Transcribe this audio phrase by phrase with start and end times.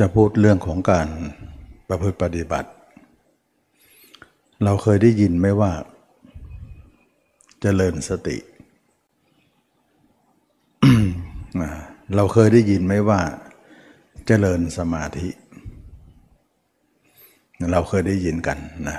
[0.00, 1.08] จะพูดเรื่องของการ
[1.88, 2.70] ประพฤติปฏิบัติ
[4.64, 5.84] เราเคยได้ยินไหมว่าจ
[7.62, 8.38] เจริญสติ
[12.16, 15.28] เราเคยได้ยินไหมว่าจเจริญสมาธิ
[17.72, 18.58] เราเคยได้ยินกัน
[18.88, 18.98] นะ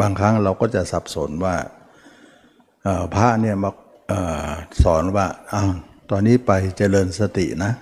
[0.00, 1.56] บางครั้งเราก็จะสับสนว่า
[3.14, 3.70] พระเนี่ยมา
[4.82, 5.72] สอนว่าอ้าว
[6.10, 7.72] ตอนนี้ไปเจริญสตินะ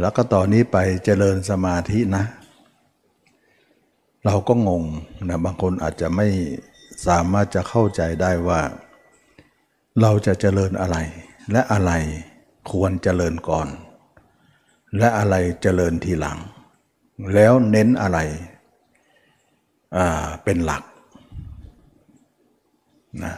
[0.00, 2.24] แล้วก็ต่อนนี้ไปเจริญสมาธินะ
[4.24, 4.84] เราก็งง
[5.28, 6.26] นะบางคนอาจจะไม่
[7.06, 8.60] สามารถจะเข้าใจได้ว่า
[10.00, 10.96] เราจะเจริญอะไร
[11.52, 11.92] และอะไร
[12.70, 13.68] ควรเจริญก่อน
[14.98, 16.38] และอะไรเจริญทีหลัง
[17.34, 18.18] แล้วเน้นอะไร
[20.44, 20.82] เป็นหลัก
[23.24, 23.34] นะ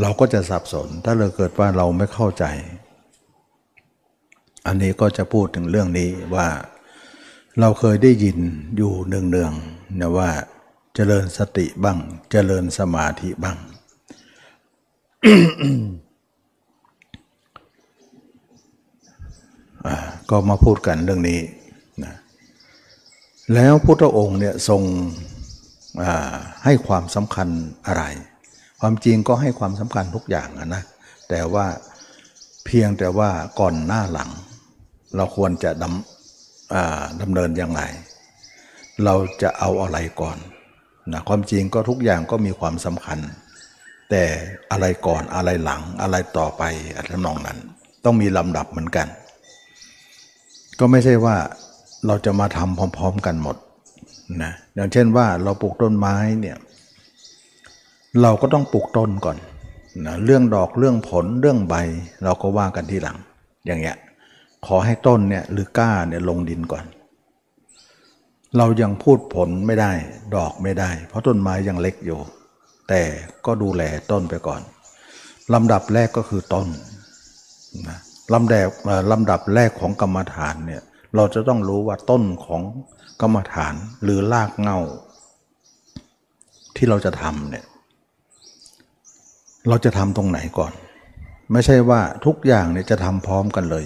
[0.00, 2.44] เราก็จะสับสนถ้าเราเกิดว่าเราไม่เข้าใจ
[4.66, 6.48] อันนี้ก็จะพูดถึงเรื่องนี้ว่า
[7.60, 8.38] เราเคยได้ยิน
[8.76, 10.30] อยู่เนืองๆนะว่า
[10.94, 11.98] เจริญสติบ้าง
[12.30, 13.58] เจริญสมาธิบ้าง
[20.30, 21.40] ก็มาพูดกันเรื่องนี้
[22.04, 22.14] นะ
[23.54, 24.82] แล้วพุทธองค์เนี่ยทรง
[26.64, 27.48] ให้ความสำคัญ
[27.86, 28.04] อะไร
[28.80, 30.82] ความจริงก็ให้ความสำคัญทุกอย่างนะ
[31.28, 31.66] แต่ว่า
[32.64, 34.30] เพียงแต่ว่าก่อนหน้าหลัง
[35.16, 37.82] เราควรจะดำดำเนินอย่างไร
[39.04, 40.38] เราจะเอาอะไรก่อน
[41.12, 43.18] นะความจริงก็ทุกอย่างก็มีความสำคัญ
[44.10, 44.24] แต่
[44.70, 46.62] อะไรก่อนอะไรหลังอะไรต่อไป
[46.94, 47.58] อะไรนองนั้น
[48.04, 49.06] ต้องมีลำดับเหมือนกัน
[50.78, 51.36] ก็ไม่ใช่ว่า
[52.06, 53.56] เราจะมาทำพร้อม ๆ กันหมด
[54.42, 56.56] นะอย่างเช่นว่าเราปลูกต้นไม้เนี่ย
[58.22, 59.36] เราก็ต้องปลูกต้นก่อน
[60.06, 61.74] นะเรื่องดอกเรื่องผลเรื่องใบ
[62.24, 63.18] เราก็ว่ากันทีหลัง
[63.66, 63.96] อย่างเงี้ย
[64.66, 66.84] ขอให้ต้นเนี่ยหรือก้าเนี่ยลงดินก่อน
[68.56, 69.92] เรายังพูดผลไม่ได้
[70.36, 72.20] ดอกไม่ได้ เพราะต้นไม้ยังเล็กอยู่
[72.88, 73.02] แต่
[73.46, 74.60] ก็ดูแลต้นไปก่อน
[75.54, 76.68] ลำดับแรกก็คือต้น
[77.88, 77.98] นะ
[78.34, 78.70] ลำดับ
[79.12, 80.82] ลำดับแรกของกรรมฐานเนี่ย
[81.16, 82.62] เราจะต้องรู้ว่าต้นของ
[83.20, 84.78] กรรมฐานหรือรากเงา
[86.76, 87.64] ที่เราจะทำเนี่ย
[89.68, 90.72] เราจะทำตรงไหนก่อน
[91.52, 93.84] ไม่ใช่ว่าทุกอย่างเนี่ยจะทำพร้อมกันเลย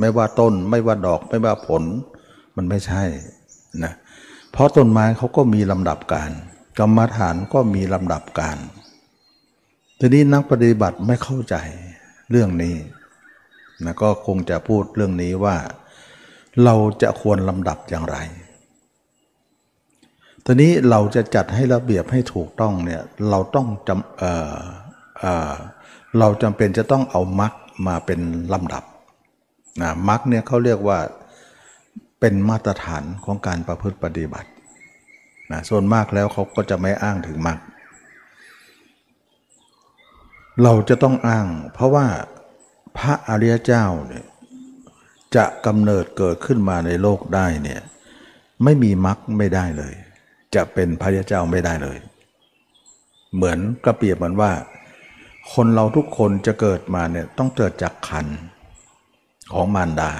[0.00, 1.82] ไม่ว่าต้น ไม่ว่าดอก ไม่ว่าผล
[2.56, 3.02] มันไม่ใช่
[3.84, 3.92] นะ
[4.52, 6.30] เพราะต้นไม้เขาก็มีลำดับการ
[6.78, 8.58] กรรมฐานก็มีลำดับการ
[9.98, 11.56] ทีนี้นักปฏิบัติไม่เข้าใจ
[12.30, 12.74] เรื่องนี้
[13.84, 15.56] นะก็คงจะพูดเรื่องนี้ว่า
[16.64, 18.16] เราจะควรลำดับอย่างไร
[20.44, 27.52] ทีนี้เราจะจัดให้ระเบียบให้ถูกต้องเนี่ยเราต้องจำเเราจำเป็นจะต้องเอามรรค
[27.86, 28.20] มาเป็น
[28.52, 28.84] ลำดับ
[29.80, 30.98] นะมรรคเนี่ยเขาเรียกว่า
[32.20, 34.50] เป็นมาตรฐานของการประพฤติปฏิบัติ
[35.52, 37.58] นะส่วนมากแล้วเขาก็จะไม่อ้างถึงมรรค
[40.62, 42.06] เราจะต้องอ้าง เพราะว่า
[42.98, 44.26] พระอริยเจ้าเนี่ย
[45.36, 47.80] จะกำเนิดเกิดขึ้นมาในโลกได้เนี่ย
[48.64, 49.94] ไม่มีมรรคไม่ได้เลย
[50.54, 51.98] จะเป็นพระอริยเจ้าไม่ได้เลย
[53.34, 54.52] เหมือนกระเปียบเหมือนว่า
[55.52, 58.26] คนเราทุกคนจะเกิดมาเนี่ยต้องเกิดจากคัน
[59.52, 60.10] ของมารดา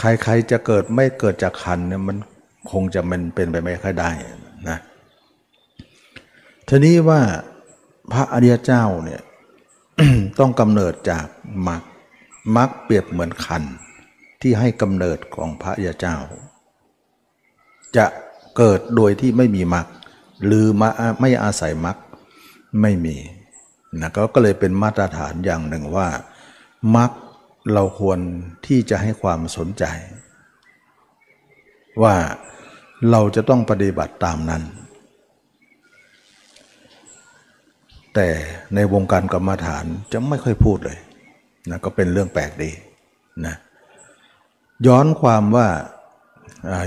[0.00, 2.16] ใครๆจะเกิดไม่เกิดจากคันเนี่ยมัน
[2.70, 4.10] คงจะมันเป็นไปไม่ค่อยได้
[4.68, 4.78] นะ
[6.68, 7.20] ทีนี้ว่า
[8.12, 9.20] พระอริยเจ้าเนี่ย
[10.38, 11.26] ต้องกำเนิดจาก
[11.68, 11.82] มรรค
[12.56, 13.62] มรรคเปรียบเหมือนคัน
[14.42, 16.16] ที่ให้กำเนิดของพระอริยเจ้า
[17.96, 18.06] จะ
[18.56, 19.86] เกิดโดยที่ไม่มีมรรค
[20.44, 20.88] หรือมา
[21.20, 21.96] ไม่อาศัยมรรค
[22.82, 23.16] ไม่มี
[24.00, 26.08] นะก็ก็เลยเป็นมาตรฐานอย่างหนึ่งว่า
[26.96, 27.10] มัก
[27.72, 28.18] เราควร
[28.66, 29.84] ที่จะให้ความสนใจ
[32.02, 32.14] ว่า
[33.10, 34.62] เราจะต้องปฏิบัติตามนั้น
[38.14, 38.28] แต่
[38.74, 40.98] ในวงการกรรมฐานจะไม่ค่อยพูดเลย
[41.70, 42.70] นะก็เป็นเรื่องแปลกดี
[43.46, 43.54] นะ
[44.86, 45.68] ย้อนความว่า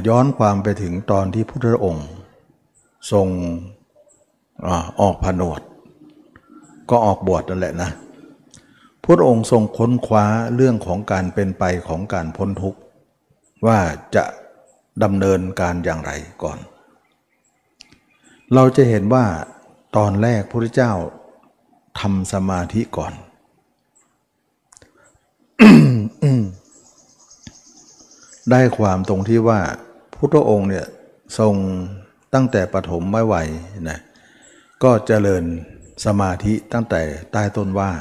[0.07, 2.07] ย้อนความไปถึงตอนที่พุทธองค์
[3.11, 3.27] ทรง
[5.01, 5.61] ออกผนวด
[6.89, 7.91] ก็ออกบวชนั่นแหละนะ
[9.11, 10.25] พระองค์ทรงค้นคว้า
[10.55, 12.79] เรื่องของการเป็นไปของการพ้นทุกข์
[13.67, 13.79] ว่า
[14.15, 14.25] จะ
[15.03, 16.11] ดำเนินการอย่างไร
[16.43, 16.59] ก่อน
[18.53, 19.25] เราจะเห็นว่า
[19.97, 20.93] ตอนแรกพระเจ้า
[21.99, 23.13] ทำสมาธิก่อน
[28.51, 29.59] ได้ความตรงที่ว่า
[30.13, 30.87] พุทธองค์เนี่ย
[31.39, 31.53] ทรง
[32.33, 33.35] ตั้งแต่ปฐมไม่ไหว
[33.89, 33.99] นะ
[34.83, 35.43] ก็เจริญ
[36.05, 37.01] สมาธิตั้งแต่
[37.31, 37.91] ใต้ต้นว่า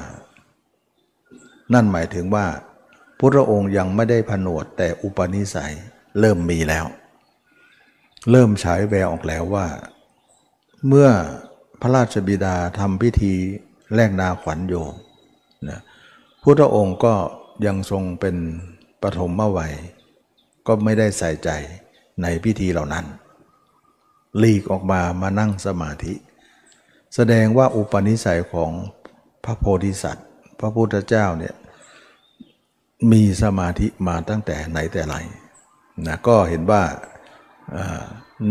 [1.75, 2.47] นั่นหมายถึงว่า
[3.19, 5.75] พุทธองค์ยังไม่ได้ผนวดแต่อุปนิสัย
[6.21, 6.87] เริ่มมีแล้ว
[8.31, 9.67] เริ่มฉายแววออกแล้วว่า
[10.87, 11.09] เมื่อ
[11.81, 13.35] พระราชบิดาทำพิธี
[13.95, 14.95] แลกนาขวัญโยม
[15.69, 15.81] นะ
[16.43, 17.15] พุทธองค์ก็
[17.67, 18.37] ยังทรงเป็น
[19.03, 19.75] ปฐมวัย
[20.67, 21.51] ก็ไม่ได้ใส่ใจ
[22.23, 23.07] ในพิธีเหล่านั้น
[24.39, 26.15] หลีกออกมามานั่งสมาธิ
[27.15, 28.71] แสดงว่าอุปนิสัยของ
[29.45, 30.28] พระโพธิสัตว์
[30.59, 31.55] พระพุทธเจ้าเนี่ย
[33.13, 35.17] มีสมาธิมาตั้งแต่ไหนแต่ไร
[36.07, 36.83] นะก็เห็นว่า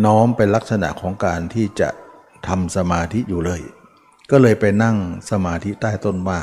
[0.05, 1.89] น้อมเป็นลักษณะของการที่จะ
[2.47, 3.61] ทำสมาธิอยู่เลย
[4.31, 4.97] ก็เลยไปนั่ง
[5.31, 6.39] สมาธิใต้ต้นว่า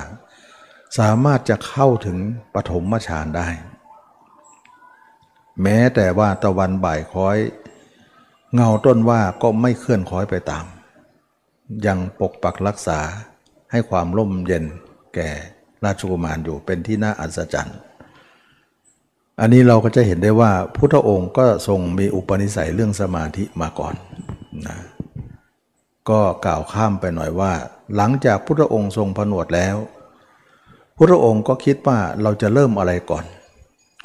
[0.98, 2.18] สามารถจะเข้าถึง
[2.54, 3.48] ปฐมฌานได้
[5.62, 7.38] แม้แต่ว่าตะวันบ่ายคอย
[8.54, 10.64] เงาต้นว่าก็ไม่เคลื่อนคล้อยไปตาม
[11.86, 13.00] ยังปกปักรักษา
[13.70, 14.64] ให้ความร่มเย็น
[15.14, 15.30] แก่
[15.84, 17.78] ราชกุมารอยู่เป็นที่น่าอัศจรรย์
[19.40, 23.94] อันนี้เราก็จะเห็นได้ว่าพุทธองค์ก็ทรงมีอุปนิสัยเรื่องสมาธิมาก่อน
[24.66, 24.78] นะ
[26.10, 27.52] ก็กล่าวข้ามไปหน่อยว่า
[27.96, 29.76] หลังจากพุทธองค์ทรงผนวดแล้ว
[30.96, 33.24] พุทธองค์ก็คิดว่าเราจะเริ่มอะไรก่อน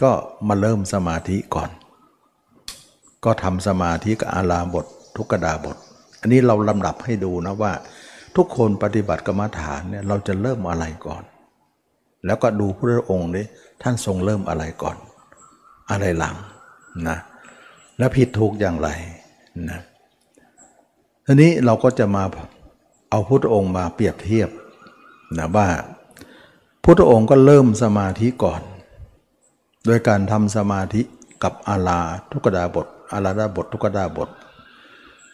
[0.02, 0.12] ก็
[0.48, 1.70] มาเริ่มสมาธิก่อน
[3.25, 4.86] ก็ทำสมาธิกับอาลาบท
[5.16, 5.78] ทุกดาบท
[6.22, 7.74] อันนี้เราลำดับให้ดูนะว่า
[8.36, 11.24] ทุกคนปฏิบัติกรรมฐานเนี่ยเราจะเริ่มอะไรก่อน
[12.25, 13.45] แล้วก็ดูพระองค์นี้
[13.81, 14.98] ท่านทรงเริ่มอะไรก่อน
[15.92, 16.36] อะไรหลัง
[17.07, 17.18] นะ
[17.98, 18.89] แล้วผิดถูกอย่างไร
[19.69, 19.80] นะ
[21.25, 22.24] ทีนี้เราก็จะมา
[23.10, 24.50] เอาพุทธองค์มาเปรียบเทียบ
[25.38, 25.68] นะว่า
[26.83, 28.62] พุทธองค์ก็เริ่มสมาธิก่อน
[29.86, 31.01] โดยการทำสมาธิ
[31.44, 32.00] กับอาลา
[32.31, 34.30] ทุกดาบทอาลาดาบททุกดาบท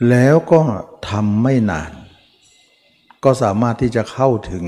[0.10, 0.62] แล้วก็
[1.10, 1.92] ทำไม่นาน
[3.24, 4.64] ก็สามารถที่จะเข้าถึง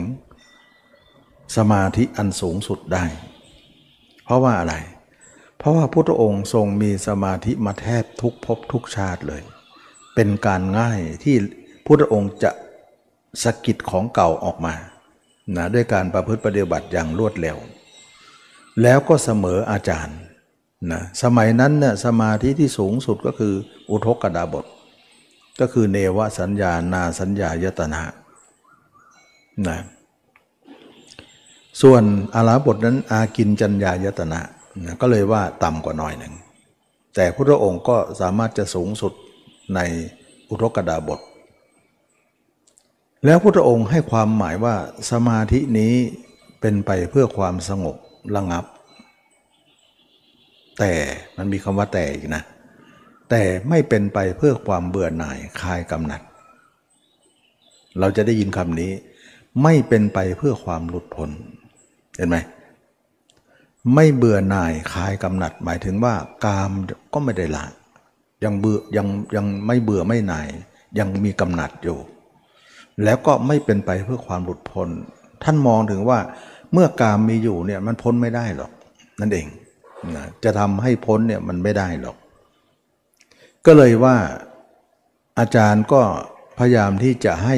[1.55, 3.05] สมาธิอันสูงสุดได้
[4.23, 4.75] เพราะว่าอะไร
[5.57, 9.43] เพราะว่าพุทธองค์ทรงมีสมาธิมาแทบทุกภพทุกชาติเลย
[10.15, 11.35] เป็นการง่ายที่
[11.85, 12.51] พุทธองค์จะ
[13.43, 14.75] สกิดของเก่าออกมา
[15.55, 17.57] นะด้วยการประพฤติปฏิบัติอย่างรวดเร็ว
[18.81, 20.17] แล้วก็เสมออาจารย์
[20.91, 23.53] นะสมัยนั้นเนี่ยสมาธิที่สูงสุดก็คือ
[23.89, 24.65] อุทกดาบท
[25.59, 28.01] ก็คือเนวสัญญานาสัญญายตนะ
[29.67, 29.77] นะ
[31.81, 32.03] ส่วน
[32.35, 34.41] อาราบทนั้นอากินจัญญายตนะ
[34.85, 36.33] นะก็เลยว่าต่ำกว่าน้อยหนึ่ง
[37.15, 39.13] แต่พระองค์ก็สามารถจะสูงสุด
[39.75, 39.79] ใน
[40.49, 41.19] อุทกดาบท
[43.25, 44.75] แล้วพระองค์ให้ความหมายว่า
[45.11, 45.93] สมาธินี้
[46.61, 47.95] เป็นไปเพื่อความสงบ
[48.35, 48.65] ระงับ
[50.79, 50.93] แต่
[51.37, 52.43] มันมีคำว่าแต่อีกนะ
[53.29, 56.21] แต่ไม่เป็นไปเพื่อความเบื่อหน่ายคลายกำหนัด
[57.99, 58.91] เราจะได้ยินคำนี้
[59.63, 61.29] ไม่เป็นไปเพื่อความหลุดพ้น
[62.17, 62.37] เห็นไหม
[63.95, 66.15] ไม่เบื่อหน่ายคลายกำหนัด หมายถึงว่า
[66.45, 66.71] กาม
[67.13, 67.65] ก็ไม่ได้ละ
[68.43, 70.47] ยังเบื่อยังยังไม่เบื่อไม่หน่าย
[70.99, 71.97] ยังมีกำหนัดอยู่
[73.03, 74.89] แล้วก็ไม่เป็นไปเพื่อความหลุดพ้น
[75.43, 76.19] ท่านมองถึงว่า
[76.73, 78.71] เมื่อกามมีอยู่เนี่ยมันพ้นไม่ได้หรอก
[79.19, 79.47] นั่นเอง
[80.15, 82.17] นะจะทำให้พ้นเนี่ยมันไม่ได้หรอก
[83.65, 84.15] ก็เลยว่า
[85.39, 86.01] อาจารย์ก็
[86.57, 87.55] พยายามที่จะให้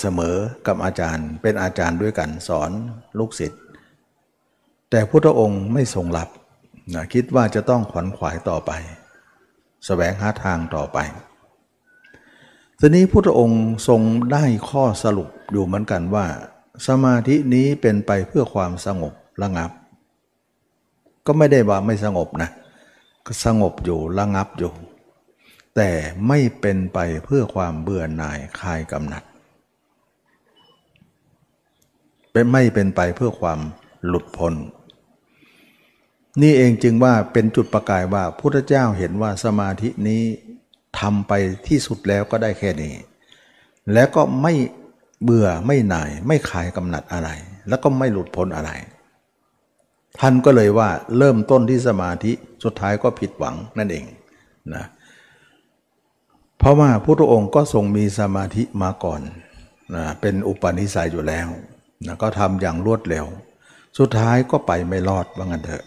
[0.00, 0.36] เสมอ
[0.66, 2.70] กับอาจารย์ เป็นอาจารย์ด้วยกันสอน
[3.18, 3.60] ลูกศิษย์
[4.90, 6.28] แต่พุทธองค์ไม่ทรงหลับ
[6.94, 10.98] นะคิดว่าจะต้องขวนขวายต่อไปสแสวงหาทางต่อไป
[12.78, 14.00] ทีนี้พุทธองค์ทรง
[14.32, 16.26] ได้ข้อสรุปอยู่เหมือนกันว่า
[16.86, 19.70] สมาธินี้เป็นไปเพื่อความสงบระงับ
[21.26, 22.50] ก็ไม่ได้ว่าไม่สงบนะ
[23.26, 24.72] ก็สงบอยู่ระงับอยู่
[25.76, 25.90] แต่
[26.28, 29.22] ไม่เป็นไปเพื่อความเบื่อหน่ายคลายกำหนัด
[32.32, 33.58] เป็นไม่เป็นไปเพื่อความ
[34.06, 34.54] หลุดพ้น
[36.42, 40.22] นี่เองจึงว่าเป็นจุดประกายว่าพุทธเจ้าเห็นว่าสมาธินี้
[41.00, 41.32] ทำไป
[41.68, 42.94] ที่สุดแล้วก็ได้แค่นี้
[43.94, 44.54] แล้วก็ไม่
[45.22, 47.28] เบื่อไม่หน่าย ไม่ขายกำหนัดอะไร
[47.68, 48.70] แล้วก็ไม่หลุดพ้นอะไร
[50.20, 52.32] ท่านก็เลยว่าเริ่มต้นที่สมาธิ
[52.64, 54.04] สุดท้ายก็ผิดหวังนั่นเอง
[54.74, 54.84] นะ
[56.58, 59.20] เพราะว่าพระองค์ก็ทรงมีสมาธิมาก่อน
[59.94, 61.48] นะเป็นอุปนิสัยอยู่แล้ว
[62.06, 63.26] นะก็ทำอย่างรวดเร็ว
[63.98, 65.84] สุดท้ายก็ไปไม่รอดว่างั้นเถอะ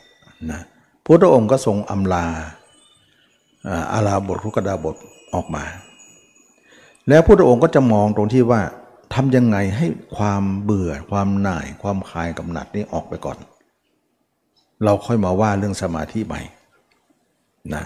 [0.51, 0.61] นะ
[1.05, 2.25] พุทธองค์ก็ทรงอำลา
[3.93, 4.95] อาลาบทรุกดาบท
[5.33, 5.63] ออกมา
[7.09, 8.61] แล้วพุทธองค์ก็จะมองตรงที่ว่า
[9.13, 13.37] ทำยังไงให้ความเบื่อความหน่าย ความคลายกำหนัดนี้ออกไปก่อน
[14.83, 16.41] เราค่อยมาว่าเรื่องสมาธิใหม่
[17.75, 17.83] นะ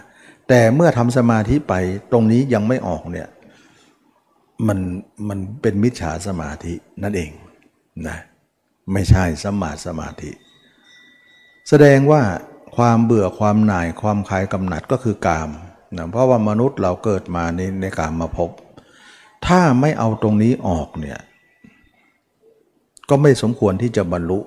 [0.48, 1.74] แต่เมื่อทำสมาธิไป
[2.12, 3.28] ตรงนี้ยังไม่ออกเนี่ย
[4.68, 4.80] มัน
[5.30, 7.32] มันเป็นมิจฉาสมาธินั่นเอง
[8.08, 8.18] นะ
[8.94, 10.32] ไม่ใช่สมาสมาธิ
[11.70, 12.24] แสดงว่า
[12.76, 15.50] ความเบื่อความหน่ายความคลายกำหนัดก็คือกาม
[15.98, 18.50] นะเพราะว่ามนุษย์เราเกิดมาในในกามมาพบ
[19.48, 21.20] ถ้าไม่เอาตรงนี้ออกเนี่ย
[23.10, 24.40] ก็ไม่สมควรที่จะบรรลุ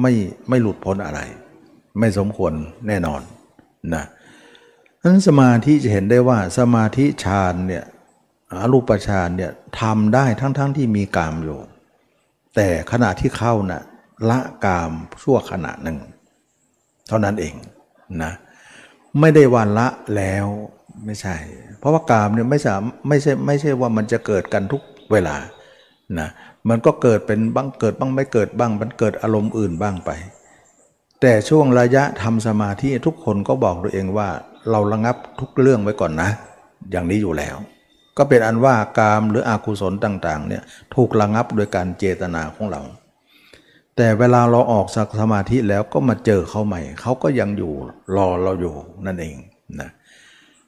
[0.00, 0.12] ไม่
[0.48, 1.20] ไม่หลุดพ้นอะไร
[1.98, 2.52] ไม่สมควร
[2.86, 3.20] แน่นอน
[3.94, 4.04] นะ
[5.02, 7.84] นั้นสมาธิจะเห็นได้ว่าสมาธิฌานเนี่ย
[8.50, 11.58] อรูปฌานเนี่ยทำได้ทั้งๆทที่มีกามอยู่
[12.54, 13.82] แต่ขณะที่เข้านะ่ะ
[14.30, 14.92] ละกาม
[15.22, 15.98] ชั่วขณะหนึ่ง
[17.12, 17.54] ท่านั้นเอง
[18.22, 18.32] นะ
[19.20, 20.46] ไม่ได้วันละแล้ว
[21.04, 21.36] ไม่ใช่
[21.78, 22.72] เพราะว่ากามเนี่ยไม่ใช่
[23.08, 25.36] ไม่ใช่ไม่ใช่ว่ามันจะเกิดกันทุกเวลา
[26.18, 26.28] นะ
[26.68, 30.10] มันก็เกิดเป็นบ้างเกิดบ้างไม่เกิดบ้าง มันเกิดอารมณ์อื่นบ้างไป
[31.20, 34.28] แต่ช่วงระยะทำสมาธิทุกคนก็บอกตัวเองว่า
[34.70, 36.30] เราระงับทุกเรื่องไว้ก่อนนะ
[36.90, 37.56] อย่างนี้อยู่แล้ว
[38.18, 40.62] ก็เป็นอันว่ากามหรืออกุศลต่างๆเนี่ย
[40.94, 42.82] ถูกระงับโดยการเจตนาของเรา
[43.96, 47.72] แต่เวลาเราออกจากสมาธิแล้วก็มาเจอเขาใหม่ เขาก็ยังอยู่
[48.16, 48.74] รอเราอยู่
[49.06, 49.36] นั่นเอง
[49.80, 49.90] นะ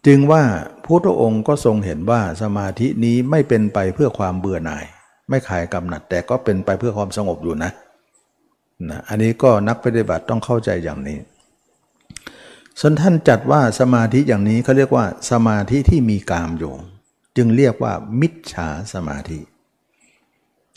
[0.06, 0.42] จึงว่า
[0.84, 4.84] พระองค์ก็ทรงเห็นว่าสมาธินี้ไม่เป็นไปเพื่อความเบื่อหน่าย
[5.28, 7.70] ไม่ขายกำหนัด แต่ก็เป็นไปเพื่อความสงบอยู่นะ
[8.90, 11.18] นะอันนี้ก็นักปฏิบัติต้องเข้าใจอย่างนี้
[12.80, 16.74] ส่วนท่านจัดว่าสมาธิอย่างนี้เขาเรียกว่า สมาธิที่มีกามอยู่
[17.36, 19.40] จึงเรียกว่ามิจฉาสมาธิ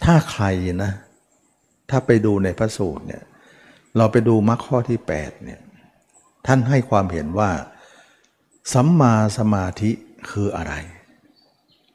[0.03, 0.45] ถ้าใคร
[0.83, 0.91] นะ
[1.89, 3.23] ถ้าไปดูในพระสูตรเนี่ย
[3.97, 5.61] เราไปดูมรรคข้อที่8เนี่ย
[6.47, 7.51] ท่านให้ความเห็นว่า
[8.73, 9.91] สัมมาสมาธิ
[10.29, 10.73] คืออะไร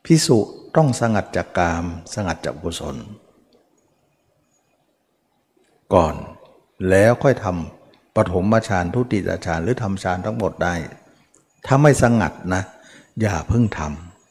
[0.05, 0.39] พิสุ
[0.77, 1.85] ต้องสงัดจากกาม
[2.15, 2.97] สงัดจากกุศล
[5.95, 6.15] ก่อน
[6.91, 10.75] แล้วค่อยทำปฐมฌานทุติยฌานหรือทำฌานทั้งหมดได้
[11.67, 12.63] ถ้าไม่สงัดนะ
[13.21, 13.81] อย่าเพิ่งท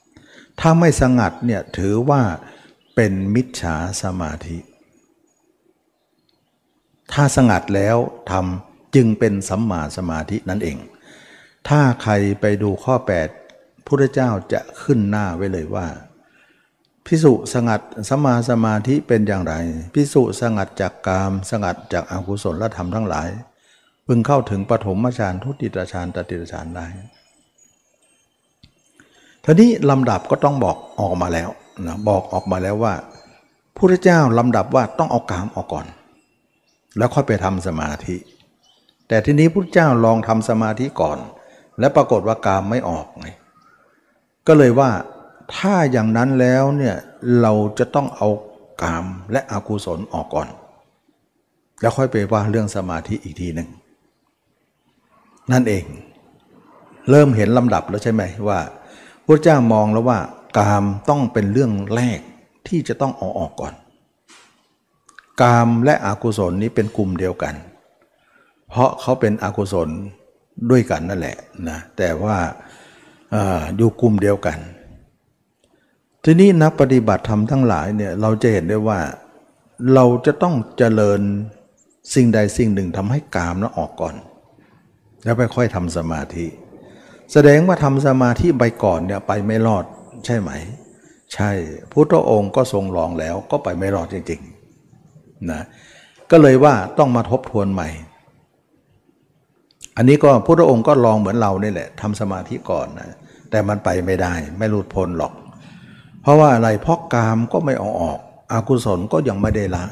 [0.03, 2.21] ำถ้าไม่สงัดเนี่ยถือว่า
[2.95, 4.57] เป็นมิจฉาสมาธิ
[7.13, 7.97] ถ้าสงัดแล้ว
[8.31, 10.77] ทำจึงเป็นสัมมาสมาธินั่นเอง
[11.69, 12.95] ถ้าใครไปดูข้อ
[13.41, 15.87] 8พุทธเจ้าจะขึ้นหน้าไว้เลยว่า
[17.05, 19.53] พิสุสงัดสัมาสมาธิเป็นอย่างไร
[19.93, 23.29] พิสุสงัดจากกาม สงัดจากอากุศลธรรมทั้งหลาย
[24.07, 26.85] พึงเข้าถึงปฐมฌานทุติยฌานตติยฌานได้
[29.43, 31.49] ทีนี้ลำดับก็ต้องบอกออกมาแล้ว
[31.85, 32.93] นะบอกออกมาแล้วว่า
[33.75, 35.87] พระเจ้าลำดับว่าต้องเอากามออกก่อน
[36.97, 38.15] แล้วค่อยไปทำสมาธิ
[39.07, 41.17] แต่ทีนี้พระเจ้าลองทำสมาธิก่อน
[41.79, 43.27] และปรากฏว่ากามไม่ออกไง
[44.47, 44.91] ก็เลยว่า
[45.55, 46.95] ถ้าอย่างนั้นแล้วเนี่ย
[47.41, 48.27] เราจะต้องเอา
[48.83, 50.47] กามและอกุศลออกก่อน
[51.81, 53.69] แล้วค่อยไปว่าเรื่องสมาธิอีกทีหนึ่ง
[55.51, 55.85] นั่นเอง
[57.09, 58.59] เริ่มเห็นลำดับแล้วใช่ไหมว่า
[59.25, 60.19] พระเจ้ามองแล้วว่า
[60.57, 62.19] กามต้องเป็นเรื่องแรก
[62.67, 63.73] ที่จะต้องเอาออกก่อน
[65.41, 67.55] กามและอกุศลนี้เป็นกลุ่มเดียวกัน
[68.69, 69.89] เพราะเขาเป็นอกุศล
[70.71, 71.37] ด้วยกันนั่นแหละ
[71.69, 72.37] นะแต่ว่า
[73.77, 74.57] อยู่กลุ่มเดียวกัน
[76.23, 78.99] ทีนี้นักปฏิบัติธรรมทั้งหลายเนี่ยเราจะเห็นได้ว่า
[79.93, 81.21] เราจะต้องเจริญ
[82.13, 84.15] สิ่งใดสิ่งหนึ่งทำให้กามนั้นออกก่อน
[85.23, 86.45] แล้วไปค่อยทำสมาธิ
[87.33, 89.85] แสดงว่าทำสมาธิไปก่อนเนี่ยไปไม่รอด
[90.25, 90.51] ใช่ไหม
[91.33, 91.51] ใช่
[91.91, 94.41] พุทธองค์ก็ทรงลองแล้วก็ไปไม่รอดจริง
[95.51, 95.61] นะ
[96.31, 97.89] ก็เลยว่าต้องมาทบทวนใหม่
[99.97, 103.09] อันนี้ก็พุทธองค์ก็ลองเหมือนเราเนี่แหละทำสมาธิก่อนนะ
[103.49, 105.33] แต่มันไปไม่ได้ ไม่หลุดพ้นหรอก
[106.21, 108.19] เพราะว่าอะไรเพราะกามก็ไม่ออกออก
[108.51, 109.85] อากุศลก็ยังไม่ได้ละ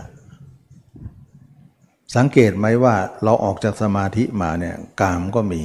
[2.15, 5.63] สังเกตไหมว่าเราออกจากสมาธิมาเนี่ยกามก็มี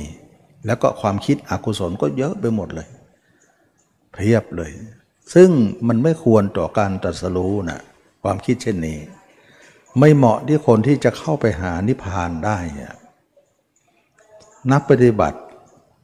[0.67, 2.89] แล้วก็ความคิดอกุศลก็เยอะไปหมดเลย
[4.13, 4.71] เพียบเลย
[5.35, 5.51] ซึ่ง
[5.89, 7.81] มันไม่ควรต่อการตรัสรู้นะ
[8.23, 8.99] ความคิดเช่นนี้
[9.99, 12.59] ไม่เหมาะที่คนที่จะเข้าไปหานิพพานได้
[14.73, 15.39] นักปฏิบัติ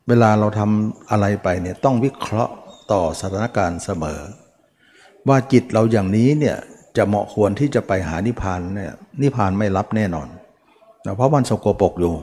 [0.09, 2.53] เวลาเราทำอะไรไปเนี่ยต้องวิเคราะห์
[2.93, 4.21] ต่อสถานการณ์เสมอ
[5.29, 6.57] ว่าจิตเราอย่างนี้เนี่ย
[6.97, 8.93] จะเหมาะควรที่จะไปหานิพพานเนี่ย
[9.23, 10.29] นิพพานไม่รับแน่นอน
[11.17, 12.15] เพราะมันสกปรกอยู่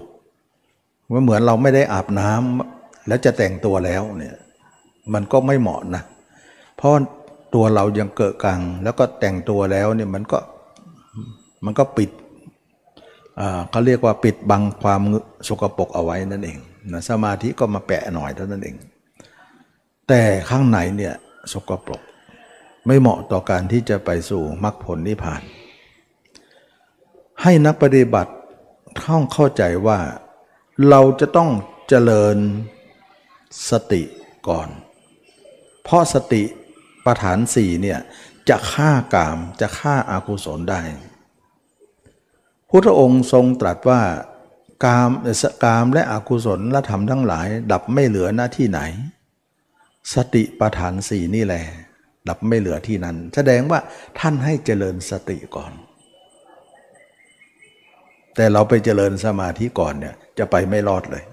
[1.11, 4.35] ว่าเหมือนเราไม่ได้อาบน้ำแล้วจะแต่งตัวแล้วเนี่ย
[5.13, 6.03] มันก็ไม่เหมาะนะ
[6.77, 6.91] เพราะ
[7.55, 10.39] ตัวเรายังเกิดกัง แล้วก็แต่งตัวแล้วเนี่ยมันก็
[11.65, 12.09] มันก็ปิด
[13.69, 15.01] เขาเรียกว่าปิดบังความ
[15.47, 16.57] สกปรกเอาไว้นั่นเอง
[16.91, 18.75] นะสมาธิก็มาแปะหน่อยเท่านั้นเอง
[20.07, 21.15] แต่ข้างในเนี่ย
[21.53, 22.01] สกปรก
[22.85, 25.41] ไม่เหมาะต่อการที่จะไปสู่มรรคผลนิพพาน
[27.41, 28.33] ให้นักปฏิบัติ
[29.01, 29.99] ท่องเข้าใจว่า
[30.89, 31.49] เราจะต้อง
[31.87, 32.37] เจริญ
[33.69, 34.03] สติ
[34.47, 34.69] ก่อน
[35.83, 36.43] เพราะสติ
[37.05, 37.99] ประฐานสี่เนี่ย
[38.49, 40.81] จะฆ่ากามจะฆ่าอากุศลได้
[42.69, 44.01] พุทธองค์ทรงตรัสว่า
[44.85, 48.79] กามสกามและอกุศลและธรรมทั้งหลาย ดับไม่เหลือหน้าที่ไหน
[50.13, 51.63] สติปัฏฐานสี่นี่แหละ
[52.29, 53.79] ดับไม่เหลือที่นั้น แสดงว่า
[54.19, 55.71] ท่านให้เจริญสติก่อน
[58.35, 61.23] แต่เราไปเจริญสมาธิก่อนเนี่ยจะไปไม่รอดเลย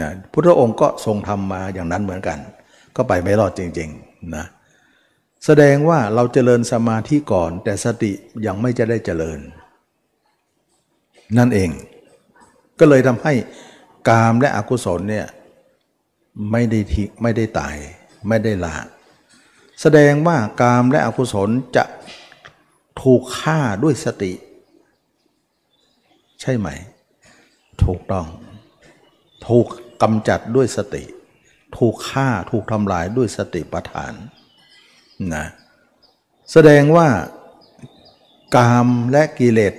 [0.00, 2.38] นะพุทธองค์ก็ทรงทำมาอย่างนั้นเหมือนกัน
[2.96, 4.46] ก็ไปไม่รอดจริงๆนะ
[5.44, 8.12] แสดงว่าเราเจริญสมาธิก่อน แต่สติ
[8.46, 9.40] ยังไม่จะได้เจริญ
[11.36, 11.70] นั่นเอง
[12.78, 13.32] ก็เลยทำให้
[14.08, 15.26] กามและอกุศลเนี่ย
[16.50, 17.76] ไม่ได้ทิ้งไม่ได้ตาย
[18.28, 18.74] ไม่ได้ละ
[19.80, 21.84] แสดงว่ากามและอกุศลจะ
[23.02, 24.32] ถูกฆ่าด้วยสติ
[26.40, 26.68] ใช่ไหม
[27.84, 28.26] ถูกต้อง
[29.46, 29.66] ถูก
[30.02, 31.04] กำจัดด้วยสติ
[31.76, 34.12] ถูกฆ่าถูกทำลายด้วยสติปัฏฐาน
[35.34, 35.46] นะ
[36.52, 37.08] แสดงว่า
[38.56, 39.74] กามและกิเลส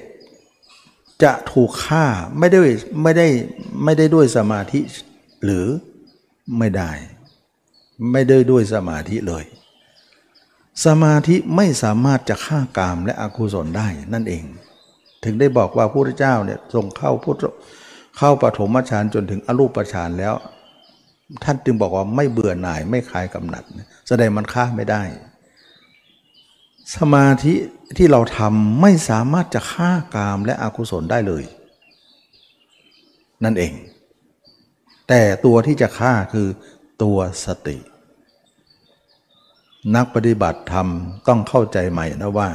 [1.23, 2.05] จะถูกฆ่า
[2.39, 2.59] ไม่ได้
[3.03, 3.27] ไม่ได้
[3.83, 4.79] ไม่ได้ด้วยสมาธิ
[5.43, 5.65] หรือ
[6.57, 6.91] ไม่ได้
[8.11, 9.43] ไม่ได้ด้วยสมาธิเลย
[10.85, 14.43] สมาธิไม่สามารถจะฆ่ากามและอกุศลได้นั่นเอง
[15.23, 17.38] ถึงได้บอกว่าพระพุทธเจ้าเนี่ยทรงเข้าพุทธ
[18.17, 20.33] เข้าปฐมฌานจนถึงอรูปฌานแล้ว
[21.43, 23.63] ท่านจึงบอกว่าไม่เบื่อหน่ายไม่คลายกำหนัด
[24.07, 25.03] แสดงมันฆ่าไม่ได้
[26.96, 27.53] สมาธิ
[27.98, 31.43] ที่เราทำไม่สามารถจะฆ่ากามและอกุศลได้เลย
[33.43, 33.74] นั่นเอง
[35.08, 36.48] แต่ตัวที่จะฆ่าคือ
[37.03, 37.77] ตัวสติ
[39.96, 40.88] นักปฏิบัติธรรม
[41.27, 42.50] ต้องเข้าใจใหม่นะว่า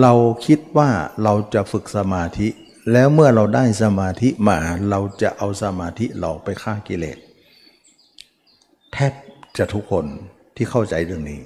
[0.00, 0.12] เรา
[0.46, 0.90] คิดว่า
[1.22, 2.48] เราจะฝึกสมาธิ
[2.92, 4.58] แล้วเมื่อเราได้สมาธิมา
[4.90, 7.18] เราจะเอาสมาธิเราไปฆ่ากิเลส
[8.92, 9.12] แทบ
[9.58, 10.04] จะทุกคน
[10.56, 11.40] ที่เข้าใจเรื่องนี้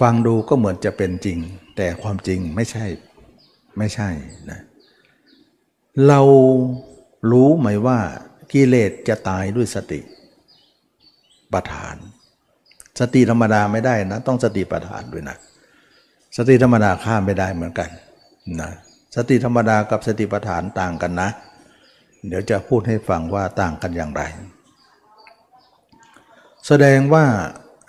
[0.00, 1.38] ฟังดูก็เหมือนจะเป็นจริง
[1.76, 2.84] แต่ความจริงไม่ใช่
[3.78, 4.08] ไม่ใช่
[4.50, 4.60] นะ
[6.06, 6.20] เรา
[7.30, 7.98] รู้ไหมว่า
[8.52, 10.00] กิเลสจะตายด้วยสติ
[11.52, 11.96] ปัฏฐาน
[13.00, 15.36] สติธรรมดาไม่ได้นะ ต้องสติปัฏฐานด้วยนะ
[16.36, 17.88] สติธรรมดาข้ามไม่ได้เหมือนกัน
[18.60, 18.70] นะ
[19.16, 21.30] สติธรรมดากับสติปัฏฐานต่างกันนะ
[22.28, 24.22] เดี๋ยวจะพูดให้ฟังว่าต่างกันอย่างไร
[26.66, 27.24] แสดงว่า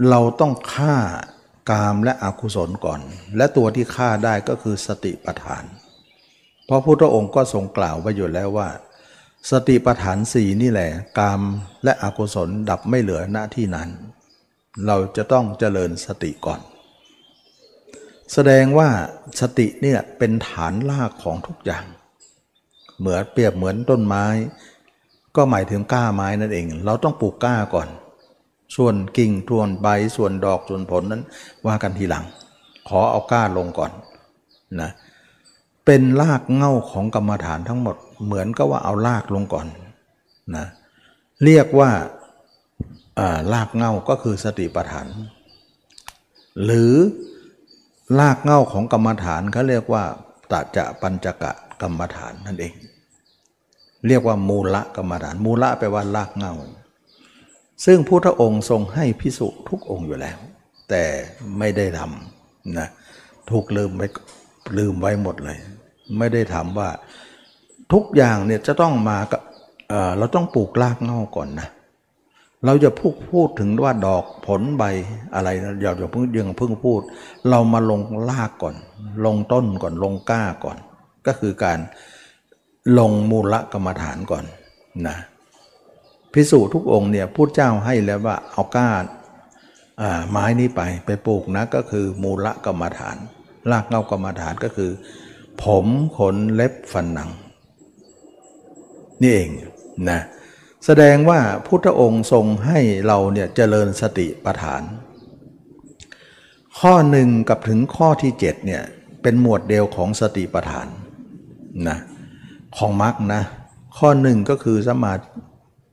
[0.09, 0.95] เราต้องฆ่า
[1.69, 3.01] กามและอกุศลก่อน
[3.37, 5.63] และตัวที่ฆ่าได้ก็คือสติปัฏฐาน
[6.65, 8.69] เพราะพุทธองค์ก็ทรงกล่าวไว้อยู่แล้วว่า
[9.51, 11.41] สติปัฏฐานสี่นี่แหละ กาม
[11.83, 13.89] และอกุศลดับไม่เหลือหน้าที่นั้น
[14.87, 16.61] เราจะต้องเจริญสติก่อน
[18.33, 18.89] แสดงว่า
[19.39, 21.85] สติเนี่ยเป็นฐานรากของทุกอย่าง
[22.99, 24.25] เหมือนเปรียบเหมือนต้นไม้
[25.35, 27.87] ก็หมายถึงก้าไม้นั่นเอง เราต้องปลูกก้าก่อน
[28.75, 31.23] ส่วนกิ่งส่วนใบส่วนดอกส่วนผลนั้น
[31.65, 32.25] ว่ากันทีหลัง
[32.87, 33.91] ขอเอาก้าลงก่อน
[34.81, 34.91] นะ
[35.85, 39.67] เป็นรากเง่าของกรรมฐานทั้งหมด เหมือนก็ว่าเอารากลงก่อน
[40.55, 40.65] นะ
[41.43, 41.89] เรียกว่า
[43.53, 45.07] รากเง่าก็คือสติปัฏฐาน
[46.63, 46.93] หรือ
[48.19, 50.03] รากเง่าของกรรมฐานเขาเรียกว่า
[50.51, 52.73] ตาจะปัญจกะกรรมฐานนั่นเอง
[54.07, 56.53] เรียกว่ามูละกรรมฐาน มูละแปลว่ารากเง่า
[57.85, 60.37] ซึ่งพุทธองค์ทรงให้พิสุทุกองค์อยู่แล้ว
[60.89, 61.03] แต่
[61.57, 62.87] ไม่ได้ทำนะ
[63.49, 64.01] ถูกลืมไป
[64.77, 65.57] ลืมไว้หมดเลย
[66.17, 66.89] ไม่ได้ถามว่า
[67.93, 69.41] ทุกอย่างเนี่ยจะต้องมากับ
[69.89, 71.69] เเราต้องปลูกรากเงาก่อนนะ
[72.65, 74.83] เราจะพูดพูดถึงว่าดอกผลใบ
[75.33, 75.49] อะไร
[75.81, 77.01] อย่าอย่าเพิ่งยังเพิ่งพูด
[77.49, 78.75] เรามาลงรากก่อน
[79.25, 80.77] ลงต้นก่อนลงก้าก่อน
[81.27, 81.79] ก็คือการ
[82.99, 84.43] ลงมูลกรรมฐานก่อน
[85.07, 85.17] นะ
[86.33, 89.03] พิสูจทุกองค์เนี่ยพูดเจ้าให้แล้วว่าเอาก้าน
[90.29, 93.17] ไม้นี้ไปไปปลูกนะก็คือมูลกรรมฐาน
[93.71, 94.91] รากเงากรรมฐานก็คือ
[95.63, 95.85] ผม
[96.17, 97.29] ขนเล็บฟันหนัง
[99.21, 99.49] นี่เอง
[100.09, 100.21] นะ
[100.85, 104.81] แสดงว่าพุทธองค์ทรงให้เราเนี่ยเจริญสติปัฏฐาน
[106.79, 108.83] ข้อหนึ่งกับถึงข้อที่เจ็ดเนี่ย
[109.21, 110.87] เป็นหมวดเดียวของสติปัฏฐาน
[111.87, 111.97] นะ
[112.77, 113.41] ของมรรคนะ
[113.97, 115.13] ข้อหนึ่งก็คือสมา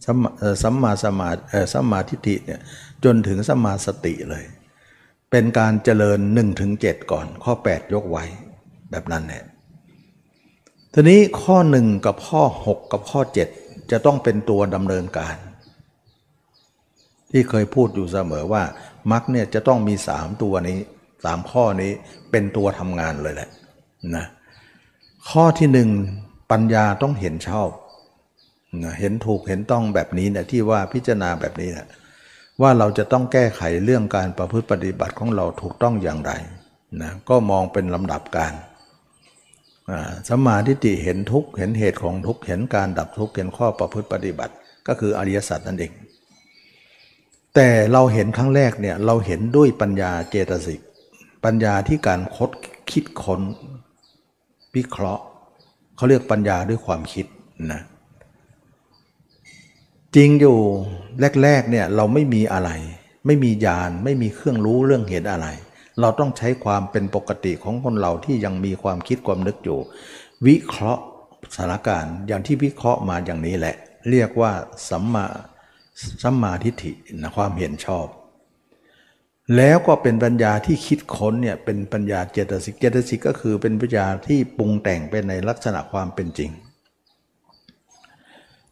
[0.04, 1.28] สัมมาสมา
[1.72, 2.60] สัมมาทิฏฐิเนี่ย
[3.04, 4.44] จนถึงสัมมาสติเลย
[5.30, 8.24] เป็นการเจริญ1ถึง7ก่อน ข้อ 8 ยกไว้
[8.90, 9.44] แบบนั้นแหละ
[10.92, 13.20] ทีนี้ข้อ 1 กับข้อ 6 กับข้อ
[13.56, 15.36] 7 จะต้องเป็นตัวดำเนินการ
[17.30, 18.62] ที่เคยพูดอยู่เสมอว่า
[19.10, 20.78] มรรคเนี่ยจะต้องมี 3 ตัวนี้
[21.14, 21.92] 3 ข้อนี้
[22.30, 23.48] เป็นตัวทำงานเลยแหละ
[24.16, 24.26] นะ
[25.30, 25.68] ข้อที่
[26.14, 27.68] 1 ปัญญาต้องเห็นชอบ
[29.00, 31.88] เห็นถูกเห็นต้องแบบนี้เนี่ยที่ว่าพิจารณาแบบนี้นะ
[32.62, 36.32] ว่าเราจะต้องแก้ไขเรื่องการประพฤติปฏิบัติของเราถูกต้องอย่างไร
[37.02, 38.54] นะก็มองเป็นลำดับการ
[40.28, 44.54] สัมมาทิฏฐิเห็นทุกเห็นเหตุของทุกเห็นการดับทุกเห็นข้อประพฤติปฏิบัติ
[44.88, 45.92] ก็คืออริยสัจนั่นเอง
[47.54, 50.80] แต่เราเห็นครั้งแรกเนี่ยเราเห็นด้วยปัญญาเจตสิก
[51.44, 52.50] ปัญญาที่การคด
[52.90, 53.40] คิดค้น
[54.76, 55.22] วิเคราะห์
[55.96, 57.26] เขาเรียกปัญญาด้วยความคิด
[57.72, 57.82] นะ
[60.16, 60.58] จริงอยู่
[61.42, 62.70] แรกๆเนี่ยเราไม่มีอะไร
[63.26, 65.46] ไม่มีญาณไม่มีเครื่องรู้เรื่องเห็นอะไร
[66.00, 69.78] เราต้องใช้ความเป็นปกติของคนเราที่ยังมีความคิดความนึกอยู่
[70.46, 71.02] วิเคราะห์
[71.54, 73.76] สถานการณ์อย่างที่วิเคราะห์มาอย่างนี้แหละ
[74.10, 74.52] เรียกว่า
[74.88, 75.26] สัมมา
[76.22, 76.92] สัมมาทิฏฐิ
[77.22, 78.06] นะความเห็นชอบ
[79.56, 86.50] แล้วก็เป็นปัญญาที่คิดค้นเนี่ยเป็นปัญญาเจตสิกเจตสิกก็คือเป็นปัญญาที่ปรุงแต่งไปในลักษณะความเป็นจริง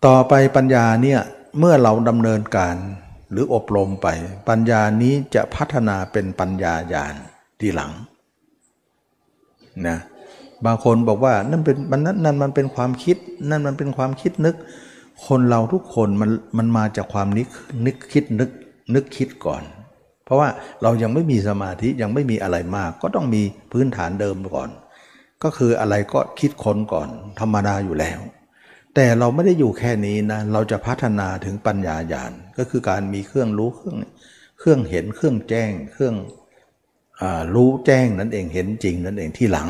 [0.06, 1.20] ต่อไปปัญญาเนี่ย
[1.58, 2.76] เมื่อเราดำเนินการ
[3.30, 4.08] หรืออบรมไป
[4.48, 7.14] ปัญญานี้จะพัฒนาเป็นปัญญาญาณ
[7.60, 7.92] ทีหลัง
[9.86, 9.98] นะ
[10.66, 13.16] บางคนบอกว่านั่นเป็นมันนั้นนั่นมันเป็นความคิด
[13.50, 14.56] นั่นมันเป็นความคิดนึก
[15.26, 17.48] คนเราทุกคนมันมันมาจากความนึก
[17.86, 18.50] นึกคิดนึก
[18.94, 19.62] นึกคิดก่อน
[20.24, 20.48] เพราะว่า
[20.82, 23.42] เรายังไม่มีสมาธิยังไม่มีอะไรมาก ก็ต้องมี
[23.72, 24.70] พื้นฐานเดิมก่อน
[25.42, 27.08] ก็คืออะไรก็คิดค้นก่อน
[27.40, 28.20] ธรรมดาอยู่แล้ว
[28.96, 33.96] แต่เราไม่ได้อยู่แค่นี้นะเราจะพัฒนาถึงปัญญาญาณก็คือการมีเครื่องรู้เครื่อง
[34.58, 36.16] เครื่องเห็นเครื่องแจ้งเครื่อง
[37.20, 37.22] อ
[37.54, 39.68] รู้แจ้งนั่นเองเห็นจริงนั่นเองที่หลัง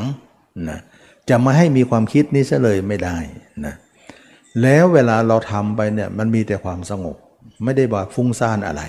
[0.69, 0.79] นะ
[1.29, 3.17] จะมาให้มีความคิดนี้ซะเลยไม่ได้
[3.65, 3.75] นะ
[4.61, 7.17] แล้วเวลาเราทำไปเนี่ยมันมีแต่ความสงบ
[7.63, 8.83] ไม่ได้บอกฟุ้งซ่านอะไร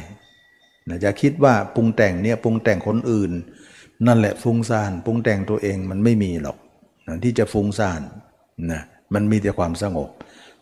[0.89, 3.33] นะจะคิดว่าปรุงแต่งเนี่ยปรุงแต่งคนอื่น
[4.07, 6.57] นั่นแหละฟุ้งซ่านปรุงแต่งตัวเองมันไม่มีหรอก
[7.07, 8.01] นะที่จะฟุ้งซ่าน
[8.73, 8.83] นะ
[9.15, 10.09] มันมีแต่ความสงบ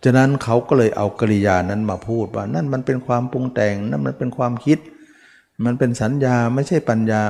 [0.07, 4.79] ฉะนั้นเขาก็เลยเอากริยานั้นมาพูดว่านั่นมันเป็นความปรุงแต่งนั่นมันเป็นความคิด
[5.65, 7.21] มันเป็นสัญญาไม่ใช่ปัญญา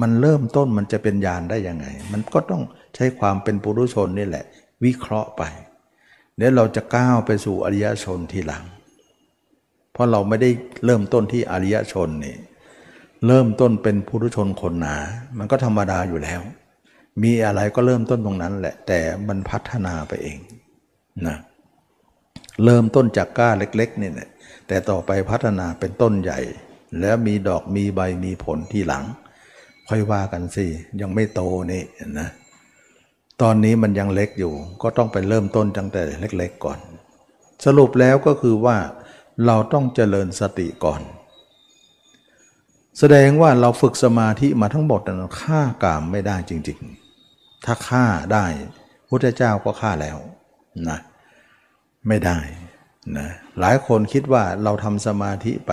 [0.00, 2.62] มันเริ่มต้นมันจะเป็นญาณได้ยังไง มันก็ต้อง
[2.94, 4.44] ใช้ความเป็นปุถุชนนี่แหละ
[4.84, 5.42] วิเคราะห์ไป
[6.36, 8.64] เดี๋ยวเราจะก้าวไปสู่อริยชนทีหลัง
[9.92, 10.50] เพราะเราไม่ได้
[10.84, 12.36] เริ่มต้นที่อริยชนนี่
[13.26, 14.96] เริ่มต้นเป็นปุถุชนคนหนา
[15.38, 16.40] มันก็ธรรมดาอยู่แล้ว
[17.22, 20.38] มีอะไรก็เริ่มต้นตรงนั้นแหละ แต่มันพัฒนาไปเอง
[21.26, 21.36] นะ
[22.64, 24.28] เริ่มต้นจากก้าเล็กๆนี่แหละ
[24.68, 26.40] แต่ต่อไปพัฒนาเป็นต้นใหญ่
[27.00, 29.04] แล้วมีดอกมีใบมีผลทีหลัง
[29.88, 30.66] ค่อยว่ากันสิ
[31.00, 31.40] ยังไม่โต
[31.72, 31.82] นี่
[32.20, 32.28] นะ
[33.42, 36.78] ตอนนี้มันยังเล็กอยู่ ก็ต้องไปเริ่มต้นตั้งแต่เล็ก ๆ ก่อน
[37.64, 38.76] สรุปแล้วก็คือว่า
[39.46, 41.02] เราต้องเจริญสติก่อน
[42.98, 46.78] แสดงว่าเราฝึกสมาธิมาทั้งหมดนั้นฆ่ากามไม่ได้จริง
[47.20, 48.46] ๆ ถ้าฆ่าได้
[49.08, 50.18] พุทธเจ้าก็ฆ่าแล้ว
[50.88, 50.98] นะ
[52.08, 52.38] ไม่ได้
[53.18, 53.28] นะ
[53.60, 55.72] หลายคนคิดว่าเราทำสมาธิไป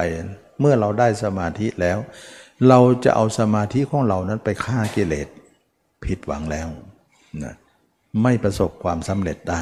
[0.60, 1.98] เมื่อเราได้สมาธิแล้ว
[2.68, 5.28] เราจะเอาสมาธิของเรานั้นไปฆ่ากิเลส
[6.06, 6.68] ผิดหวังแล้ว
[7.44, 7.54] นะ
[8.24, 9.62] ไม่ประสบความสำเร็จได้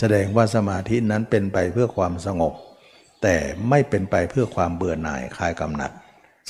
[0.00, 2.54] แสดงว่าสมาธินั้นเป็นไปเพื่อความสงบ
[3.22, 3.36] แต่
[3.70, 5.92] ไม่เป็นไปเพื่อความเบื่อหน่ายคลายกำหนัด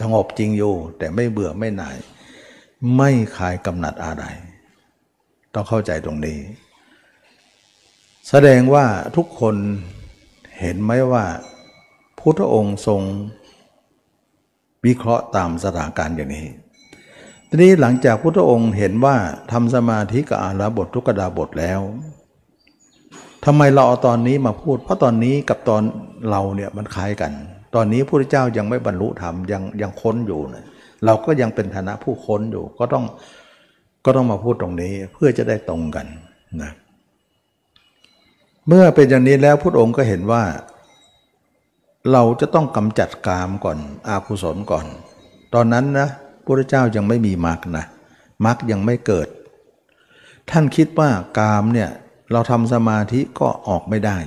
[0.00, 1.96] สงบจริงอยู่แต่ไม่เบื่อไม่หน่าย
[2.96, 4.24] ไม่คลายกำหนัดอะไร
[5.54, 6.38] ต้องเข้าใจตรงนี้
[8.28, 9.56] แสดงว่าทุกคน
[10.60, 11.24] เห็นไหมว่า
[12.18, 13.02] พุทธองค์ทรง
[14.86, 16.46] วิเคราะห์ตามสถานการณ์อย่างนี้
[17.48, 19.16] ทีนี้หลังจากพุทธองค์เห็นว่า
[19.52, 21.80] ทำสมาธิกับอาราบททุกดาบทแล้ว
[23.44, 25.82] ทำไมเราเอาตอนนี้มาพูด เพราะตอนนี้กับตอน
[26.30, 27.32] เราเนี่ยมันคล้ายกัน
[27.74, 30.64] ตอนนี้พระพุทธเจ้ายังไม่บรรลุธรรมยังยังค้นอยู่นะ
[31.04, 33.04] เราก็ยังเป็นฐานะผู้ค้นอยู่ก็ต้อง
[34.04, 36.06] ก็ต้องมาพูดตรงนี้เพื่อจะได้ตรงกัน
[36.62, 40.44] นะเเมื่อเป็นอย่างนี้แล้วพุทธองค์ก็เห็นว่า
[42.12, 44.86] เราจะต้องกำจัดกามก่อนอากุศลก่อน
[45.54, 46.08] ตอนนั้นนะ
[46.44, 47.84] พระเจ้ายังไม่มีมรรคนะ
[48.44, 49.28] มรรคยังไม่เกิด
[50.50, 51.90] ท่านคิดว่ากามเนี่ย
[52.32, 54.18] เราทำสมาธิก็ออกไม่ได้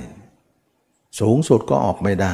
[1.20, 2.34] สูงสุดก็ออกไม่ได้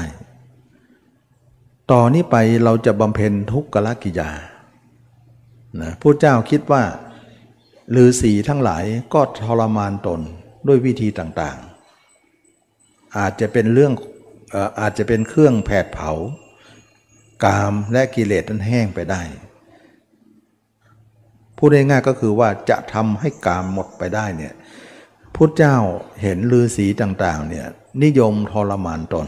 [1.91, 4.29] ต่อนนี้ไปเราจะบำเพ็ญทุกขละกิยา
[5.81, 6.83] นะพระเจ้าคิดว่า
[7.95, 10.21] ฤาษีทั้งหลายก็ทรมานตน
[10.67, 11.57] ด้วยวิธีต่าง
[13.17, 13.93] อาจจะเป็นเรื่อง
[14.79, 16.11] อาจจะเป็นเครื่องแผดเผา
[17.45, 19.21] กามและกิเลสนั้นแห้งไปได้
[21.57, 24.53] พูดง่ายๆก็คือว่าจะทำให้กามหมดไปได้เนี่ย
[25.35, 25.77] พุทธเจ้า
[26.21, 27.65] เห็นฤาษีต่างๆเนี่ย
[28.03, 29.27] นิยมทรมานตน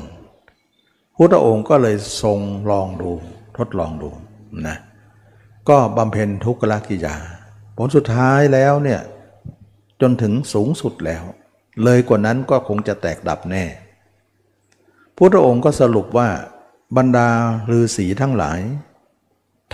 [1.15, 3.11] พุทธองค์ก็เลยทรงลองดู
[3.57, 4.09] ทดลองดู
[4.67, 4.77] นะ
[5.69, 7.15] ก็บำเพ็ญทุกขลกิยา
[7.77, 9.01] ผลสุดท้ายแล้วเนี่ย
[10.01, 11.23] จนถึงสูงสุดแล้ว
[11.83, 13.63] เลยกว่านั้นก็คงจะแตกดับแน่
[15.15, 16.29] พุทธองค์ก็สรุปว่า
[16.97, 17.29] บรรดา
[17.71, 18.59] ฤาษีทั้งหลาย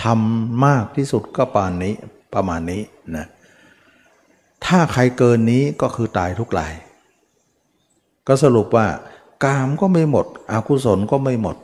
[0.04, 1.94] ทำมากที่สุดก็ปานนี้
[2.34, 2.82] ประมาณนี้
[3.16, 3.26] นะ
[4.66, 6.74] ถ้าใครเกินนี้ก็คือตายทุกราย
[8.28, 8.88] ก็สรุปว่า
[9.44, 11.58] กามก็ไม่หมดอกุศลก็ไม่หมด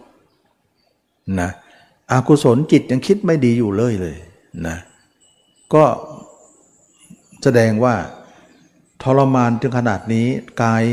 [1.39, 1.50] นะ
[2.12, 4.15] อกุศลจิตยังคิดไม่ดีอยู่เลยเลย
[4.67, 4.78] นะ
[5.73, 5.84] ก็
[7.43, 7.95] แสดงว่า
[9.03, 10.27] ทรมานถึงขนาดนี้
[10.62, 10.83] กาย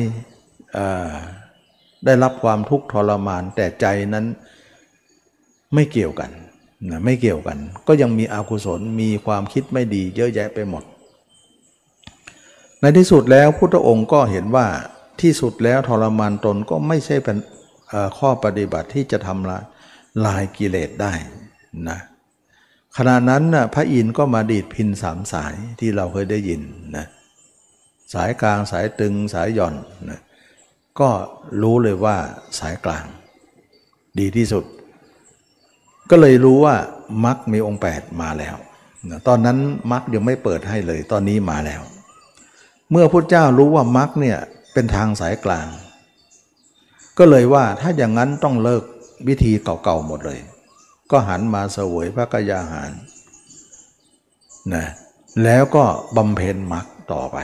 [2.04, 4.24] ได้รับความทุกข์ทรมานแต่ใจนั้น
[5.74, 6.30] ไม่เกี่ยวกัน
[6.90, 10.84] นะไม่เกี่ยวกัน ก็ยังมีอกุศลมีความคิดไม่ดีเยอะแยะไปหมด
[12.80, 14.66] ในที่สุดแล้วพุทธองค์ก็เห็นว่า
[15.22, 17.36] ที่สุดแล้วทรมานตนก็ไม่ใช่เป็น
[18.18, 19.62] ข้อปฏิบัติที่จะทำลาย
[20.26, 21.12] ลายกิเลสได้
[21.88, 21.98] นะ
[22.96, 26.62] ขณะนั้นนะพระอินทร์ก็มาดีดพินสามสายที่เราเคยได้ยิน
[26.96, 27.06] นะ
[28.14, 29.74] สายกลางสายตึงสายหย่อน
[30.10, 30.20] นะ
[31.00, 31.10] ก็
[31.62, 32.16] รู้เลยว่า
[32.58, 33.04] สายกลาง
[34.18, 34.64] ดีที่สุด
[36.10, 36.76] ก็เลยรู้ว่า
[37.24, 38.56] มรรคมีองค์ 8 มาแล้ว
[39.10, 39.58] นะตอนนั้น
[39.92, 41.82] มรรคยังไม่เปิดให้เลย ตอนนี้มาแล้ว
[42.90, 44.38] เมื่อพระเจ้ารู้ว่ามรรคเนี่ย
[44.72, 45.66] เป็นทางสายกลาง
[47.18, 48.84] ก็เลยว่าถ้าอย่างนั้นต้องเลิก
[49.28, 50.40] วิธีเก่าๆหมดเลย
[51.10, 52.90] ก็หันมาเสวยพระกยาหาร
[54.74, 54.86] นะ
[55.44, 55.84] แล้วก็
[56.16, 57.38] บำเพ็ญมรรคต่อไป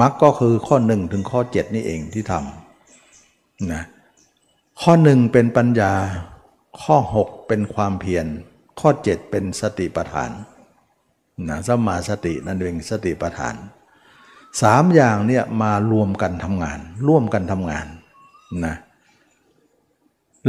[0.00, 3.82] มรรคก็คือข้อหนึ่งถึงข้อเจ็ดนี่เองที่ทำนะ
[4.80, 5.92] ข้อหนึ่งเป็นปัญญา
[6.82, 8.26] ข้อหกเป็นความเพียร
[8.80, 10.30] ข้อเจ็ดเป็นสติปัฏฐาน
[11.48, 13.54] นะสมาสตินั่นเองสติปัฏฐาน
[14.62, 17.86] สามอย่างเนี่ยมารวมกันทำงาน ร่วมกันทำงาน
[18.64, 18.74] นะ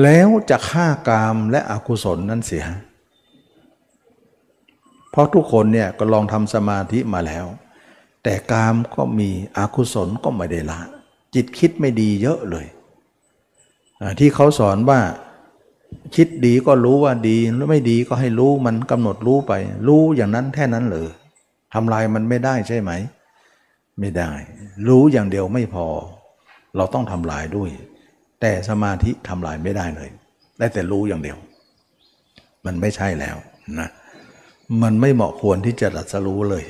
[0.02, 2.66] แล้วจะฆ่ากามและอกุศลนั่นเสีย
[5.12, 7.46] เพราะทุกคนเนี่ยก็ลองทำสมาธิมาแล้ว
[8.28, 10.80] แต่กามก็มีอกุศลก็ไม่ได้ละ
[11.36, 12.66] จิตคิดไม่ดีเยอะเลย
[14.20, 15.00] ที่เขาสอนว่า
[16.16, 19.54] คิดดีก็รู้ว่าดีแล้วไม่ดีก็ให้รู้มันกำหนดรู้ไป
[19.88, 21.08] รู้อย่างนั้นแค่นั้นเลย
[21.74, 22.92] ทำลายมันไม่ได้ใช่ไหม
[24.00, 24.32] ไม่ได้
[24.88, 25.88] รู้อย่างเดียวไม่พอ
[26.78, 27.70] เราต้องทำลายด้วย
[28.42, 30.10] แต่สมาธิทำลายไม่ได้เลย
[30.60, 31.38] ได้แต่รู้อย่างเดียว
[32.66, 33.36] มันไม่ใช่แล้ว
[33.80, 33.90] นะ
[34.84, 36.64] มันไม่เหมาะควรที่จะรัสรู้เลย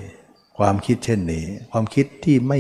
[0.58, 2.60] ความคิดเช่นนี้ ความคิดที่ไม่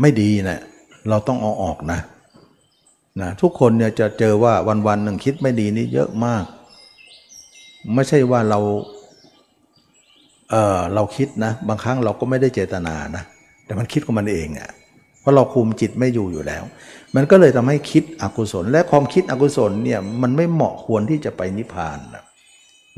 [0.00, 0.60] ไม่ดีนะี่ย
[1.08, 2.00] เราต้องเอาออกนะ
[3.20, 4.54] นะทุกคนเนี่ยจะเจอว่า
[4.86, 6.44] วันๆหนึ่งคิดไม่ดีนี่เยอะมาก
[7.94, 8.60] ไม่ใช่ว่าเรา
[10.50, 13.24] เออเราคิดนะบางครั้งเราก็ไม่ได้เจตนานะ
[13.64, 14.70] แต่มันคิดของมันเองอะ่ะ
[15.20, 16.62] เพราะเราคุมจิตไม่อยู่อยู่แล้ว
[17.16, 22.22] มันก็เลยทำให้คิดอกุศล และความคิดอกุศลเนี่ยมันไม่เหมาะควรที่จะไปนิพพานนะ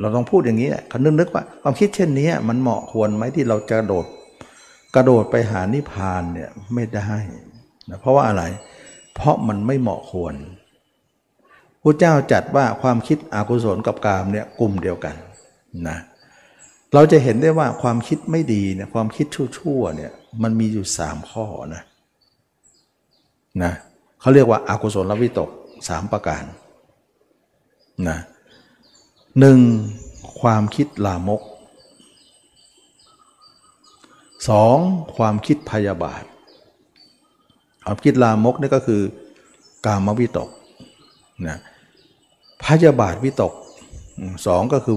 [0.00, 4.06] เราต้องพูดอย่างนี้แหละคันนึกว่า ความคิดเช่นนี้มันเหมาะควรไหมที่เราจะกระโดด
[4.94, 7.10] กระโดดไปหานิพพานเนี่ยไม่ได้
[7.90, 8.42] นะเพราะว่าอะไร
[9.14, 10.34] เพราะมันไม่เหมาะควร
[11.82, 15.14] พระเจ้าจัดว่าความคิดอกุศลกับกามเนี่ยกลุ่มเดียวกัน
[15.88, 15.98] นะ
[16.94, 21.82] เราจะเห็นได้ว่าความคิดไม่ดีเนี่ยความคิดชั่วๆเนี่ยมันมีอยู่สามข้อนะ
[23.62, 23.72] นะ
[24.20, 25.50] เขาเรียกว่าอากุศลวิตก
[25.88, 26.44] สามประการ
[28.08, 28.18] นะ
[29.40, 29.60] หนึ่ง
[30.40, 31.42] ความคิดลามก
[34.48, 34.76] สอง
[35.16, 36.22] ความคิดพยาบาท
[37.84, 39.02] ความคิดลามกนี่ก็คือ
[39.86, 40.48] กามวิตก
[41.48, 41.58] นะ
[42.64, 43.52] พยาบาทวิตก
[44.46, 44.96] สองก็คือ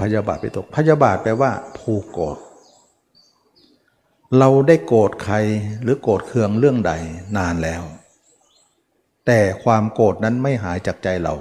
[0.00, 2.36] พยาบาทวิตก พยาบาทแปลว่าผูกโกรธ
[4.38, 5.36] เราได้โกรธใคร
[5.82, 6.92] หรือโกรธเคืองเรื่องใด
[7.36, 7.82] นานแล้ว
[9.26, 11.34] แต่ความโกรธนั้นไม่หายจากใจเรา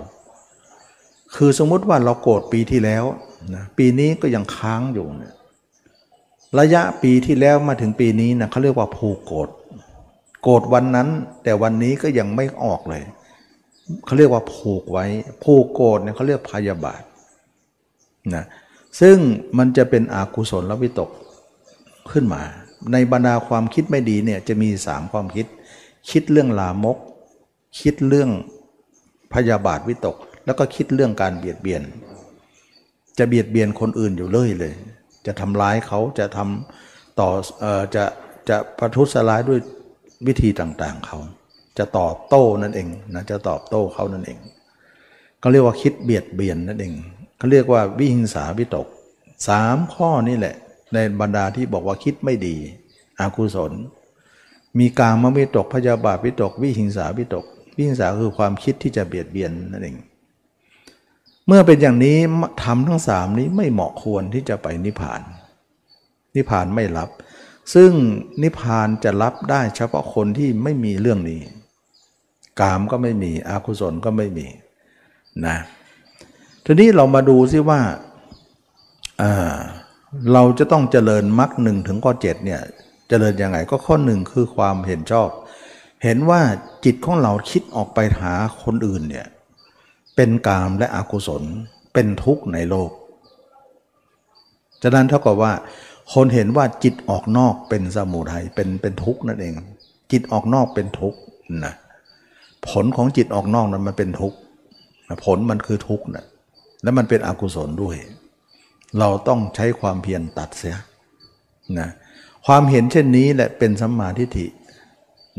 [1.35, 3.03] คือสมมุติว่าเราโกรธปีที่แล้ว
[3.55, 5.33] นะปีนี้ก็ยังค้างอยู่นะ
[6.59, 9.49] ระยะปีที่แล้วมาถึงปีนี้นะเขาเรียกว่าผูกโกรธ
[10.43, 11.09] โกรธวันนั้น
[11.43, 13.03] แต่วันนี้ก็ยังไม่ออกเลย
[14.05, 15.05] เขาเรียกว่าผูกไว้
[15.43, 17.01] ผูกโกรธเนี่ยเขาเรียกพยาบาท
[18.35, 18.45] นะ
[19.01, 19.17] ซึ่ง
[19.57, 21.09] มันจะเป็นอากุศลและวิตก
[22.11, 22.41] ขึ้นมา
[22.91, 25.45] ในบรรดาความคิดไม่ดีเนี่ยจะมีสามความคิด
[26.11, 26.97] คิดเรื่องลามก
[27.81, 28.29] คิดเรื่อง
[29.33, 31.81] พยาบาทวิตก แล้วก็คิดเรื่องการเบียดเบียน
[33.17, 34.73] จะเบียดเบียนคนอื่นอยู่เลยเลย
[35.25, 37.29] จะทำร้ายเขาจะทำต่อ
[37.63, 38.03] อจะ
[38.49, 39.59] จะประทุษร้ายด้วย
[40.27, 41.17] วิธีต่างๆเขา
[41.77, 44.39] จะตอบโต้นั่นเองนะจะตอบโต้เขานั่นเอง
[45.39, 46.93] เขาเรียกว่าคิดเบียดเบียนนั่นเอง
[47.37, 48.87] เขาเรียกว่าวิหิงสาวิตก
[49.47, 50.55] สามข้อนี่แหละ
[50.93, 52.55] ในบรรดาที่บอกว่าคิดไม่ดี
[53.19, 53.71] อากุศล
[54.79, 59.97] มีกามวิตกพยาบาทวิตก วิหิงสาวิตก วิหิงสาคือความคิดที่จะเบียดเบียนนั่นเอง
[61.47, 62.17] เมื่อเป็นอย่างนี้
[62.63, 65.21] ทำทั้งสามนี้ไม่เหมาะควรที่จะไปนิพพาน
[66.35, 67.09] นิพพานไม่รับ
[67.73, 67.91] ซึ่ง
[68.41, 71.41] นิพพานจะรับได้เฉพาะคนที่ไม่มีเรื่องนี้
[72.59, 74.47] กามก็ไม่มีอากุศลก็ไม่มี
[75.45, 75.57] นะ
[76.65, 77.81] ทีนี้เรามาดูซิว่า
[80.33, 82.61] เราจะต้องเจริญมรรคหนึ่งถึงข้อเจ็ดเนี่ย
[83.09, 85.29] เจริญยังไงก็ข้อหนึ่งคือความเห็นชอบ
[86.03, 86.41] เห็นว่า
[86.85, 89.27] จิตของเราคิดออกไปหาคนอื่นเนี่ย
[90.15, 91.43] เป็นกามและอกุศล
[91.93, 92.91] เป็นทุกข์ในโลก
[94.83, 95.53] ฉะนั้นเท่ากับว่า
[96.13, 99.53] คนเห็นว่าจิตออกนอกเป็นสมุทัยเป็นเป็นทุกข์นั่นเอง
[100.11, 101.19] จิตออกนอกเป็นทุกข์
[101.65, 101.73] นะ
[102.69, 104.37] ผลของจิตออกนอกนั้นมันเป็นทุกข์
[105.25, 106.25] ผลมันคือทุกข์นะ
[106.83, 107.95] และมันเป็นอกุศลด้วย
[108.99, 110.77] เราต้องใช้ความเพียรตัดเสีย
[111.79, 111.89] นะ
[112.45, 114.47] ความเห็นเช่นนี้แหละเป็นสัมมาทิฏฐิ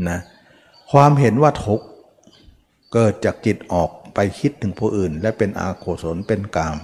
[0.08, 0.18] นะ
[0.92, 1.86] ความเห็นว่าทุกข์
[2.92, 6.76] เกิดจากจิตออก ไปคิดถึงผู้อื่น และเป็นอาโกศลเป็นกาม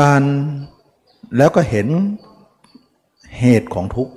[0.00, 0.22] การ
[1.36, 1.88] แล้วก็เห็น
[3.38, 4.14] เหตุของทุกข์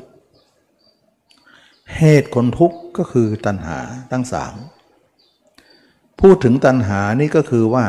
[1.98, 3.80] เหตุคนทุกข์ก็คือตัณหา
[4.12, 4.54] ทั้งสาม
[6.22, 7.86] พูดถึงตัณหานี่ก็คือว่า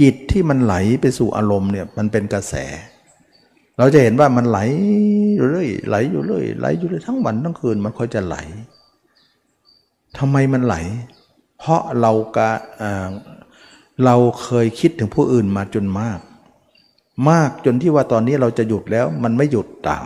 [0.00, 2.54] จิตที่มันไหลไปสู่อารมณ์เนี่ยมันเป็นกระแส
[3.78, 4.58] เราจะเห็นว่ามันไหล
[5.34, 8.36] อยู่เรื่อยไหลอยู่เรื่อยไหลอยู่เรื่อยทั้งวันทั้งคืนมันค่อยจะไหล
[10.18, 10.76] ทำไมมันไหล
[11.66, 12.50] เพราะเรากะ
[14.04, 16.20] เราเคยคิดถึงผู้อื่นมาจนมาก
[17.30, 20.04] มากจนที่ว่าตอนนี้เราจะหยุดแล้วมันไม่หยุดตาม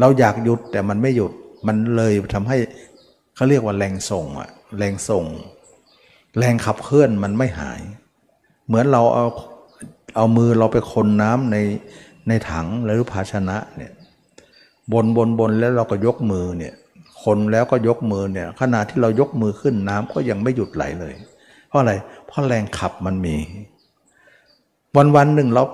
[0.00, 1.32] เราอยากหยุดแต่มันไม่หยุด
[1.66, 2.56] มันเลยทำให้
[3.34, 5.24] เขาเรียกว่าแรงส่งอะแรงส่ง
[6.38, 7.80] แรงขับเคลื่อนมันไม่หาย
[8.66, 9.26] เหมือนเราเอา
[10.16, 11.56] เอามือเราไปคนน้ำใน
[12.28, 13.92] ในถังหรือภาชนะเนี่ย
[14.92, 16.74] บนบนบนแล้วเราก็ยกมือเนี่ย
[17.22, 21.14] คนแล้วก็ยกมือเนี่ยขณะที่เรายกมือขึ้นน้ำก็ยังไม่หยุดไหลเลย
[21.68, 21.92] เพราะอะไร
[22.26, 23.36] เพราะแรงขับมันมี
[24.96, 25.64] วันวันหนึ่งเรา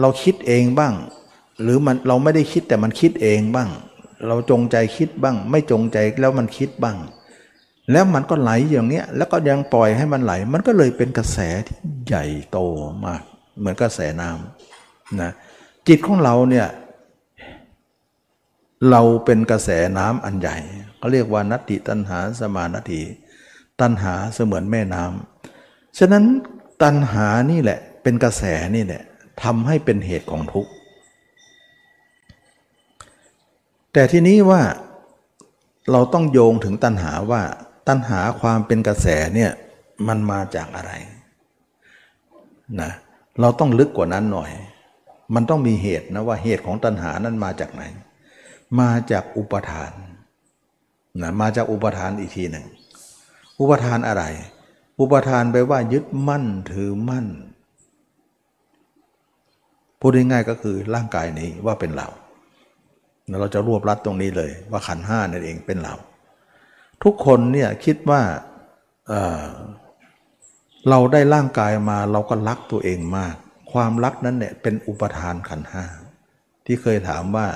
[0.00, 0.94] เราคิดเองบ้าง
[1.62, 3.70] หรือมันเราไม่ได้คิดแต่มันคิดเองบ้าง
[4.26, 6.96] เราจงใจคิดบ้าง ไม่จงใจแล้วมันคิดบ้าง
[7.92, 12.58] แล้วมันก็ไหลอย่างเนี้ยแล้วก็ยังปล่อยให้มันไหล มันก็เลยเป็นกระแสที่ใหญ่โต
[13.06, 13.22] มาก
[13.58, 15.30] เหมือนกระแสน้ำนะ
[15.88, 16.66] จิตของเราเนี่ย
[18.90, 20.56] เราเป็นกระแสน้ำอันใหญ่
[21.06, 23.00] เขาเรียกว่านัตติตันหาสมานัติ
[23.80, 26.24] ตันหาเสมือนแม่น้ำฉะนั้น
[26.82, 28.42] ตันหานี่แหละเป็นกระแส
[28.76, 29.02] นี่แหละ
[29.42, 30.70] ทำให้เป็นเหตุของทุกข์
[33.92, 34.62] แต่ทีนี้ว่า
[35.90, 37.42] เราต้องโยงถึงตัณหาว่า
[37.88, 39.50] ตัณหาความเป็นกระแสเนี่ย
[40.08, 40.92] มันมาจากอะไร
[42.80, 42.90] นะ
[43.40, 44.50] เราต้องลึกกว่านั้นหน่อย
[45.34, 47.82] มันต้องมีเหตุนะว่าเหตุของตัณหานั้นมาจากไหน
[48.80, 49.92] มาจากอุปทาน
[51.22, 52.66] นะมาจากอุปทานอีกทีหนึ่ง
[53.60, 54.24] อุปทานอะไร
[55.00, 57.26] อุปทานไปว่ายึดมั่นถือมั่น
[60.00, 62.08] พูดง่ายๆก็คือร่างกายนี้ว่าเป็นเรา
[63.40, 65.94] เราจะรวบรัดตรงนี้เลย ว่าขันห้านั่นเองเป็นเรา
[67.04, 68.22] ทุกคนเนี่ยคิดว่า
[69.08, 73.34] เเราได้ร่างกายมาเราก็รักตัวเองมาก
[73.72, 75.84] ความรักนั้นเนี่ยเป็นอุปทานขันห้า
[76.66, 77.46] ที่เคยถามว่า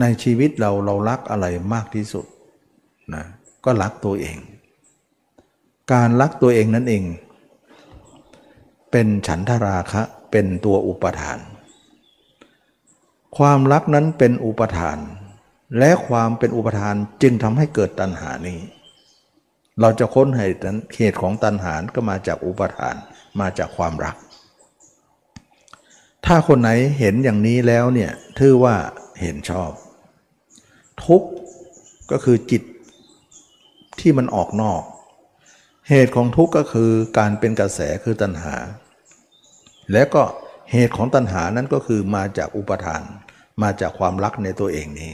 [0.00, 2.26] ในชีวิตเราเรารักอะไรมากที่สุด
[3.14, 3.24] นะ
[3.64, 4.38] ก็รักตัวเอง
[5.92, 7.04] การรักตัวเองนั่นเอง
[8.90, 11.38] เป็นฉันทราคะเป็นตัวอุปทาน
[13.36, 14.98] ความรักนั้นเป็นอุปทาน
[15.78, 18.58] และความเป็นอุปทานจึงทำให้เกิดตัณหานี้
[19.80, 20.60] เราจะค้นเหตุ
[20.96, 22.94] เหตุของตัณหาก็มาจากอุปทาน
[23.40, 24.16] มาจากความรัก
[26.26, 28.74] ถ้าคนไหนเห็นอย่างนี้แล้วเนี่ยถือว่า
[29.20, 29.70] เห็นชอบ
[31.06, 31.22] ทุก
[32.10, 32.62] ก็คือจิต
[34.00, 34.82] ที่มันออกนอก
[35.88, 38.54] เหตุของทุกข์ก็คือการเป็นกระแสคือตัณหา
[39.92, 40.22] และก็
[40.72, 43.02] เหตุของตัณหานั้นก็คือมาจากอุปทาน
[43.62, 45.12] มาจากความรักในตัวเองนี้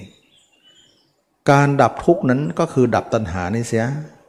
[1.50, 3.86] การดับทุกข์นั้นก็คือดับตัณหานี้เสีย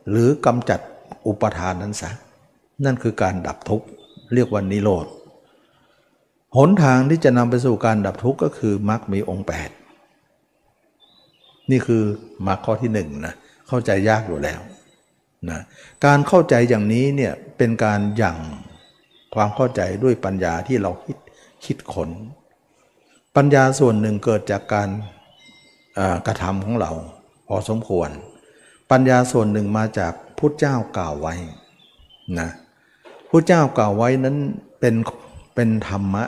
[0.09, 0.79] หรือกำจัด
[1.27, 2.11] อุปทานนั้นซะ
[2.85, 3.85] นั่นคือการดับทุกข์
[4.33, 5.05] เรียกว่านิโรธ
[6.57, 9.84] หนทางที่จะนำไปสู่การดับทุกข์ก็คือมรรคมีองค์ 8
[11.71, 12.03] นี่คือ
[12.47, 13.33] มรรคข้อที่หนึ่งนะ
[13.67, 14.59] เข้าใจยากอยู่แล้ว
[15.49, 15.59] นะ
[16.05, 18.37] การเข้าใจอย่างนี้เนี่ยเป็นการยัง
[19.35, 21.17] ความเข้าใจด้วยปัญญาที่เราคิด
[21.65, 22.09] คิดขน
[23.35, 24.89] ปัญญาส่วนหนึ่งเกิดจากการ
[26.27, 26.91] กระทำของเรา
[27.47, 28.09] พอสมควร
[28.91, 31.33] ปัญญาส่วนหนึ่งมาจากพุทธเจ้ากล่าวไว้
[32.39, 32.49] นะ
[33.29, 34.37] พุทธเจ้ากล่าวไว้นั้น
[34.79, 34.95] เป็น
[35.55, 36.23] เป็นธรรมะ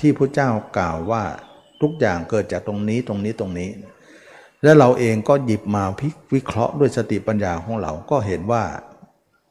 [0.00, 1.22] ที่พุทธเจ้ากล่าวว่า
[1.82, 3.70] ทุกอย่างเกิดจากตรงนี้ตรงนี้ตรงนี้
[4.66, 8.62] และเราเองก็หยิบมาพิวิเคราะห์ด้วยสติปัญญาของเราก็เห็นว่า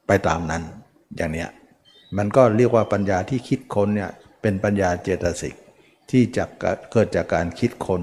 [0.08, 0.64] ไปตามนั้น
[1.16, 1.50] อย่างเนี้ย
[2.18, 4.12] มันก็เรียกว่าปัญญาที่คิดค้นเนี่ย
[4.42, 5.56] เป็นปัญญาเจตสิก
[6.12, 6.44] ที่จะ
[6.92, 8.02] เกิดจากการคิดค้น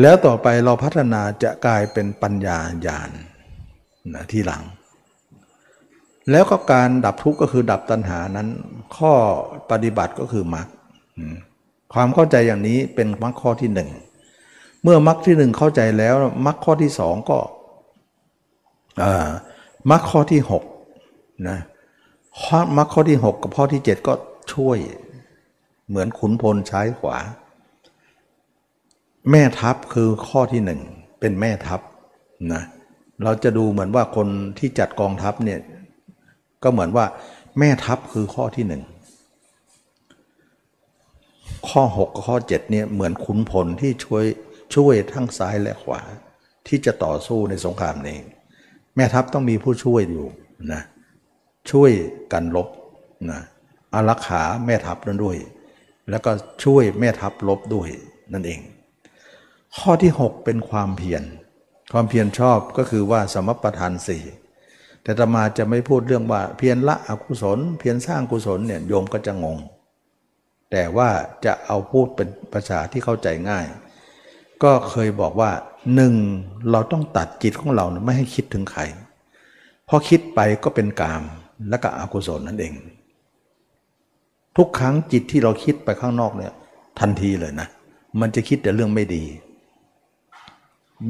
[0.00, 3.10] แล้วต่อไปเราพัฒนาจะกลายเป็นปัญญาญาณ
[4.14, 4.62] นะที่หลัง
[6.30, 8.48] แล้วก็การดับทุกข์ก็คือดับตัณหานั้น
[8.96, 9.12] ข้อ
[9.70, 10.66] ปฏิบัติก็คือมรรค
[11.94, 13.90] ความเข้าใจอย่างนี้เป็นมรรคข้อที่หนึ่ง
[14.82, 16.14] เมื่อมรรคที่หนึ่งเข้าใจแล้ว
[16.46, 17.38] มรรคข้อที่สองก็
[19.90, 20.64] มรรคข้อที่หก
[21.48, 21.58] นะ
[22.76, 24.12] มรรคข้อที่หกกับข้อที่เจ็ดก็
[24.52, 24.78] ช่วย
[25.88, 27.16] เหมือนขุนพลใช้ขวา
[29.30, 30.80] แม่ทัพคือข้อที่หนึ่ง
[31.20, 31.80] เป็นแม่ทัพ
[32.52, 32.62] นะ
[33.24, 35.60] เราจะดูเหมือนว่าคนที่จัดกองทัพเนี่ย
[36.62, 37.06] ก็เหมือนว่า
[37.58, 38.82] แม่ทัพคือข้อที่หนึ่ง
[41.68, 44.24] ข้อ 6 กับข้อ7เนี่ยเหมือนขุนพลที่ช่วย
[44.74, 46.00] ช่วยทั้งซ้ายและขวา
[46.66, 48.18] ที่จะต่อสู้ในสงครามนี้
[48.96, 50.26] แม่ทัพต้องมีผู้ช่วยอยู่
[50.72, 50.82] นะ
[51.70, 51.90] ช่วย
[52.32, 52.68] กันลบ
[53.30, 53.40] นะ
[53.94, 55.36] อารักขาแม่ทัพนั้นด้วย
[56.10, 56.30] แล้วก็
[56.64, 57.88] ช่วยแม่ทัพลบด้วย
[58.32, 58.60] นั่นเอง
[59.78, 61.22] ข้อที่ 6 เป็นความเพียร
[61.92, 64.24] ความเพียรชอบก็คือว่าสมประทานสี่
[65.02, 69.58] แต่ตมาจะไม่พูดเรื่องว่าเพียรละอกุศล เพียรสร้างกุศลเนี่ยโยมก็จะงง
[70.70, 71.10] แต่ว่า
[71.44, 73.66] จะเอาพูดเป็นภาษาที่เข้าใจง่าย
[74.62, 75.50] ก็เคยบอกว่า
[75.94, 76.14] หนึ่ง
[76.70, 78.82] เราต้องตัดจิตของเราไม่ให้คิดถึงใคร
[79.88, 81.22] พอคิดไปก็เป็นกาม
[81.68, 82.74] และก็อกุศลนั่นเอง
[84.56, 86.52] ทุกครั้งจิตที่เราคิดไปข้างนอกเนี่ย
[87.00, 87.68] ทันทีเลยนะ
[88.20, 89.24] มันจะคิดแต่เรื่องไม่ดี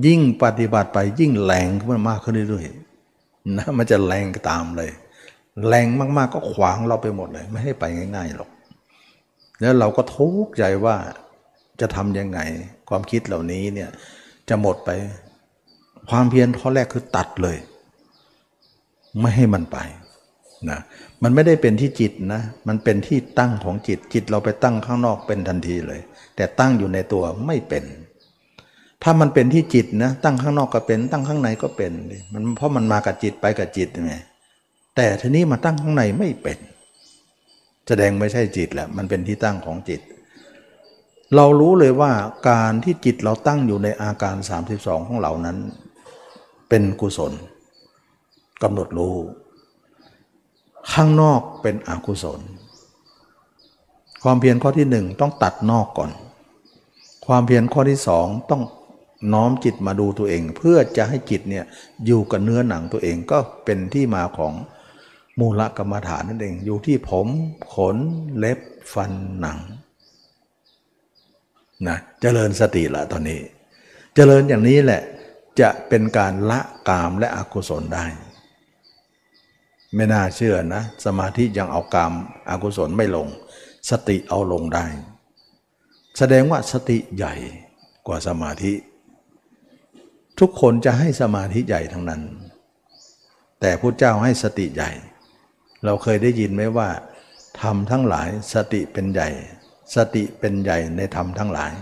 [0.06, 4.90] ยิ่งปฏิบัติไปยิ่งแรงขึ้นมากขึ้นเรื่อยๆนะมันจะแรงตามเลย
[5.68, 7.84] แรงมากๆก็ขวางเราไปหมดเลย ไม่ให้ไป
[8.16, 8.50] ง่ายๆหรอก
[9.60, 10.96] แล้วเราก็ทุกข์ใจว่า
[11.80, 12.40] จะทำยังไง
[12.88, 13.90] ความคิดเหล่านี้เนี่ย
[14.48, 14.90] จะหมดไป
[16.10, 17.56] ความเพียรข้อแรกคือตัดเลย
[19.20, 19.78] ไม่ให้มันไป
[20.70, 20.78] นะ
[21.22, 26.00] มันไม่ได้เป็นที่จิตนะ มันเป็นที่ตั้งของจิตจิตเราไปตั้งข้างนอกเป็นทันทีเลย
[26.36, 27.84] แต่ตั้งอยู่ในตัวไม่เป็น
[29.02, 31.92] ถ้ามันเป็นที่จิตนะ ตั้งข้างนอกก็เป็น ตั้งข้างในก็เป็น
[32.32, 34.14] มันเพราะมันมากับจิตไปกับจิตไง
[34.96, 36.58] แต่ทีนี้มาตั้งข้างในไม่เป็น
[37.88, 40.00] แสดงไม่ใช่จิตแหละมันเป็นที่ตั้งของจิต
[41.34, 42.12] เรารู้เลยว่า
[42.50, 44.36] การที่จิตเราตั้งอยู่ในอาการ
[44.72, 45.58] 32 ของเรานั้น
[46.68, 47.32] เป็นกุศล
[48.62, 49.16] กำหนดรู้
[50.92, 52.40] ข้างนอกเป็นอกุศล
[54.22, 56.10] ความเพียรข้อที่หนึ่งต้องตัดนอกก่อน
[57.26, 58.62] ความเพียรข้อที่สองต้อง
[59.32, 61.64] น้อมจิตมาดูตัวเอง เพื่อจะให้จิตเนี่ย
[62.06, 64.52] อยู่กับเนื้อหนังตัวเองก็เป็นที่มาของ
[65.40, 67.26] มูลกรรมฐานนั่นเองอยู่ที่ผม
[67.74, 67.96] ขน
[68.38, 68.58] เล็บ
[68.92, 69.58] ฟันหนัง
[71.88, 73.40] นะเจริญสติละตอนนี้
[74.14, 75.02] เจริญอย่างนี้แหละ
[75.60, 78.04] จะเป็นการละกามและอกุศลได้
[79.94, 82.12] ไม่น่าเชื่อนะ สมาธิยังเอากรรม
[82.50, 83.28] อกุศลไม่ลง
[83.90, 84.86] สติเอาลงได้
[86.18, 87.34] แสดงว่าสติใหญ่
[88.06, 88.72] กว่าสมาธิ
[90.38, 92.22] ทุกคนจะให้สมาธิใหญ่ทั้งนั้น
[93.60, 94.90] แต่พระเจ้าให้สติใหญ่
[95.84, 96.88] เราเคยได้ยินไหมว่า
[97.60, 99.28] ธรรมทั้งหลายสติเป็นใหญ่
[99.94, 101.72] สติเป็นใหญ่ในธรรมทั้งหลาย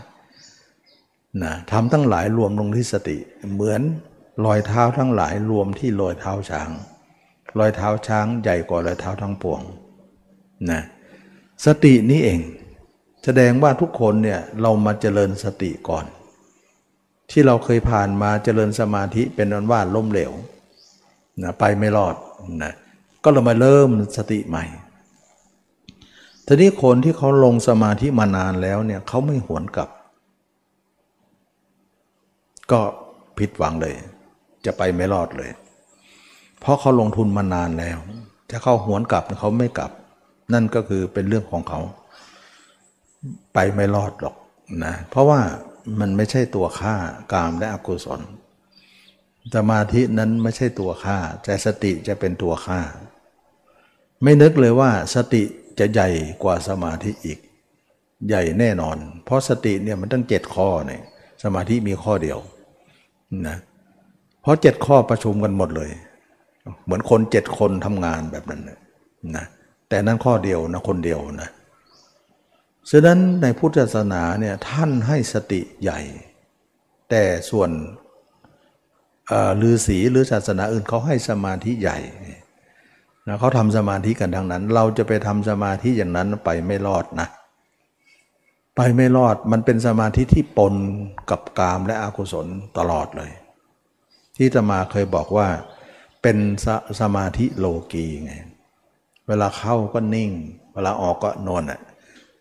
[1.43, 3.17] นะธรรมทั้งหลายรวมลงที่สติ
[3.53, 3.81] เหมือน
[4.45, 6.71] รอยเท้าทั้งหลายรวมที่รอยเท้าช้าง
[7.59, 9.61] รอยเท้าช้างใหญ่กว่ารอยเท้าทั้งปวง
[10.71, 10.83] นะ
[11.67, 12.41] สตินี้เอง
[13.25, 16.05] แสดงว่าทุกคนเนี่ยเรามาเจริญสติก่อน
[17.31, 20.33] ที่เราเคยผ่านมาเจริญสมาธิเป็นนันว่าล้มเหลว
[21.43, 22.15] นะไปไม่รอด
[22.63, 22.73] นะ
[23.23, 24.65] ก็เรามาเริ่มสติใหม่
[26.47, 29.91] ทีนี้คนที่เขาลงสมาธิมานานแล้วเนี่ยเขาไม่หวนกลับ
[32.71, 32.81] ก็
[33.39, 33.95] ผิดหวังเลย
[34.65, 35.51] จะไปไม่รอดเลย
[36.61, 37.99] เพราะเขาลงทุนมานานแล้ว
[38.51, 39.91] ถ้าเขาหวนกลับเขาไม่กลับ
[40.53, 41.81] นั่นก็คือเป็นเรื่องของเขา
[43.55, 44.37] ไปไม่รอดหรอก
[44.85, 45.41] นะเพราะว่า
[46.01, 46.95] มันไม่ใช่ตัวฆ่า
[47.33, 48.21] กามและอกุศล
[49.55, 52.81] สมาธินั้นไม่ใช่ตัวฆ่าแต่สติจะเป็นตัวฆ่า
[54.23, 55.43] ไม่นึกเลยว่าสติ
[55.79, 56.09] จะใหญ่
[56.43, 57.39] กว่าสมาธิอีก
[58.29, 61.03] ใหญ่แน่นอน เพราะสติเนี่ยมันตั้งเจ็ดข้อเนี่ย
[61.43, 62.39] สมาธิมีข้อเดียว
[63.49, 63.57] นะ
[64.43, 65.91] เพราะเจ็ดข้อประชุมกันหมดเลย
[66.85, 68.63] เหมือนคนเจ็ดคนทำงานแบบนั้น
[69.37, 69.47] นะ
[69.89, 71.51] แต่นั้นข้อเดียวนะคนเดียวนะ
[72.91, 76.01] ฉะนั้นในพุทธศาสนาเนี่ยท่านให้สติใหญ่
[77.11, 77.71] แต่ส่วน
[79.63, 81.99] ฤาษีหรือศาสนาอื่นเขาให้สมาธิใหญ่
[83.27, 87.29] นะเขาทำสมาธิกันทางนั้น เราจะไปทำสมาธิอย่างนั้นไปไม่รอดนะ
[88.77, 90.75] ไปไม่รอดมันเป็นสมาธิที่ปน
[91.31, 92.47] กับกามและอกุศล
[92.79, 93.31] ตลอดเลย
[94.37, 95.49] ที่ตมาเคยบอกว่า
[96.23, 96.67] เป็นส
[97.01, 98.33] สมาธิโลกีไง
[99.29, 100.31] เวลาเข้าก็นิ่ง
[100.75, 101.81] เวลาออกก็นอนอะ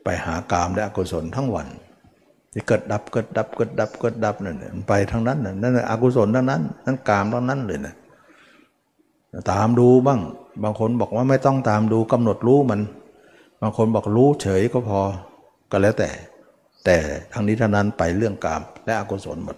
[0.03, 1.67] ไปหากามและอกุศลทั้งวัน
[2.51, 4.57] ที่เกิดดับเกิดดับเกิดดับเกิดดับนั่น
[4.87, 7.95] ไปทั้งนั้นนั่นอกุศลทั้งนั้น นั่นกามทั้งนั้นเลยนะ
[9.51, 10.21] ตามดูบ้าง
[10.63, 12.81] บางคนบอกว่าไม่ต้องตามดูกำหนดรู้มัน
[13.61, 14.99] บางคนบอกรู้เฉยก็พอ
[15.71, 16.09] ก็แล้วแต่
[16.85, 16.97] แต่
[17.33, 19.57] ทางนี้ทางนั้นไปเรื่องกามและอกุศลหมด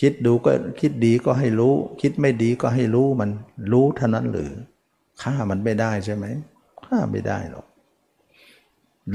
[0.00, 0.50] คิดดูก็
[0.80, 3.30] คิดดีก็ให้รู้ คิดไม่ดีก็ให้รู้มัน
[3.72, 4.50] รู้เท่านั้นหรือ
[5.22, 6.26] ฆ่ามันไม่ได้ใช่ไหม
[6.84, 7.66] ฆ่าไม่ได้หรอก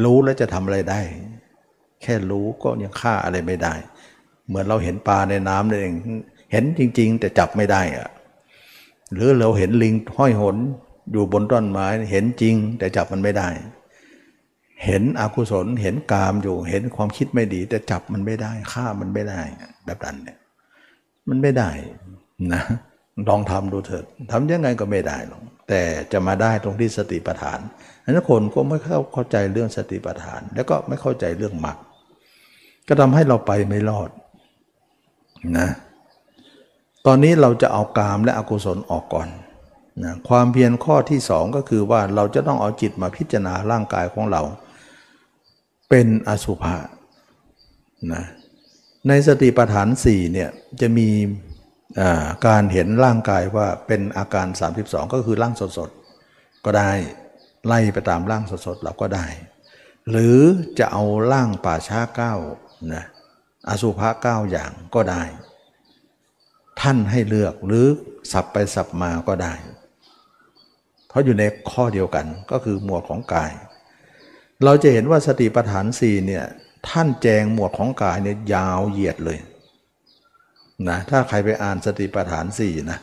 [0.04, 1.02] รู้แล้วจะทำอะไรได้
[2.02, 3.74] แค่รู้ก็ยังฆ่าอะไรไม่ได้
[4.48, 5.96] เหมือนเราเห็นปลาในน้ำนั่นเอง
[6.52, 8.10] เห็นจริง ๆ แต่จับไม่ได้อะ
[9.14, 10.58] หรือเราเห็นลิงห้อยหน
[11.12, 13.50] อยู่บนต้นไม้เห็นจริง แต่จับมันไม่ได้
[14.86, 19.42] เห็นอกุศลเห็นกามอยู่เห็นความคิดไม่ดี แต่จับมันไม่ได้ฆ่ามันไม่ได้
[19.86, 20.38] แบบนั้นเนี่ย
[21.30, 21.70] มันไม่ได้
[22.54, 22.64] นะ
[23.30, 25.82] ลองทำดูเถิดทำยังไงก็ไม่ได้หรอกแต่
[26.12, 27.60] จะมาได้ตรงที่สติปัฏฐาน
[28.04, 31.78] นั้นคนก็ไม่เข้าเข้าใจเรื่องสติปัฏฐาน แล้วก็ไม่เข้าใจเรื่องมรรค
[32.88, 34.10] ก็ทำให้เราไปไม่รอด
[35.58, 35.70] นะ
[37.06, 39.28] ตอนนี้เราจะเอากามและอกุศลออกก่อน
[40.04, 44.42] นะความเพียรข้อที่สองก็คือว่าเราจะต้องเอาจิตมาพิจารณาร่างกายของเรา
[45.90, 46.76] เป็นอสุภะ
[48.14, 48.24] นะ
[49.08, 50.50] ในสติปัฏฐานสี่เนี่ย
[50.82, 51.10] จะมี
[52.48, 54.48] การเห็นร่างกายว่าเป็นอาการ
[54.82, 56.92] 32 ก็คือร่างสดๆ ก็ได้
[57.68, 59.26] ไล่ไปตามร่างสดๆเราก็ได้
[60.10, 60.40] หรือ
[60.80, 62.34] จะเอาร่างป่าช้าเก้า
[62.94, 63.06] นะ
[63.70, 65.24] อสุภะเก้าอย่างก็ได้
[66.82, 67.86] ท่านให้เลือกหรือ
[68.32, 69.54] สับไปสับมาก็ได้
[71.16, 73.52] เพราอยู่ในข้อเดียวกันก็คือหมวดของกาย
[74.64, 76.46] เราจะเห็นว่าสติปัฏฐานสี่เนี่ย
[76.90, 79.40] ท่านแจงหมวดของกายเนี่ยยาวเหยียดเลย
[80.90, 83.00] นะถ้าใครไปอ่านสติปัฏฐานสี่นะ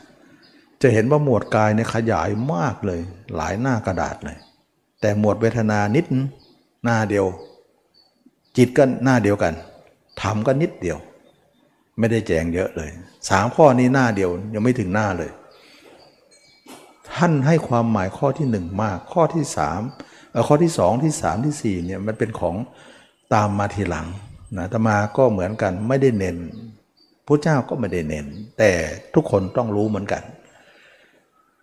[0.82, 3.00] จะเห็นว่าหมวดกายเนี่ยขยายมากเลย
[3.36, 4.38] หลายหน้ากระดาษเลย
[5.00, 6.06] แต่หมวดเวทนานิด
[6.84, 7.26] หน้าเดียว
[8.56, 9.54] จิตก็หน้าเดียวกัน
[10.20, 10.98] ทำก็นิดเดียว
[11.98, 12.90] ไม่ได้แจงเยอะเลย
[13.28, 15.30] สามข้อนี้หน้าเดียวยังไม่ถึงหน้าเลย
[17.16, 19.80] ท่านให้ความหมายข้อที่หนึ่งมาก ข้อที่สาม
[20.48, 22.56] ข้อที่สองที่สามที่สี่เนี่ยมันเป็นของ
[23.34, 24.06] ตามมาทีหลัง
[24.56, 26.36] นะตมาก็เหมือนกันไม่ได้เน้น
[27.26, 28.26] พระเจ้าก็ไม่ได้เน้น
[28.58, 28.70] แต่
[29.14, 30.22] ทุกคนต้องรู้เหมือนกัน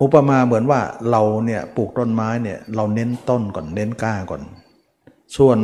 [0.01, 0.81] อุปมาเหมือนว่า
[1.11, 4.41] เราเนี่ยปลูกต้นไม้เนี่ยเราเน้นต้นก่อนเน้นก้าก่อน
[5.37, 5.57] ส่วน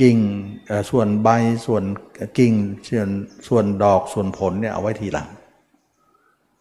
[0.00, 0.18] กิ่ง
[0.90, 1.28] ส่วนใบ
[1.66, 1.82] ส่วน
[2.38, 2.52] กิ่ง
[2.88, 3.08] ส่วน
[3.48, 5.28] ส่วนดอกส่วนผลเนี่ยเอาไว้ทีหลัง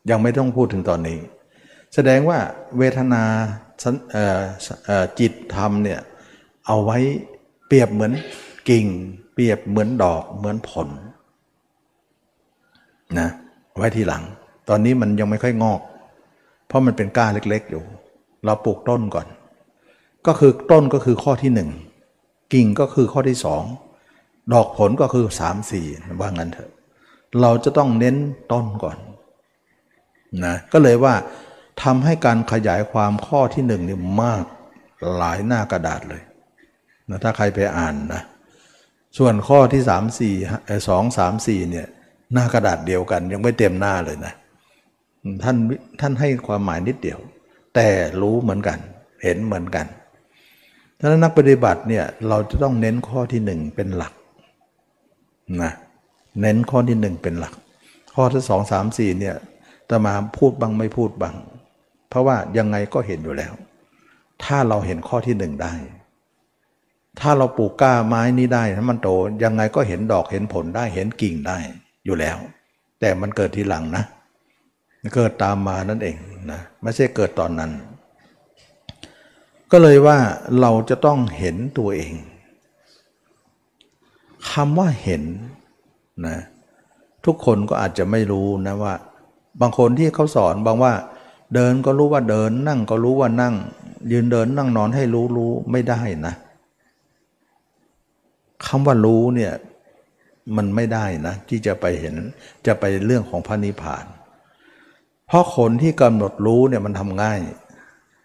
[0.09, 1.19] ยังไม่ต้องพูดถึงตอนนี้
[1.95, 2.39] แสดงว่า
[2.77, 3.23] เวทนา
[5.19, 5.99] จิตธรรมเนี่ย
[6.65, 6.97] เอาไว้
[7.67, 8.13] เปรียบเหมือน
[8.69, 8.85] กิ่ง
[9.33, 10.87] เปรียบเหมือนดอกเหมือนผล
[13.19, 13.29] นะ
[13.75, 14.23] ไว้ทีหลัง
[14.69, 15.81] ตอนนี้มันยังไม่ค่อยงอก
[16.67, 17.83] เพราะมันเป็นก้าเล็ก ๆ อยู่
[18.45, 19.27] เราปลูกต้นก่อน
[20.27, 21.69] ก็คือต้นก็คือข้อที่หนึ่ง
[22.53, 23.63] กิ่งก็คือข้อที่สอง
[24.53, 25.85] ดอกผลก็คือสามสี่
[26.19, 26.71] ว่างั้นเถอะ
[27.41, 28.15] เราจะต้องเน้น
[28.51, 28.97] ต้นก่อน
[30.45, 31.13] นะก็เลยว่า
[31.83, 34.43] ทำให้การขยายความข้อที่หนึ่งนี่มาก
[35.15, 36.21] หลายหน้ากระดาษเลย
[37.09, 38.21] นะถ้าใครไปอ่านนะ
[39.17, 40.35] ส่วนข้อที่สามสี่
[40.89, 41.87] สองสามสี่เนี่ย
[42.33, 44.33] หน้ากระดาษเดียวกัน ยังไม่เต็มหน้าเลยนะ
[45.43, 45.55] ท่าน
[45.99, 47.19] ท่านให้ความหมายนิดเดียว
[47.75, 47.87] แต่
[48.21, 48.77] รู้เหมือนกัน
[49.23, 49.85] เห็นเหมือนกัน
[50.99, 54.13] ฉะนั้นนักปฏิบัติเนี่ยเราจะต้องเน้นข้อที่หนึ่งเป็นหลัก
[55.63, 55.71] นะ
[56.41, 57.53] เน้นข้อที่หนึ่งเป็นหลัก
[58.15, 59.35] ข้อที่สองสามสี่เนี่ย
[59.87, 61.35] แต่มาพูดบ้างไม่พูดบ้าง
[62.15, 63.53] ราะว่ายังไงก็เห็นอยู่แล้ว
[64.43, 65.73] ถ้าเราเห็นข้อที่หนึ่งได้
[67.19, 69.09] ถ้าเราปลูกก้าไม้นี้ได้ถ้ามันโต
[69.43, 71.57] ยังไงก็เห็นดอกเห็นผลได้เห็นกิ่งได้
[72.05, 72.37] อยู่แล้ว
[72.99, 74.03] แต่มันเกิดทีหลังนะ
[75.15, 76.17] เกิดตามมานั่นเอง
[76.51, 77.71] นะไม่ใช่เกิดตอนนั้น
[79.71, 80.17] ก็เลยว่า
[80.61, 82.13] เราจะต้องเห็นตัวเอง
[84.51, 85.23] คำว่าเห็น
[86.27, 86.37] นะ
[87.25, 88.93] ทุกคนก็อาจจะไม่รู้นะว่า
[89.61, 90.93] บางคนที่เขาสอนบางว่า
[91.53, 93.55] เดินก็รู้ว่าเดินนั่งก็รู้ว่านั่ง
[94.11, 96.33] ยืนเดินนั่งนอนให้รู้รู้ไม่ได้นะ
[98.65, 99.53] คำว่ารู้เนี่ย
[100.55, 102.15] มันไม่ได้นะ ที่จะไปเห็น
[102.67, 104.05] จะไปเรื่องของพระนิพพาน
[105.27, 107.39] เพราะคนที่กำหนดรู้เนี่ยมันทำง่าย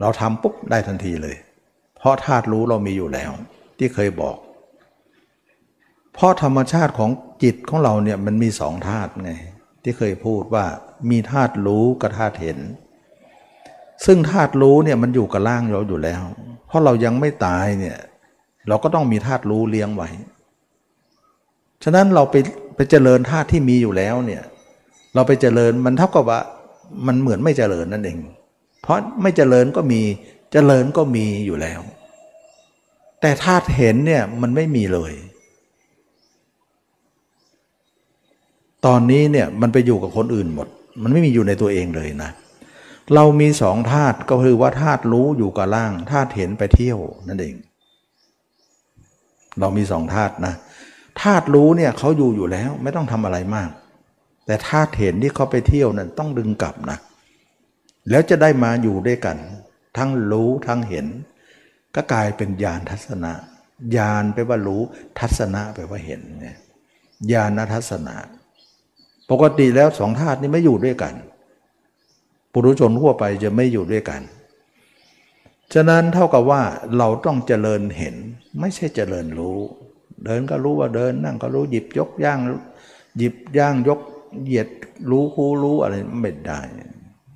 [0.01, 1.37] เราทำปุ๊บได้ทันทีเลย
[1.97, 3.31] เพราะธาตุรู้เรามีอยู่แล้ว
[3.79, 4.37] ที่เคยบอก
[6.15, 7.11] เพราะธรรมชาติของ
[7.43, 9.33] จิตของเราเนี่ยมันมีสองธาตุไง
[9.83, 10.65] ที่เคยพูดว่า
[11.11, 12.59] มีธาตุรู้กับธาตุเห็น
[14.05, 16.23] ซึ่งธาตุรู้เนี่ยมันอยู่กับร่างเราอยู่แล้ว
[16.67, 17.97] เพราะเรายังไม่ตายเนี่ย
[18.69, 20.09] เราก็ต้องมีธาตุรู้เลี้ยงไว้
[21.85, 22.37] ฉะนั้นเราไป
[22.77, 24.43] ไปเจริญธาตุที่มีอยู่แล้วเนี่ย
[25.15, 26.41] เราไปเจริญมันเท่ากับว่า
[27.07, 28.19] มันเหมือนไม่เจริญนั่นเอง
[28.83, 30.01] เพราะไม่เจริญก็มี
[30.53, 31.81] เจริญก็มีอยู่แล้ว
[33.21, 35.13] แต่ธาตุเห็นเนี่ยมันไม่มีเลย
[38.87, 40.69] ตอนนี้เนี่ยมันไปอยู่กับคนอื่นหมด
[41.03, 46.99] มันไม่มีอยู่ในตัวเองเลยนะเเรามีสองธาตุก็คือว่าธาตุรู้อยู่กับร่างธาตุเห็นไปเที่ยว
[47.29, 47.55] นั่นเอง
[49.61, 50.55] เรามีสองธาตุนะ
[51.23, 53.71] ธาตุรู้เนี่ยเขาอยู่อยู่แล้วไม่ต้องทำอะไรมาก
[54.47, 56.99] แต่ธาตุเห็นที่เขาไปเที่ยวนั้นต้องดึงกลับนะ
[58.11, 59.37] แล้วจะได้มาอยู่ด้วยกัน
[59.97, 61.07] ทั้งรู้ทั้งเห็น
[61.95, 63.33] ก็กลายเป็นญาณทัศนะ
[63.97, 64.83] ญาณแปลว่ารู้
[65.19, 66.57] ทัศนะแปลว่าเห็นเนี่ย
[67.33, 68.17] ญาณทัศนะ
[69.31, 71.15] ปกติแล้วสองธาตุนี้ไม่อยู่ด้วยกัน
[72.53, 74.23] ปุถุชนทั่วไปจะไม่อยู่ด้วยกัน
[75.75, 76.63] ฉะนั้นเท่ากับว่า
[76.99, 78.15] เราต้องเจริญเห็น
[78.61, 79.59] ไม่ใช่เจริญรู้
[80.25, 82.39] เดินก็รู้ว่าเดิน นั่งก็รู้หยิบยกย่าง
[83.19, 84.01] หยิบย่างยก
[84.43, 84.69] เหยียด
[85.11, 86.61] รู้คู่รู้อะไรไม่ได้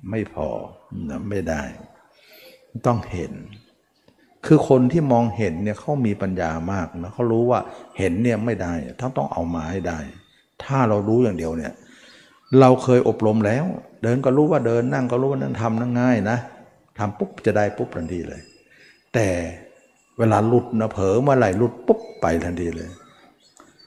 [0.09, 0.49] ไม่พอ
[1.09, 1.61] นะไม่ได้
[2.85, 3.33] ต้องเห็น
[4.45, 7.59] คือคนที่มองเห็นเนี่ยเขามีปัญญามากนะเขารู้ว่า
[7.97, 9.99] เห็นเนี่ยไม่ได้ท่านต้องเอามาให้ได้
[10.63, 11.73] ถ้าเรารู้อย่างเดียวเนี่ย
[12.59, 13.65] เราเคยอบรมแล้ว
[14.03, 16.37] เดินก็รู้ว่าเดินนั่งก็รู้ว่านั่งทำนั่งง่ายนะ
[16.97, 18.41] ทำปุ๊บจะได้ปุ๊บทันทีเลย
[19.13, 19.27] แต่
[20.17, 22.89] เวลาหลุดนะเผลอเมื่อไหร่หลุดปุ๊บไปทันทีเลย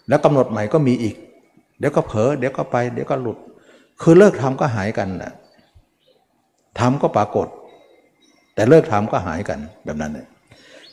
[0.09, 1.17] แล้วกำหนดใหม่ก็มีอีก
[1.79, 3.39] เดี๋ยวก็เผลอเดี๋ยวก็ไป เดี๋ยวก็หลุด
[4.03, 5.33] คือเลิกทำก็หายกันนะ
[6.79, 7.49] ทำก็ปรากฏ
[8.55, 10.29] แต่เลิกทำก็หายกันแบบนั้นเนี่ย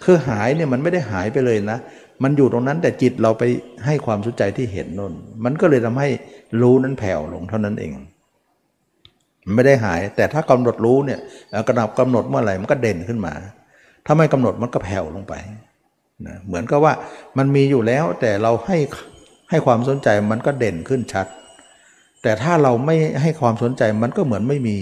[0.03, 1.79] คือหายเนี่ยมันไม่ได้หายไปเลยนะ
[2.23, 3.43] มันอยู่ตรงนั้นแต่จิตเราไป
[3.85, 5.13] ให้ความสนใจที่เห็นนน
[5.45, 6.09] มันก็เลยทำให้
[6.61, 7.91] รู้นั้นแผ่วลงเท่านั้นเอง
[9.55, 11.19] ไม่ได้หาย แต่ถ้ากำหนดรู้เนี่ย
[11.67, 13.33] กระดับกำหนดเมื่อไหร่มันก็เด่นขึ้นมา
[14.05, 15.33] ถ้าไม่กำหนดมันก็แผ่วลงไป
[16.27, 16.93] นะเหมือนกับว่า
[17.37, 18.77] มันมีอยู่แล้วแต่เราให้
[19.49, 21.27] ให้ความสนใจมันก็เด่นขึ้นชัด
[22.21, 24.77] แต่ถ้าเราไม่ให้ความสนใจมันก็เหมือนไม่มี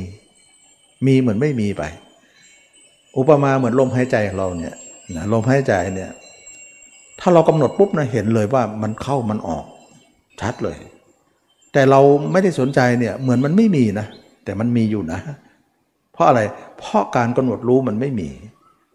[1.08, 1.84] มีเหมือนไม่มีไป
[3.18, 4.74] อุปมาเหมือนลมหายใจของเราเนี่ย
[5.34, 6.12] ลมหายใจเนี่ย
[7.20, 9.66] ถ้าเรากำหนดปุ๊บนะเห็นเลยว่ามันเข้ามันออก
[10.42, 10.78] ชัดเลย
[11.74, 12.02] แต่เรา
[12.32, 14.08] ไม่ได้สนใจเนี่ยเหมือนมันไม่มีนะ
[14.46, 15.20] แต่มันมีอยู่นะ
[16.14, 16.42] เพราะอะไร
[16.78, 18.30] เพราะการกำหนดรู้มันไม่มี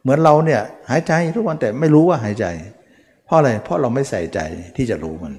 [0.02, 0.60] เหมือนเราเนี่ย
[0.90, 2.46] หายใจทุกวันแต่ไม่รู้ว่าหายใจ
[3.24, 4.40] เพราะอะไรเพราะเราไม่ใส่ใจ
[4.76, 5.34] ที่จะรู้มัน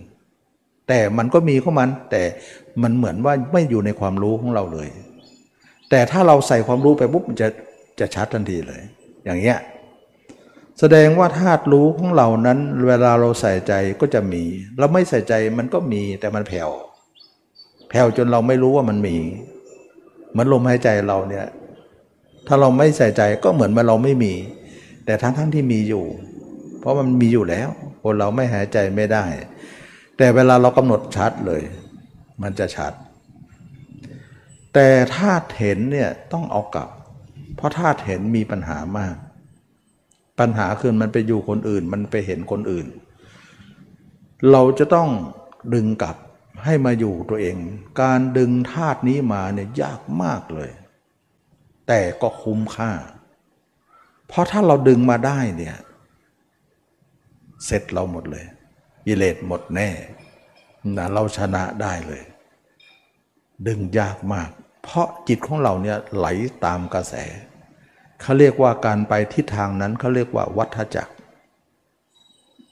[0.88, 2.24] แต่มันก็มีของมัน แต่
[2.84, 4.88] มันเหมือนว่าไม่อยู่ในความรู้ของเราเลย
[5.90, 7.48] แต่ถ้าเราใส่ความรู้ไปปุ๊บมันจะ
[8.00, 8.82] จะชัดทันทีเลย
[9.26, 9.58] อย่างเงี้ย
[10.80, 14.44] แสดงว่าธาตุรู้ของเรานั้น เวลาเราใส่ใจก็จะมี
[14.78, 16.70] เราไม่ใส่ใจมันก็มีแต่มันแผ่ว
[17.90, 19.16] แผ่วจนเราไม่รู้ว่ามันมี
[20.32, 21.48] เหมือนลมหายใจเราเนี่ย
[22.48, 24.34] ถ้าเราไม่ใส่ใจก็เหมือนมันเราไม่มี
[25.06, 26.06] แต่ทั้งทั้งที่มีอยู่
[26.80, 27.70] เพราะมันมีอยู่แล้ว
[28.04, 29.26] คนเราไม่หายใจไม่ได้
[30.18, 31.62] แต่เวลาเรากำหนดชัดเลย
[32.42, 32.94] มันจะชัด
[34.74, 36.90] แต่ธาตุเห็นเนี่ยต้องเอากลับ
[37.56, 39.16] เพราะธาตุเห็นมีปัญหามาก
[40.40, 42.88] ปัญหาคือมันไปอยู่คนอื่น มันไปเห็นคนอื่น
[44.52, 45.10] เราจะต้อง
[45.74, 46.16] ดึงกลับ
[46.66, 47.56] ให้มาอยู่ตัวเอง
[48.02, 50.72] การดึงธาตุนี้มาเนี่ยยากมากเลย
[51.88, 52.92] แต่ก็คุ้มค่า
[54.28, 55.78] เพราะถ้าเราดึงมาได้เนี่ย
[57.66, 58.46] เสร็จเราหมดเลย
[59.06, 59.90] กิเลสหมดแน่
[60.98, 62.24] นะเราชนะได้เลย
[63.68, 64.50] ดึงยากมาก
[64.84, 66.28] เพราะจิตของเราเนี่ยไหล
[66.66, 67.16] ตามกระแส
[68.22, 71.14] เขาเรียกว่าการไปทิศทางนั้นเขาเรียกว่าวัฏจักร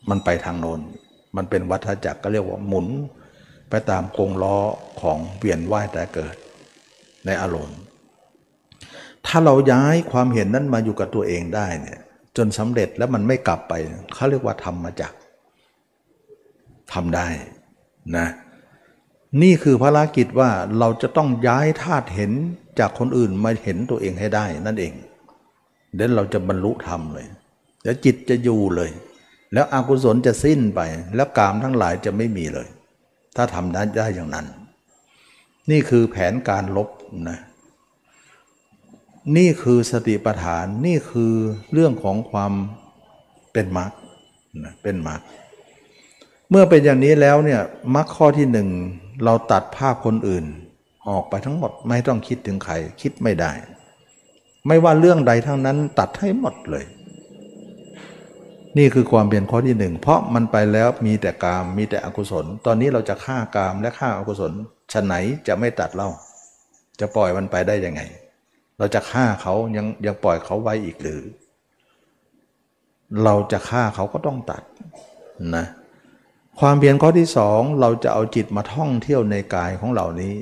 [0.09, 0.79] มันไปทางโน้น
[1.37, 2.87] มันเป็นวัฏจักรก็เรียกว่าหมุน
[3.69, 4.57] ไปตามกงล้อ
[5.01, 6.35] ของเวียนว่ายแต่เกิด
[7.25, 7.79] ในอารมณ์
[9.25, 11.99] ถ้าเราย้ายความเห็นนั้นมาอยู่กับตัวเองได้เนี่ย
[12.37, 13.73] จนสำเร็จแล้วมันไม่กลับไป
[14.13, 15.13] เขาเรียกว่าทำมาจาก
[16.93, 17.27] ทำได้
[18.17, 18.27] นะ
[19.41, 22.31] นี่คือภารกิจว่าเราจะต้องย้ายธาตุเห็น
[22.79, 24.93] จากคนอื่นมาเห็นตัวเองให้ได้นั่นเอง
[25.95, 27.27] เดี๋ยวเราจะบรรลุธรรมเลย
[27.83, 28.89] แล้วจิตจะอยู่เลย
[29.53, 30.81] แล้วอกุศลจะสิ้นไป
[31.15, 32.67] แล้วกามทั้งหลายจะไม่มีเลย
[33.35, 34.45] ถ้าทำได้ได้อย่างนั้น
[35.71, 36.89] นี่คือแผนการลบ
[37.29, 37.39] นะ
[39.37, 41.33] นี่คือสติปัฏฐานนี่คือ
[41.73, 42.53] เรื่องของความ
[43.53, 43.91] เป็นมรรค
[44.63, 45.21] นะเป็นมรรค
[46.49, 47.61] เมื่อเป็นอย่างนี้แล้วเนี่ย
[47.95, 48.69] มรรคข้อที่หนึ่ง
[49.23, 50.45] เราตัดภาพคนอื่น
[51.09, 53.51] ออกไปทั้งหมดไม่ต้องคิดถึงใครคิดไม่ได้
[54.67, 56.85] ไม่ว่าเรื่องใดทั้งนั้นตัดให้หมดเลย
[58.77, 64.51] นี่คือความเปลี่ยนข้อที่หนึ่งเพราะมันไปแล้วมีแต่กามมีแต่อกุศล ตอนนี้เราจะฆ่ากามและฆ่าอกุศล
[64.91, 65.15] ชนไหน
[65.47, 66.09] จะไม่ตัดเล่า
[66.99, 68.01] จะปล่อยมันไปได้ยังไง
[68.77, 71.21] เราจะฆ่าเขายังยังปล่อยเขาไว้อีกหรือ
[73.23, 74.63] เราจะฆ่าเขาก็ต้องตัด
[75.55, 75.65] นะ
[76.59, 80.33] ความเพียรข้อที่สองเราจะเอาจิตมาท่องเที่ยวในกายของเหล่านี้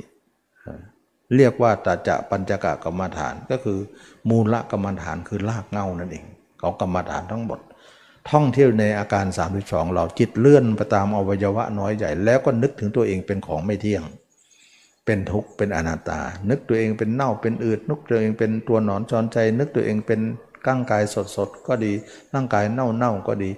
[1.36, 3.80] เรียกว่าตาจะปัญจกะกรรมฐานก็คือ
[4.30, 6.26] มูลกรรมฐานคือรากเงานั่นเอง
[6.62, 7.60] ของกรรมฐานทั้งหมด
[8.32, 9.26] ท่องเที่ยวในอาการ
[9.60, 14.04] 32 เราจิตเลื่อนไปตามอวัยวะน้อยใหญ่ แล้วก็นึกถึงตัวเองเป็นของไม่เที่ยง
[15.06, 16.20] เป็นทุกข์เป็นอนัตตา
[16.50, 20.20] นึกตัวเองเป็นเน่าเป็นอืดนึกตัวเองเป็นตัวหนอนจรใจ นึกตัวเองเป็น
[20.68, 21.02] ร่างกาย
[21.36, 21.94] สดๆก็ดี
[22.34, 23.52] ร่างกายเน่าๆก็ดี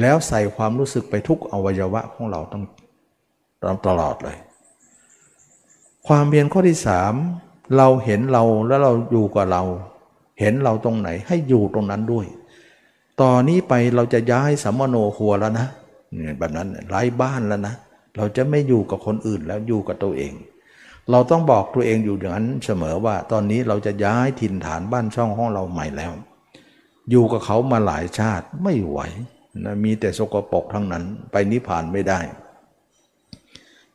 [0.00, 4.38] แล้วใส่ความรู้สึกไปทุกอวัยวะของเราต้องตลอดเลย
[6.08, 7.14] ความเพียรข้อที่สาม
[7.76, 9.62] เราเห็นเราแล้วเราอยู่กับเรา
[10.40, 12.26] เห็นเราตรงไหนให้อยู่ตรงนั้นด้วย
[13.20, 15.66] ตอนนี้ไปเราจะย้ายสัมมโนครัวแล้วนะ
[16.38, 17.74] แบบนั้นไร้บ้านแล้วนะ
[18.16, 20.32] เราจะไม่อยู่กับคนอื่นแล้วอยู่กับตัวเอง
[21.10, 26.12] เราต้องบอกตัวเองอยู่อย่างนั้นเสมอว่า ตอนนี้เราจะย้ายถิ่นฐานบ้านช่องของเราใหม่แล้ว
[27.10, 28.98] อยู่กับเขามาหลายชาติไม่ไหว
[29.64, 32.20] นะมีแต่สกปรกทั้งนั้น ไปนิพพานไม่ได้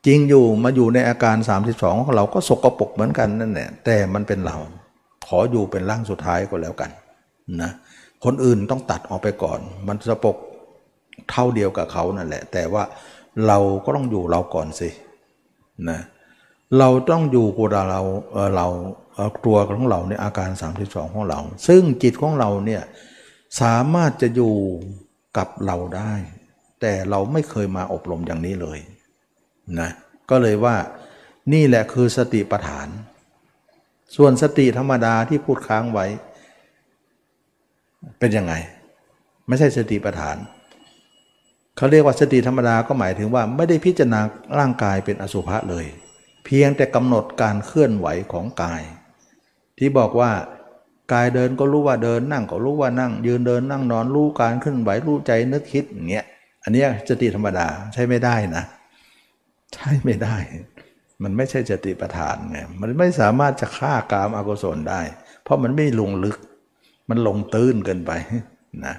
[0.06, 1.36] จริงอยู่มาอยู่ในอาการ
[1.70, 4.58] 32 ของเราก็สกปรกเหมือนกันนั่นแหละแต่มันเป็นเรา
[5.28, 6.92] ขออยู่เป็นร่างสุดท้ายก็แล้วกัน
[7.62, 7.72] นะ
[8.26, 10.36] คนอื่นต้องตัดออกไปก่อน มันสกปรก
[11.30, 12.84] เท่าเดียวกับเขานั่นแหละ แต่ว่า
[13.48, 14.90] เราก็ต้องอยู่เราก่อนสิ
[15.90, 16.00] นะ
[16.80, 18.68] เราต้องอยู่กับเราเออเรา
[19.14, 20.50] เอ่อตัวของเราในอาการ
[20.84, 22.82] 32 ของเรา ซึ่งจิตของเราเนี่ย
[23.62, 24.56] สามารถจะอยู่
[25.38, 26.14] กับเราได้
[26.82, 28.80] แต่เราไม่เคยมาอบรมอย่างนี้เลย
[29.80, 29.90] นะ
[30.30, 30.76] ก็เลยว่า
[31.54, 32.88] นี่แหละคือสติปัฏฐาน
[34.16, 36.06] ส่วนสติธรรมดาที่พูดค้างไว้
[38.20, 38.54] เป็นยังไง
[39.48, 40.38] ไม่ใช่สติปัฏฐาน
[41.78, 44.22] เขาเรียกว่าสติธรรมดาก็หมายถึงว่าไม่ได้พิจารณา
[44.60, 45.86] ร่างกายเป็นอสุภะเลย
[46.46, 48.82] เพียงแต่กำหนดการเคลื่อนไหวของกาย
[49.78, 50.32] ที่บอกว่า
[51.14, 56.26] กายเดินก็รู้ว่าเดินนั่งก็รู้ว่านั่ง ยืนเดินนั่งนอนรู้การเคลื่อนไหวรู้ใจนึกคิดอย่างเงี้ย
[56.64, 58.64] อันนี้สติธรรมดาใช้ไม่ได้นะ
[59.76, 60.38] ใช่ไม่ได้
[61.24, 65.02] มันไม่ใช่สติปัฏฐานไงมันไม่สามารถจะฆ่ากามอกุศลได้
[65.44, 66.38] เพราะมันไม่ลงลึก
[67.10, 68.12] มันลงตื้นเกินไป
[68.86, 68.96] นะ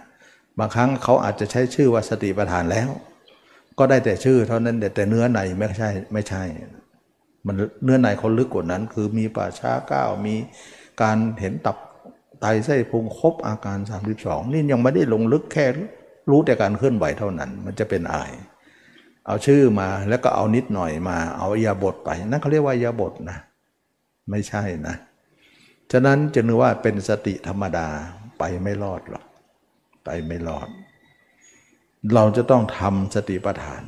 [0.58, 2.88] บางครั้งเขาอาจจะใช้ชื่อว่าสติปัฏฐานแล้ว
[3.78, 6.42] ก็ได้แต่ชื่อเท่านั้นแต่เนื้อในไม่ใช่ไม่ใช่
[7.46, 10.34] มันเนื้อในเขาลึกกว่านั้น คือมีป่าช้าก้าวมี
[11.02, 11.76] การเห็นตับ
[12.40, 13.78] ไตไส้พุงครบอาการ
[14.16, 15.66] 32 นี่ยังไม่ได้ลงลึกแค่
[16.30, 18.24] รู้แต่การเคลื่อนไหวเท่านั้น มันจะเป็นอะไร
[19.30, 23.38] เอาชื่อมาแล้วก็เอานิดหน่อยมา เอายาบทไป นั่นเขาเรียกว่ายาบทนะ
[24.30, 24.96] ไม่ใช่นะ
[25.92, 27.88] ฉะนั้นจะนึกว่าเป็นสติธรรมดา
[28.38, 29.24] ไปไม่รอดหรอก
[30.04, 30.68] ไปไม่รอด
[32.14, 33.82] เราจะต้องทำสติปัฏฐาน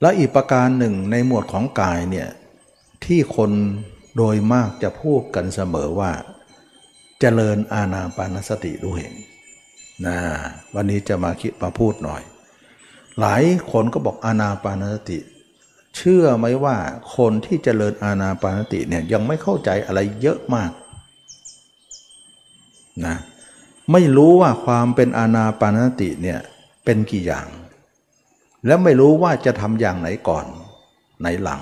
[0.00, 2.28] และอีกประการหนึ่งในหมวดของกายเนี่ย
[3.04, 3.50] ที่คน
[4.16, 6.18] โดยมากจะพูดกันเสมอว่าจ
[7.20, 9.02] เจริญอาณาปานสติด้วย
[10.06, 10.18] นะ
[10.74, 12.22] วันนี้จะมาคิดมาพูดหน่อย
[13.20, 15.18] หลายคนก็บอกอาณาปานสติ
[15.96, 16.76] เชื่อไหมว่า
[17.16, 20.70] คนที่เจริญอาณาปานสติเนี่ยยังไม่เข้าใจอะไรเยอะมาก
[23.06, 23.16] นะ
[23.92, 26.38] ไม่รู้ว่าความเป็นอาณาปานสติเนี่ย
[26.84, 27.46] เป็นกี่อย่าง
[28.66, 30.44] แล้วไม่รู้ว่าจะทำอย่างไหนก่อน
[31.20, 31.60] ไหนหลัง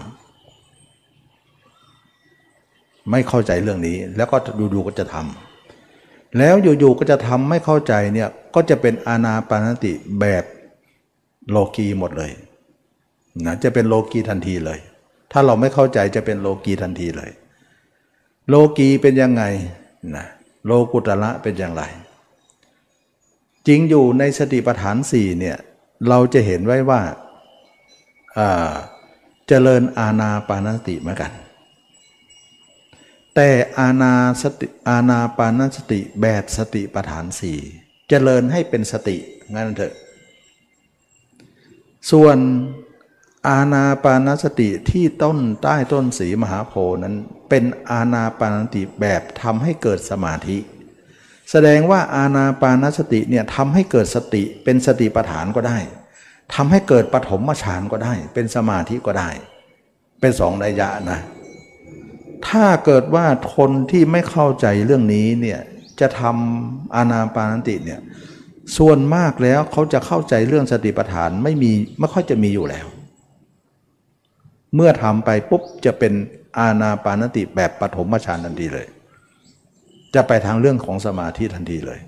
[3.11, 4.37] ไม่เข้าใจเรื่องนี้แล้วก็
[4.73, 10.45] อยู่ๆก็จะทำแล้วอยู่ๆก็จะทำไม่เข้าใจเนี่ยก็จะเป็นอาณาปานสติแบบ
[11.51, 12.33] โลกีหมดเลย
[13.47, 14.79] นะจะเป็นโลกีทันทีเลย
[15.33, 17.31] ถ้าเราไม่เข้าใจจะเป็นโลกีทันทีเลย
[18.49, 19.43] โลกีเป็นยังไง
[20.17, 20.27] นะ
[20.67, 21.83] โลกุตระเป็นอย่างไร
[23.67, 25.57] จริงอยู่ในสติปัฏฐานสี่เนี่ย
[26.09, 27.01] เราจะเห็นไว้ว่า
[29.49, 31.33] เจริญอาณาปานสติเหมือนกัน
[33.35, 37.59] แต่อาณาสติอาณาปานสติแบบสติปัฏฐานสี่
[38.09, 39.17] เจริญให้เป็นสติ
[39.55, 39.95] งั้นเถอะ
[42.11, 42.39] ส่วน
[43.49, 47.15] อาณาปานสติที่ต้นใต้ต้นสีมหาโพนั้น
[47.49, 50.59] เป็นอาณาปานสติแบบทำให้เกิดสมาธิ
[51.51, 55.79] แสดงว่าอาณาปานสติเนี่ยทำให้เกิดสติเป็นสติปัฏฐานก็ได้
[56.55, 59.31] ทำให้เกิดปฐมฌานก็ได้ เป็นสมาธิก็ได้
[60.21, 61.21] เป็นสองนัยะนะ
[62.49, 63.27] ถ้าเกิดว่า
[63.57, 65.61] คนที่ไม่เข้าใจเรื่องนี้เนี่ย
[66.01, 68.01] จะทำอานาปานสติเนี่ย
[68.79, 72.87] ส่วนมากแล้วเขาจะเข้าใจเรื่องสติปัฏฐานไม่มีไม่ค่อยจะมีอยู่แล้ว
[74.75, 76.12] เมื่อทำไปปุ๊บจะเป็น
[76.59, 78.87] อาณาปานติแบบปฐมฌานทันทีเลย
[80.15, 82.01] จะไปทางเรื่องของสมาธิทันทีเลย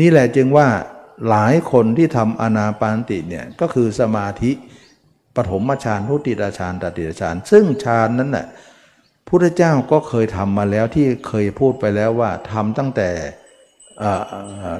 [0.00, 0.68] นี่แหละจึงว่า
[1.28, 4.52] หลายคนที่ทำอานาปานติเนี่ยก็คือสมาธิ
[5.36, 8.46] ปฐมฌานทุติยฌานตติยฌานซึ่งฌานนั้นน่ะ
[9.28, 13.08] พุทธเจ้าก็เคยทำมาแล้วที่เคยพูดไปแล้วว่าทำตั้งแต่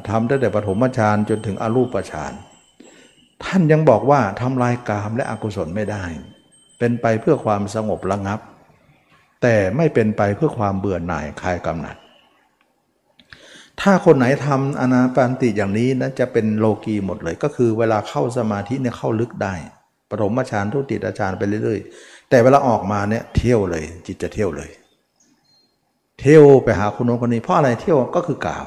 [0.08, 2.32] ทำตั้งแต่ปฐมฌานจนถึงอรูปฌาน
[3.44, 6.04] ท่านยังบอกว่าทำลายกามและอกุศลไม่ได้
[6.78, 8.40] เป็นไปเพื่อความสงบระงับ
[9.42, 11.96] แต่ไม่เป็นไปเพื่อความเบื่อหน่ายคลายกำหนัด
[13.80, 19.54] ถ้าคนไหนทำอนาปานติอย่างนี้นะจะเป็นโลกีหมดเลย ก็คือเวลาเข้าสมาธิเนี่ยเข้าลึกได้
[20.10, 24.70] ปฐมฌานทุติยฌานไปเรื่อยๆ แต่เวลาออกมาเนี่ยเที่ยวเลย จิตจะเที่ยวเลย
[26.20, 28.66] เที่ยวไปหาคนโน้นคนนี้เพราะอะไรเที่ยวก็คือกาม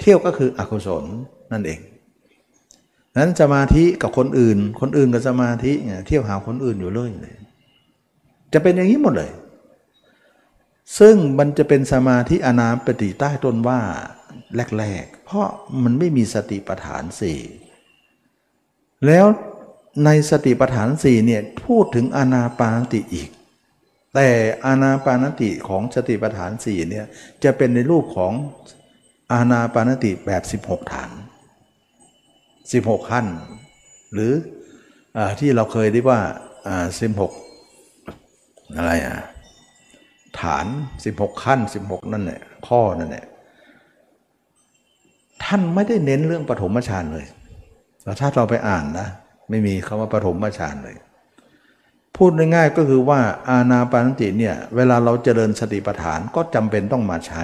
[0.00, 1.04] เที่ยวก็คืออกุศล
[1.52, 1.80] นั่นเอง
[3.16, 7.34] นั้นสมาธิกับคนอื่น คนอื่นกับสมาธิเนี่ยเที่ยวหาคนอื่นอยู่เรื่อยเลย
[8.52, 9.32] จะเป็นอย่างนี้หมดเลย
[10.98, 13.80] ซึ่งมันจะเป็นสมาธิอนามปฏิใต้ต้นว่า
[14.78, 15.46] แรกๆ เพราะ
[15.82, 17.38] มันไม่มีสติปัฏฐานสี่
[19.06, 19.26] แล้ว
[20.04, 23.30] ในสติปัฏฐานสี่เนี่ยพูดถึงอนาปานติอีก
[24.14, 24.28] แต่
[24.66, 27.06] อานาปานติของสติปัฏฐานสี่เนี่ย
[27.44, 28.32] จะเป็นในรูปของ
[29.32, 31.10] อานาปานติแบบ 16 ฐาน
[32.30, 33.26] 16 ขั้น
[34.12, 34.32] หรือ
[35.16, 36.20] อที่เราเคยได้ว่า
[37.00, 37.32] สิบหก
[38.76, 39.16] อะไรอะ
[40.40, 40.66] ฐาน
[41.04, 43.26] 16 ขั้น 16 นั่นแหละข้อนั่นแหละ
[45.44, 47.26] ท่านไม่ได้เน้นเรื่องปฐมฌานเลย
[48.02, 49.08] แต่ถ้าเราไปอ่านนะ
[49.50, 50.96] ไม่มีคำว่าปฐมฌานเลย
[52.16, 57.42] พูดง่ายๆก็คือว่าอาณาปานติเนี่ย เวลาเราเจริญสติปัฏฐานก็จำเป็นต้องมาใช้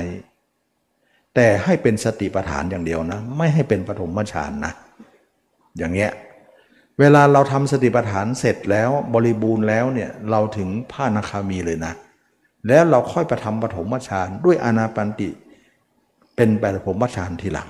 [1.35, 4.73] แต่ให้เป็นสติปัฏฐานอย่างเดียวนะ ไม่ให้เป็นปฐมฌานนะ
[5.79, 6.11] อย่างเงี้ย
[6.99, 11.93] เวลาเราทำสติปัฏฐานเสร็จแล้วบริบูรณ์แล้วเนี่ยเราถึงพระนาคามีเลยนะ
[12.69, 15.29] แล้วเราค่อยไปทำปฐมฌานด้วยอนาปันติ
[16.37, 17.69] เป็นปฐมฌานทีหลัง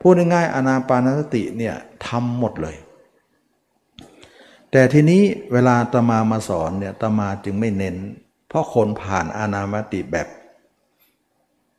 [0.00, 1.74] พูดง่ายๆอนาปานสติเนี่ย
[2.06, 2.76] ทำหมดเลย
[4.70, 7.96] แต่ทีนี้เวลาตมามาสอนเนี่ยตมาจึงไม่เน้น
[8.48, 10.28] เพราะคนผ่านอนามติแบบ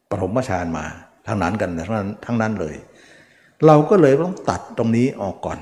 [0.10, 0.86] ปฐมฌานมา
[1.28, 2.76] ทั้งนั้นกันทั้งนั้นทั้งนั้นเลย
[3.66, 5.60] เราก็เลยต้องตัดตรงนี้ออกก่อน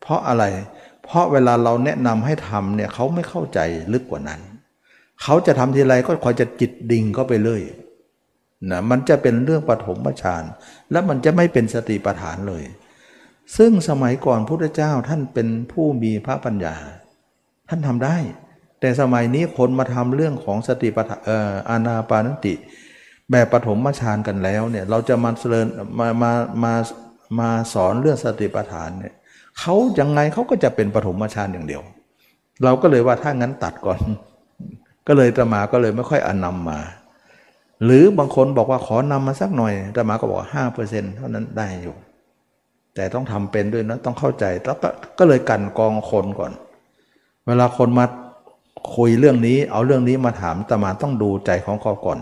[0.00, 0.44] เพราะอะไร
[1.04, 3.58] เพราะเวลาเราแนะนำให้ทำเนี่ยเขาไม่เข้าใจ
[3.92, 4.40] ลึกกว่านั้น
[5.22, 7.62] เขาจะทำทีไรก็คอยจะจิตดิ่งเข้าไปเลย
[8.70, 10.44] นะมันจะเป็นเรื่องปฐมฌาน
[10.90, 12.64] แล้วมันจะไม่เป็นสติปัฏฐานเลย
[13.56, 16.74] ซึ่งสมัยก่อนพุทธเจ้าท่านเป็นผู้มีพระปัญญา
[17.68, 18.16] ท่านทำได้
[18.80, 21.20] แต่สมัยนี้คนมาทำเรื่องของสติปัฏฐาน
[21.68, 22.54] อานาปานติ
[23.32, 25.66] แบบปฐมฌานกันแล้วเนี่ยเราจะมาเสริญ
[25.98, 26.32] มามา
[26.64, 26.72] มา
[27.38, 29.14] มาสอนเรื่องสติปัฏฐานเนี่ย
[29.58, 31.82] เขายังไงเขาก็จะเป็นปฐมฌานอย่างเดียว
[32.64, 34.00] เราก็เลยว่าถ้างั้นตัดก่อน
[35.06, 36.78] ก็เลยตมาก็เลยไม่ค่อยอนนำมา
[37.84, 41.94] หรือบางคนบอกว่าขอนำมาสักหน่อยตมาก็บอกห้าเปอร์เซ็นต์เท่านั้นได้อยู่
[42.94, 46.52] แต่ต้องทำเป็นด้วยนะต้องเข้าใจแล้วก็ก็เลยกันกองคนก่อน
[47.46, 48.04] เวลาคนมา
[48.96, 52.18] คุยเรื่องนี้ เอาเรื่องนี้มาถามตมาต้องดูใจของเขาก่อน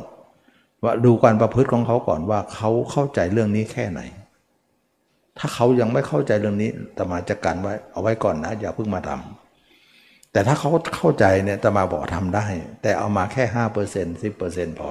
[0.85, 4.01] ว่าดูการประพฤติของเขาก่อนว่าเขาเข้าใจเรื่องนี้แค่ไหน
[5.39, 12.47] ถ้าเขายังไม่เข้าใจเรื่องนี้ตมาจะกันไว้เอาไว้ก่อนนะอย่าเพิ่งมาทำแต่ถ้าเขาเข้าใจเนี่ยตมาบอกทำได้
[12.83, 14.91] แต่เอามาแค่ห้าเปอร์เซ็นต์สิบเปอร์เซ็นต์พอ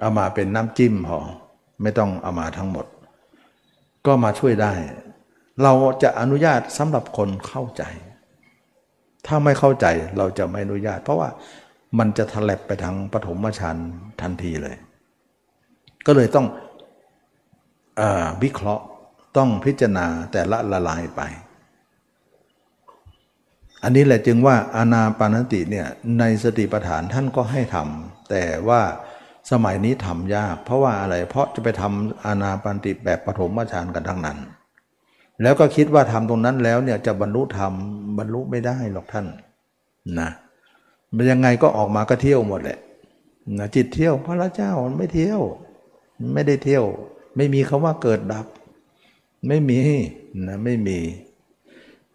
[0.00, 1.18] เอามาเป็นน้ำจิ้มพอ
[1.82, 2.86] ไม่ต้องเอามาทั้งหมด
[4.06, 4.72] ก็มาช่วยได้
[5.62, 5.72] เรา
[6.02, 7.82] จะอนุญาตสำหรับคนเข้าใจ
[9.26, 9.86] ถ้าไม่เข้าใจ
[10.18, 11.28] เราจะไม่อนุญาต เพราะว่า
[11.98, 13.76] มันจะทะเลบไปทางปฐมฌาน
[14.20, 14.76] ทันทีเลย
[16.06, 16.46] ก็เลยต้อง
[18.00, 18.02] อ
[18.42, 18.84] วิเคราะห์
[19.36, 21.22] ต้องพิจารณาแต่ละละลายไป
[23.82, 25.86] อันนี้แหละจึงว่าอานาปานติเนี่ย
[26.18, 28.80] ในสติปัฏฐานท่านก็ให้ทำแต่ว่า
[29.50, 34.38] สมัยนี้ทำยาก เพราะว่าอะไรเพราะจะไปทำอานาปันติแบบปฐมฌานกันทั้งนั้น
[35.42, 37.72] แล้วก็คิดว่าทำตรงนั้นแล้วเนี่ยจะบรรลุธรรม
[38.18, 39.26] บรรลุไม่ได้หรอกท่าน
[40.20, 40.30] นะ
[41.16, 42.78] มันยังไงก็ออกมาก็เที่ยวหมดแหละ
[43.58, 45.40] นะจิตเที่ยวพระเจ้าไม่เที่ยว
[46.34, 46.84] ไม่ได้เที่ยว
[47.36, 48.46] ไม่มีคำว่าเกิดดับ
[49.48, 49.80] ไม่มี
[50.48, 50.98] นะไม่มี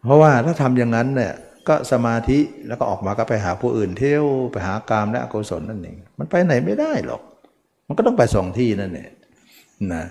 [0.04, 1.32] เพราะว่าถ้าทำอย่างนั้นเนี่ย
[1.68, 7.22] ก็สมาธิแล้วก็ออกมาก็ไปหาผู้อื่นเที่ยวไปหากามและอกุศลนั่นเองมันไปไหนไม่ได้หรอก
[7.86, 9.10] มันก็ต้องไปสองที่นั่นเอง
[9.92, 10.04] นะ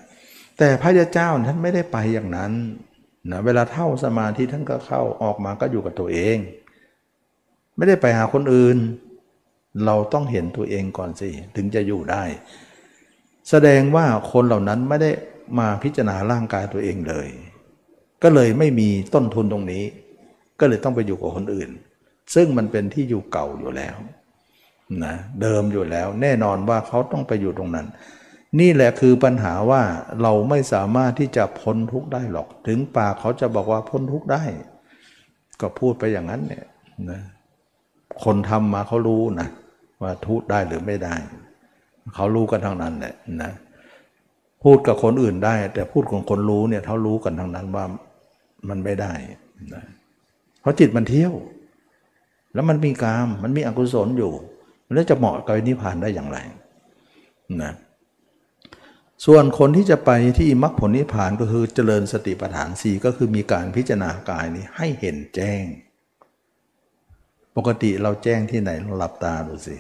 [0.58, 2.52] แต่พระเจ้าท่านไม่ได้ไปอย่างนั้น
[3.32, 6.38] นะเวลาเท่าสมาธิท่านก็เข้าออกมาก็อยู่กับตัวเอง
[7.78, 8.78] ไม่ได้ไปหาคนอื่น
[9.86, 12.24] เราต้องเห็นตัวเองก่อนสิ ถึงจะอยู่ได้
[13.50, 15.12] แสดงว่าคนเหล่านั้นไม่ได้
[15.60, 17.28] มาพิจารณาร่างกายตัวเองเลย
[18.24, 19.84] ก็เลยไม่มีต้นทุนตรงนี้
[20.60, 21.70] ก็เลยต้องไปอยู่กับคนอื่น
[22.36, 23.96] ซึ่งมันเป็นที่อยู่เก่าอยู่แล้ว
[25.04, 27.88] นะเดิมอยู่แล้ว แน่นอนว่าเขาต้องไปอยู่ตรงนั้น
[28.60, 29.82] นี่แหละคือปัญหาว่า
[30.22, 34.44] เราไม่สามารถที่จะพ้นทุกข์ได้หรอก ถึงปากเขาจะบอกว่าพ้นทุกข์ได้
[35.62, 36.66] ก็พูดไปอย่างนั้นเนี่ย
[37.12, 37.22] นะ
[38.24, 39.50] คนทำมาเขารู้นะ
[40.02, 41.16] ว่าทุกได้หรือไม่ได้
[42.16, 43.52] เขารู้กันทั้งนั้นแหละนะ
[44.64, 47.86] พูดกับคนอื่นได้ แต่พูดของคนรู้เนี่ยเขารู้กันทั้งนั้นว่า
[48.70, 49.14] มันไม่ได้
[49.74, 49.84] นะ
[50.62, 51.34] เพราะจิตมันเที่ยว
[52.54, 54.34] แล้วมันมีกาม มันมีอกุศลอยู่
[54.94, 56.38] แล้วจะเหมาะกับนิพพานได้อย่างไร
[57.62, 57.74] นะ
[59.26, 65.64] ส่วนคนที่จะไปที่มรรคผลนิพพานก็คือเจริญสติปัฏฐานสี่ก็คือมีการพิจารณากายนี้ให้เห็นแจ้ง
[67.58, 69.76] ปกติเราแจ้งที่ไหนเราหลับตาดูสิ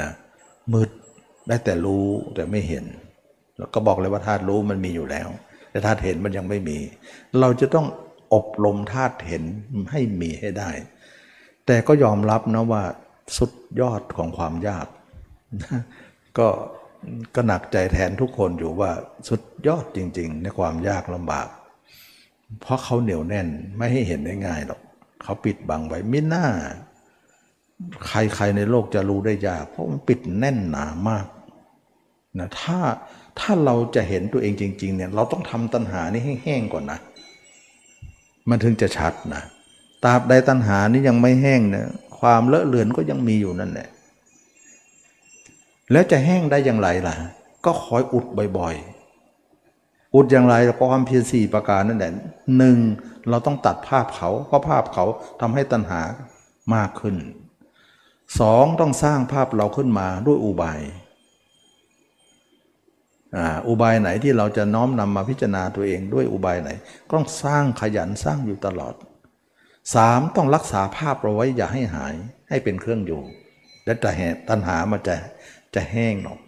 [0.00, 0.10] นะ
[0.72, 0.88] มืด
[1.48, 2.84] ได้แต่รู้แต่ไม่เห็น
[3.58, 5.28] แล้วก็บอกเลยว่าธาตุรู้มันมีอยู่แล้ว
[5.70, 6.78] แต่ธาตุเห็นมันยังไม่มี
[7.40, 7.86] เราจะต้อง
[8.34, 9.44] อบรมธาตุเห็น
[9.90, 10.70] ให้มีให้ได้
[11.66, 12.82] แต่ก็ยอมรับนะว่า
[13.38, 14.86] สุดยอดของความยาก
[16.38, 16.48] ก็
[17.34, 18.90] ก็หนักใจแทนทุกคนอยู่ว่า
[19.28, 21.48] สุดยอดจริง ๆ ในความยากลำบาก
[22.60, 24.80] เพราะเขาเหนียวแน่นไม่ให้เห็นได้ง่ายหรอก
[25.22, 26.46] เขาปิดบังไว้มิหน้า
[28.06, 31.26] ใครๆในโลกจะรู้ได้ยาก เพราะมันปิดแน่นหนามาก
[32.38, 32.78] นะถ้า
[33.38, 36.98] ถ้าเราจะเห็นตัวเองจริง ๆ เนี่ย เราต้องทำตัณหานี้ให้แห้งก่อนนะ
[38.48, 39.42] มันถึงจะชัดนะ
[40.04, 43.88] ตราบใดตัณหานี้ยังไม่แห้งเนี่ยความเลอะเลือนก็ยังมีอยู่นั่นแหละ
[45.92, 47.14] แล้วจะแห้งได้อย่างไรล่ะ
[47.64, 48.24] ก็คอยอุด
[48.58, 52.12] บ่อยๆ อุดอย่างไรเพราะความเพียรสี่ประการนั่นแหละ
[52.58, 52.76] หนึ่ง
[53.30, 55.04] เราต้องตัดภาพเขาเพราะภาพเขา
[55.40, 56.00] ทำให้ตัณหา
[56.74, 57.16] มากขึ้น
[58.40, 60.80] สองต้องสร้างภาพเราขึ้นมาด้วยอุบาย
[63.68, 66.70] อุบายไหนที่เราจะน้อมนำมาพิจารณาตัวเองด้วยอุบายไหน
[67.08, 68.94] ก็ต้องสร้างขยันสร้างอยู่ตลอด
[69.94, 72.14] สามต้องรักษาภาพเราไว้อย่าให้หาย
[72.48, 73.22] ให้เป็นเครื่องอยู่
[73.84, 74.10] และแต่
[74.48, 75.14] ตัณหามันจะ
[75.74, 76.38] จะแห้งหรอก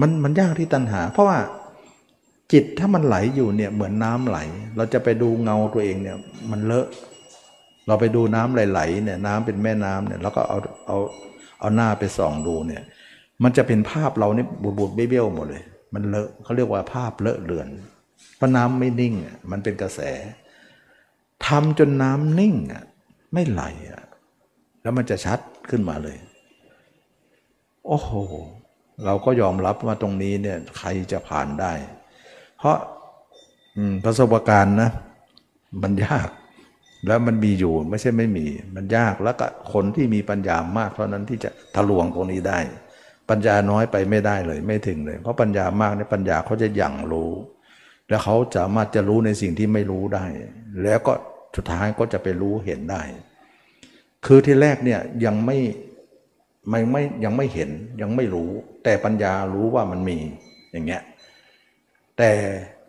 [0.00, 1.38] มันมันยากที่ตัณหา เพราะว่า
[2.52, 4.38] จิตถ้ามันไหลอยู่เนี่ยเหมือนน้ำไหล
[4.76, 6.18] เราจะไปดูเงาตัวเองเนี่ย
[6.50, 6.86] มันเลอะ
[7.86, 10.98] เราไปดูน้ำไหลๆเนี่ยน้ำเป็นแม่น้ำเนี่ยแล้วก็เอาเอา
[11.60, 12.82] เอาหน้าไปส่องดูเนี่ย
[13.42, 15.64] มันจะเป็นภาพเราเนี่ยบูดบูดเบี้ยวหมดเลย
[15.94, 17.68] มันเลอะเขาเรียกว่าภาพเลอะเลือน
[18.36, 20.00] เพราะน้ำไม่นิ่งอะมันเป็นกระแส
[21.46, 22.84] ทำจนน้ำนิ่งอะ
[23.32, 24.02] ไม่ไหลอะ
[24.82, 25.38] แล้วมันจะชัด
[25.70, 26.16] ขึ้นมาเลย
[27.86, 28.10] โอ้โห
[29.04, 31.72] เราก็ยอมรับว่าตรงนี้เนี่ยใครจะผ่านได้
[32.58, 32.76] เพราะ
[34.04, 34.90] ประสบการณ์นะ
[35.82, 36.28] มันยาก
[37.06, 42.58] แล้วมันมีอยู่ไม่ใช่ไม่มี มันยากแล้วก็คนที่มีปัญญามากเท่านั้นที่จะทะลวงตรงนี้ได้
[43.30, 47.30] ปัญญาน้อยไปไม่ได้เลยไม่ถึงเลย เพราะปัญญามากในปัญญาเขาจะยั่งรู้
[48.08, 50.24] แล้วเขาสามารถจะรู้ในสิ่งที่ไม่รู้ได้
[50.82, 51.12] แล้วก็
[51.56, 53.02] สุดท้ายก็จะไปรู้เห็นได้
[54.26, 55.58] คือที่แรกเนี่ยยังไม่
[56.70, 58.50] ไม่ไม่ยังไม่เห็นยังไม่รู้
[58.84, 60.18] แต่ปัญญารู้ว่ามันมี
[60.72, 61.02] อย่างเงี้ย
[62.18, 62.30] แต่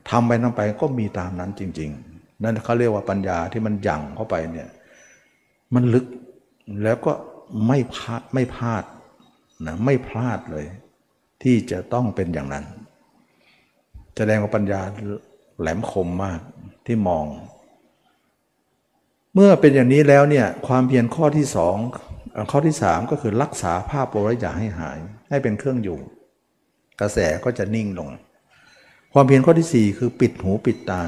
[0.10, 2.05] ทำไปทำไปก็มีตามนั้นจริง ๆ
[2.44, 4.70] นั่นเขาเรียกว่าปัญญาที่มันยั่งเข้าไปเนี่ย
[5.74, 6.06] มันลึก
[6.84, 7.14] แล้วก็
[7.68, 8.84] ไม่พลาดไม่พลาด
[9.66, 10.66] นะไม่พลาดเลย
[11.44, 12.66] ที่จะต้องเป็นอย่างนั้น
[14.16, 14.82] แสดงว่าปัญญา
[15.60, 16.40] แหลมคมมาก
[16.86, 17.26] ที่มอง
[19.34, 21.76] เมื่อเป็นอย่างนี้แล้วเนี่ยความเพียรข้อที่สอง
[22.52, 24.98] ข้อที่สามก็คือรักษาภาพโปรยอย่าให้หาย
[25.30, 26.00] ให้เป็นเครื่องอยู่
[27.02, 28.10] กระแสก็จะนิ่งลง
[29.14, 31.02] ความเพียรข้อที่สี่คือปิดหูปิดตา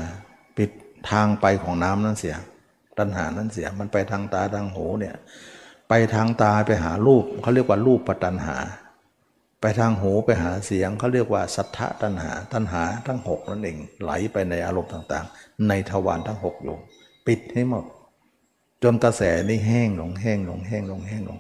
[1.10, 2.36] ทางไปของน้ำนั่นเสีย
[3.00, 5.16] ตัณหานั้นเสีย มันไปทางตาทางหูเนี่ย
[5.90, 8.56] ไปทางตาไปหารูปเขาเรียกว่ารูปปัตันหา
[9.62, 16.78] ไปทางหูไปหาเสียงเขาเรียกว่าสัทธะตัณหา ตัณหาทั้งหกนั่นเองไหลไปในอารมณ์ต่างๆ ในทวารทั้งหกอยู่
[17.28, 17.86] ปิดให้หมด
[18.84, 21.40] จนกระแสนี่แห้งลงแห้งลงแห้งลงแห้งลง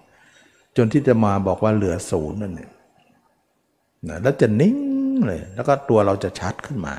[0.77, 2.71] จนที่จะมาบอกว่าเหลือศูนย์นั่นเนี่ย
[4.23, 4.77] แล้วจะนิ่ง
[5.27, 6.93] เลย แล้วก็ตัวเราจะชัดขึ้นมา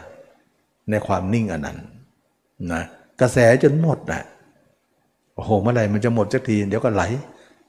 [0.91, 1.79] ในความนิ่งอันนั้น
[2.73, 2.83] นะ
[3.21, 4.23] กระแสจนหมดนะ
[5.35, 7.03] โอ้โหเมื่อไหร่มันจะหมดสักที เดี๋ยวก็ไหล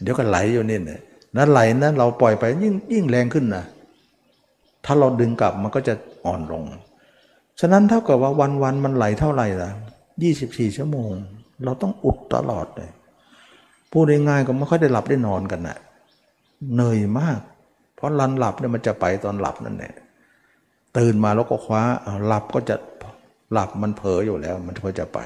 [0.02, 1.02] เดี๋ยวก็ไหลอยู่นี่เนี่ย
[1.38, 3.64] นั้นไหลนั้นเราปล่อยไปยิ่งยิ่งแรงขึ้นนะ
[4.86, 5.94] ถ้าเราดึงกลับมันก็จะ
[6.26, 6.64] อ่อนลง
[7.60, 9.70] ฉะนั้นเท่ากับว่าวันวันมันไหลเท่าไหร่ละ
[10.24, 11.12] ยี่สิบสี่ชั่วโมง
[11.64, 12.90] เราต้องอุดตลอดเลย
[13.92, 15.78] พูดง่ายๆก็ไม่ค่อยได้หลับได้นอนกันนะ
[16.74, 17.40] เหนื่อยมาก
[17.96, 19.94] เพราะรันหลับเนี่ยมันจะไปตอนหลับนั่นแหละ
[20.98, 21.82] ตื่นมาแล้วก็คว้า
[22.28, 22.76] หลับก็จะ
[23.52, 25.20] หลับมันเผลออยู่แล้ว มันก็จะไป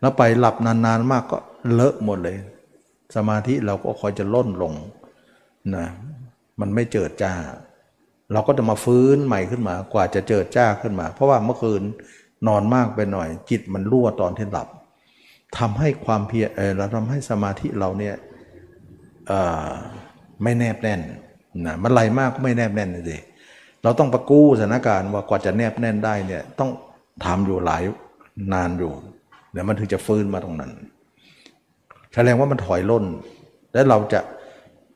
[0.00, 1.38] แล้วไปหลับนานๆมากก็
[1.72, 2.36] เลอะหมดเลย
[3.16, 4.72] สมาธิเราก็คอยจะล่นลง
[5.74, 5.86] นะ
[6.60, 7.32] มันไม่เจิดจ้า
[8.32, 11.82] เราก็จะมาฟื้นใหม่ขึ้นมากว่าจะเจิดจ้าขึ้นมา เพราะว่าเมื่อคืน
[12.48, 14.68] นอนมากไปหน่อย จิตมันรั่วตอนที่หลับ
[15.58, 18.14] ทำให้ความเพียรเราทำให้สมาธิเราเนี่ย
[20.42, 21.00] ไม่แนบแน่น
[21.66, 23.22] นะมันไหลมากก็ไม่แนบแน่นเลย
[23.82, 26.70] เราต้องประกู้สถานการณ์ว่ากว่าจะแนบแน่นได้เนี่ยต้อง
[27.24, 27.82] ทำอยู่หลาย
[28.52, 28.92] นานอยู่
[29.52, 30.72] เดี๋ยวมันถึงจะฟื้นมาตรงนั้น
[32.14, 33.04] แสดงว่ามันถอยล่น
[33.74, 34.20] และเราจะ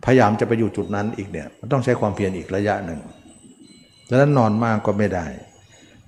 [0.05, 3.01] พยายามจะไปอยู่จุดนั้นอีกเนี่ย มันต้องใช้ความเพียรอีกระยะหนึ่ง
[4.09, 5.27] ดังนั้นนอนมากก็ไม่ได้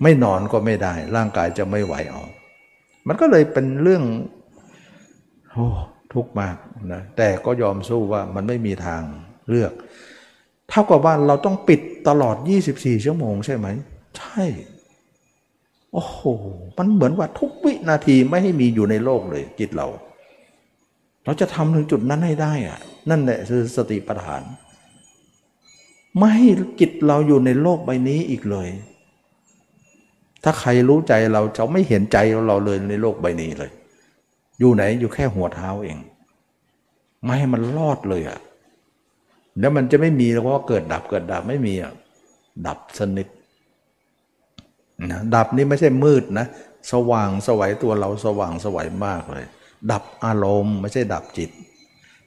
[0.03, 2.31] ไม่นอนก็ไม่ได้ ร่างกายจะไม่ไหวออก
[3.09, 4.03] มันก็เลยเป็นเรื่อง
[5.51, 5.67] โอ้
[6.15, 6.57] ทุกข์มาก
[6.93, 9.03] นะแต่ก็ยอมสู้ว่ามันไม่มีทาง
[9.49, 9.73] เลือก
[10.69, 12.37] เท่ากับว่าเราต้องปิดตลอด
[12.71, 13.67] 24 ชั่วโมงใช่ไหม
[14.19, 14.43] ใช่
[15.93, 16.21] โอ้โห
[16.79, 19.87] มันเหมือนว่าทุกวินาทีไม่ให้มีอยู่ในโลกเลย จิตเรา
[21.25, 22.79] เราจะทำถึงจุดนั้นให้ได้อะ
[23.11, 24.43] นั่นแหละคือสติปัฏฐาน
[26.19, 26.49] ไม่ให้
[26.81, 28.69] จิตเราอยู่ในโลกใบนี้อีกเลย
[30.45, 32.19] ถ้าใครรู้ใจเราจะไม่เห็นใจ
[32.49, 33.71] เราเลยในโลกใบนี้เลย
[34.59, 35.99] อยู่ไหนอยู่แค่หัวเท้าเอง
[37.25, 38.39] ไม่ให้มันรอดเลยอะ
[39.61, 41.93] แล้วมันจะไม่มีแล้วว่าเกิดดับเกิดดับไม่มีอะ
[42.67, 43.29] ดับสนิท
[45.11, 46.47] นะดับนี่ไม่ใช่มืดนะ
[46.93, 49.45] สว่างสวัยตัวเราสว่างสวัยมากเลย
[49.93, 51.51] ดับอารมณ์ไม่ใช่ดับจิต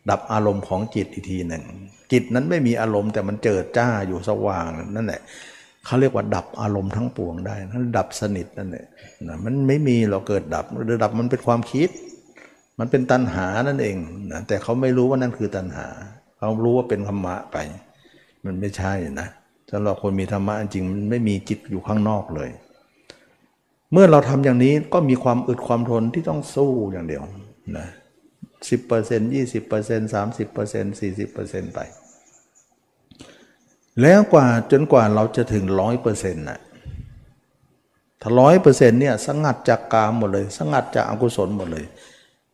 [0.09, 1.63] ดับอารมณ์ของจิตอีกทีหนึ่ง
[2.11, 4.65] จิตนั้นไม่มีอารมณ์แต่มันเจิดจ้าอยู่สว่าง
[4.95, 5.21] นั่นแหละ
[5.85, 8.85] เขาเรียกว่าดับอารมณ์ทั้งปวงได้นั่นดับสนิทนั่นแหละ
[9.27, 11.89] นะมันไม่มีเราเกิดดับหรือดับมันเป็นความคิด
[12.79, 13.97] มันเป็นตัณหานั่นเอง
[14.31, 15.87] นะแต่เขาไม่รู้ว่านั่นคือตัณหา
[16.37, 17.57] เขารู้ว่าเป็นธรรมะไป
[18.45, 19.27] มันไม่ใช่นะ
[19.71, 22.49] สำหรับคนมีธรรมะจริงมันไม่มีจิตอยู่ข้างนอกเลย
[23.91, 27.23] เมื่อเราทำอย่างนี้ก็มีความอึดความทนที่ต้องสู้อย่างเดียว
[27.77, 27.87] นะ
[28.69, 31.79] สิบเปอร์เซ็นต์ยี่สิบเปอร์เซ็นต์สามสิบเปอร์เซ็นต์สี่สิบเปอร์เซ็นต์ไป
[34.01, 36.59] แล้วกว่าจนกว่าเราจะถึงร้อยเปอร์เซ็นต์น่ะ
[38.21, 41.85] ถ้าร้อยเปอร์เซ็นต์เนี่ยสงัดจากกามหมดเลย สงัดจากอกุศลหมดเลย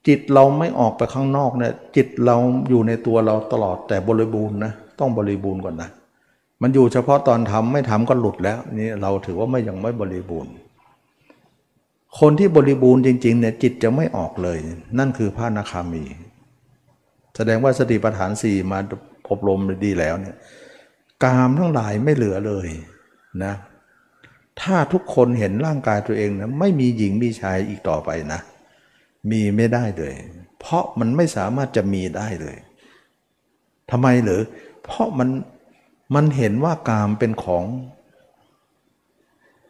[0.08, 2.38] จิตเราไม่ออกไปข้างนอกเนี่ยจิตเรา
[2.70, 5.90] อยู่ในตัวเราตลอดแต่บริบูรณ์นะต้องบริบูรณ์ก่อนนะ
[6.62, 10.54] มันอยู่เฉพาะตอนทำไม่ทำก็หลุดแล้วนี่เราถือว่าไม่ยังไม่บริบูรณ์
[12.20, 14.58] คนที่บริบูรณ์จริงๆเนี่ยจิตจะไม่ออกเลย
[15.00, 16.04] นั่นคือพระนาคามี
[17.36, 18.80] แสดงว่าสติปัฏฐานสี่มา
[19.30, 20.36] อบรมดีแล้วเนี่ย
[21.24, 22.68] กามทั้งหลายไม่เหลือเลย
[23.44, 23.54] นะ
[24.62, 28.40] ถ้าทุกคนเห็นร่างกายตัวเองนะไม่มีหญิงมีชายอีกต่อไปนะ
[29.32, 30.14] มีไม่ได้เลย
[30.60, 32.58] เพราะมันไม่สามารถจะมีได้เลย
[33.92, 34.42] ทำไมหรือ
[34.84, 35.30] เพราะมัน
[36.16, 37.66] มันเห็นว่ากามเป็นของ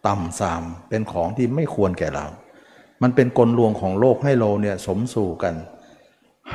[0.08, 2.28] ต่ำสามเป็นของที่ไม่ควรแก่เรา
[3.02, 5.56] มันเป็นกลลวงของโลกให้เราเนี่ยสมสู่กัน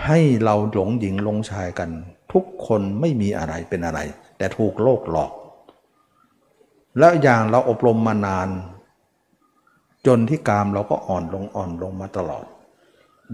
[0.05, 1.91] ให้เราหลงหญิงหลงชายกัน
[2.33, 4.01] ทุกคนไม่มีอะไรเป็นอะไร
[4.39, 5.33] แต่ถูกโลกหลอก
[6.99, 8.49] แล้วอย่างเราอบรมมานาน
[10.07, 12.45] จนที่กามเราก็อ่อนลงอ่อนลงมาตลอด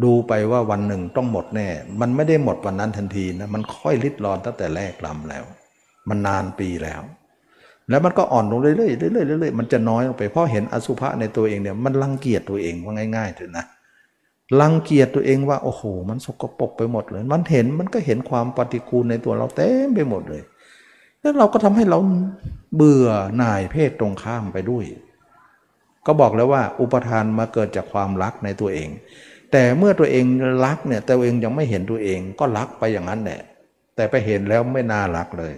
[0.02, 1.68] ดูไปว่าวันหนึ่งต้องหมดแน่
[2.00, 5.44] มันไม่ได้หมดวันนั้นทันทีนะมันค่อยลิดรอนตั้งแต่แรกลำแล้ว
[6.10, 7.02] มันนานปีแล้ว
[7.90, 8.90] แล้วมันก็อ่อนลงเรื่อยๆเรื่อ
[9.24, 13.64] ยๆเรื่อยๆมันจะน้อยลงไปเพราะเห็นอสุภะในตัวเองเนี่ยมันรังเกียจตัวเองว่าง่ายๆเถอะนะ
[14.60, 20.42] รังเกียจตัวเองว่าโอ้โห มันสกปรกไปหมดเลย มันเห็นมันก็เห็นความปฏิกูลในตัวเราเต็มไปหมดเลย
[21.20, 21.98] แล้วเราก็ทำให้เรา
[22.76, 24.84] เบื่อหน่ายเพศตรงข้ามไปด้วย
[26.06, 28.88] ก็บอกแล้วว่าอุปทานมาเกิดจากความรักในตัวเอง
[29.52, 30.24] แต่เมื่อตัวเอง
[30.64, 33.40] รักเนี่ยตัวเองยังไม่เห็นตัวเองก็รักไปอย่างนั้นแหละ
[33.96, 35.54] แต่ไปเห็นแล้วไม่น่ารักเลย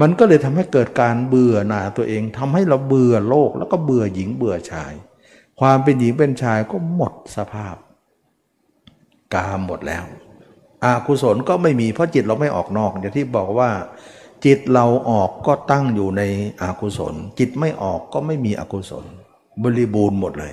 [0.00, 4.92] มันก็เลยทำให้เกิดการเบื่อหน่าตัวเองทำให้เราเบื่อโลก แล้วก็เบื่อหญิงเบื่อชาย
[5.60, 7.76] ความเป็นหญิงเป็นชายก็หมดสภาพ
[9.34, 10.04] กามหมดแล้ว
[10.84, 13.70] อากุศลก็ไม่มีเพราะจิตเราไม่ออกนอกอย่างที่บอกว่า
[14.44, 16.22] จิตเราออกก็ตั้งอยู่ใน
[16.62, 19.04] อากุศล จิตไม่ออกก็ไม่มีอกุศล
[19.62, 20.52] บริบูรณ์หมดเลย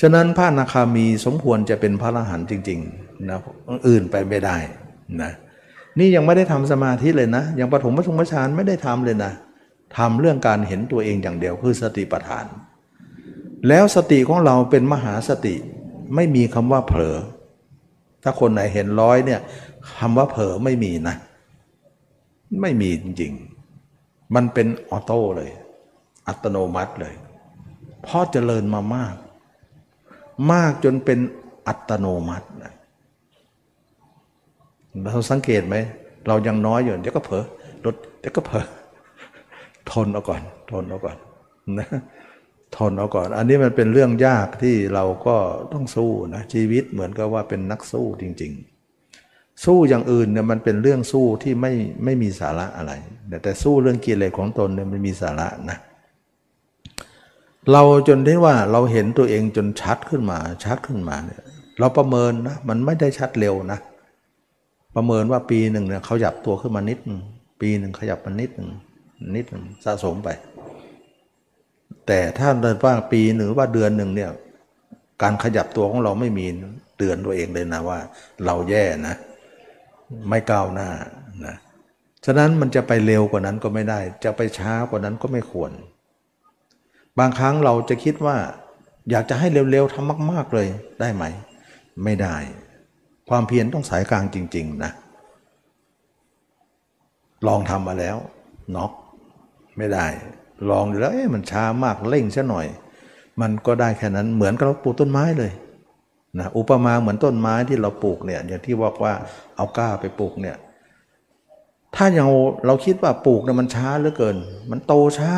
[0.00, 3.38] ฉะนั้นพระนาคามีสมควรจะเป็นพระอรหันต์จริงๆนะ
[3.88, 4.56] อื่นไปไม่ได้
[5.22, 5.32] นะ
[5.98, 9.32] นี่ยังไม่ได้ทำสมาธิเลยนะ ยังปฐมปฐมฌานไม่ได้ทำเลยนะ
[9.96, 12.44] ทำเรื่องการเห็นตัวเองอย่างเดียวคือสติปัฏฐาน
[13.68, 15.54] แล้วสติของเราเป็นมหาสติ
[16.14, 17.16] ไม่มีคำว่าเผลอ
[18.22, 19.40] ถ้าคนไหนเห็นร้อยเนี่ย
[19.98, 21.16] คำว่าเผลอไม่มีนะ
[22.60, 25.50] ไม่มีจริงๆ มันเป็นออโต้เลย
[26.28, 27.14] อัตโนมัติเลย
[28.02, 29.14] เพราะเจริญมามาก
[30.52, 31.18] มากจนเป็น
[31.68, 32.72] อัตโนมัตินะ
[35.04, 35.76] เราสังเกตไหม
[36.28, 37.44] เรายังน้อยอยู่ เดี๋ยวก็เผลอ
[37.84, 38.64] ลดเดี๋ยวก็เผลอ
[39.90, 41.16] ทนเอาก่อน ทนเอาก่อน
[41.78, 41.88] นะ
[42.76, 45.36] ทนเอาก่อน อันนี้มันเป็นเรื่องยากที่เราก็
[45.72, 48.52] ต้องสู้นะชีวิตเหมือนกับว่าเป็นนักสู้จริง
[49.06, 51.72] ๆ สู้อย่างอื่นเนี่ยมันเป็นเรื่องสู้ที่ไม่
[52.04, 52.92] ไม่มีสาระอะไร
[53.42, 55.78] แต่สู้เรื่องกิเลสของตนเนี่ยมันมีสาระนะ
[57.72, 61.42] เราจนได้ว่าเราเห็นตัวเองจนชัดขึ้นมาชัดขึ้นมาเนี่ย
[61.78, 63.78] เราประเมินนะมันไม่ได้ชัดเร็วนะ
[64.96, 67.20] ประเมินว่าปีหนึ่งเนี่ยเขาหยับตัวขึ้นมานิดนึง
[67.60, 68.70] ปีหนึ่งขยับมานิดหนึ่ง
[69.36, 70.28] นิดหนึ่งสะสมไป
[72.06, 74.30] แต่ถ้าเดินว่าปีหรือว่าเดือนหนึ่งเนี่ย
[75.22, 76.46] การขยับตัวของเราไม่มี
[76.96, 77.98] เตือนตัวเองเลยนะว่า
[78.44, 79.14] เราแย่นะ
[80.28, 80.90] ไม่ก้าวหน้า
[81.46, 81.56] นะ
[82.24, 85.72] ฉะนั้นมันจะไปเร็วกว่านั้นก็ไม่ได้ จะไปช้ากว่านั้นก็ไม่ควร
[87.18, 88.36] บางครั้งเราจะคิดว่า
[89.10, 90.68] อยากจะให้เร็วๆทำมาก ๆเลย
[91.00, 91.24] ได้ไหม
[92.04, 92.36] ไม่ได้
[93.28, 94.92] ความเพียรต้องสายกลางจริง ๆ นะ
[97.46, 98.16] ลองทำมาแล้ว
[98.76, 98.92] น็อก
[99.78, 100.06] ไม่ได้
[100.70, 102.66] ลองดูแล้วเอ๊ะมันช้ามากเร่งซะหน่อย
[103.40, 105.52] มันก็ได้แค่นั้นเหมือนกับเราปลูกต้นไม้เลย
[106.38, 109.12] นะอุปมาเหมือนต้นไม้ที่เราปลูกเนี่ยอย่างที่บอกว่า
[109.56, 110.56] เอาก้าไปปลูกเนี่ย
[111.94, 112.28] ถ้าอย่าง
[112.66, 114.36] เราคิดว่าปลูกเนี่ยมันช้าเหลือเกิน
[114.70, 115.32] มันโตช้า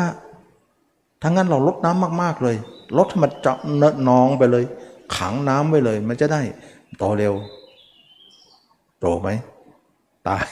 [1.23, 2.55] ทั้งนั้นเราลดน้ำมาก ๆเลย
[2.97, 4.63] ลดมันจะเนนองไปเลย
[5.15, 6.41] ขังน้ำไว้เลย มันจะได้
[6.97, 7.33] โตเร็ว
[8.99, 9.29] โตไหม
[10.27, 10.45] ตาย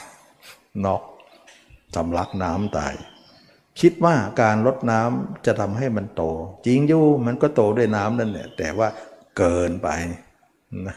[0.84, 1.02] นอก
[1.94, 2.94] สำลักน้ำตาย
[3.80, 6.22] คิดว่าการลดน้ำจะทำให้มันโต
[6.66, 8.88] จริงอยู่มันก็โตด้วยน้ำนั่นแหละแต่ว่า
[9.36, 9.88] เกินไป
[10.86, 10.96] นะ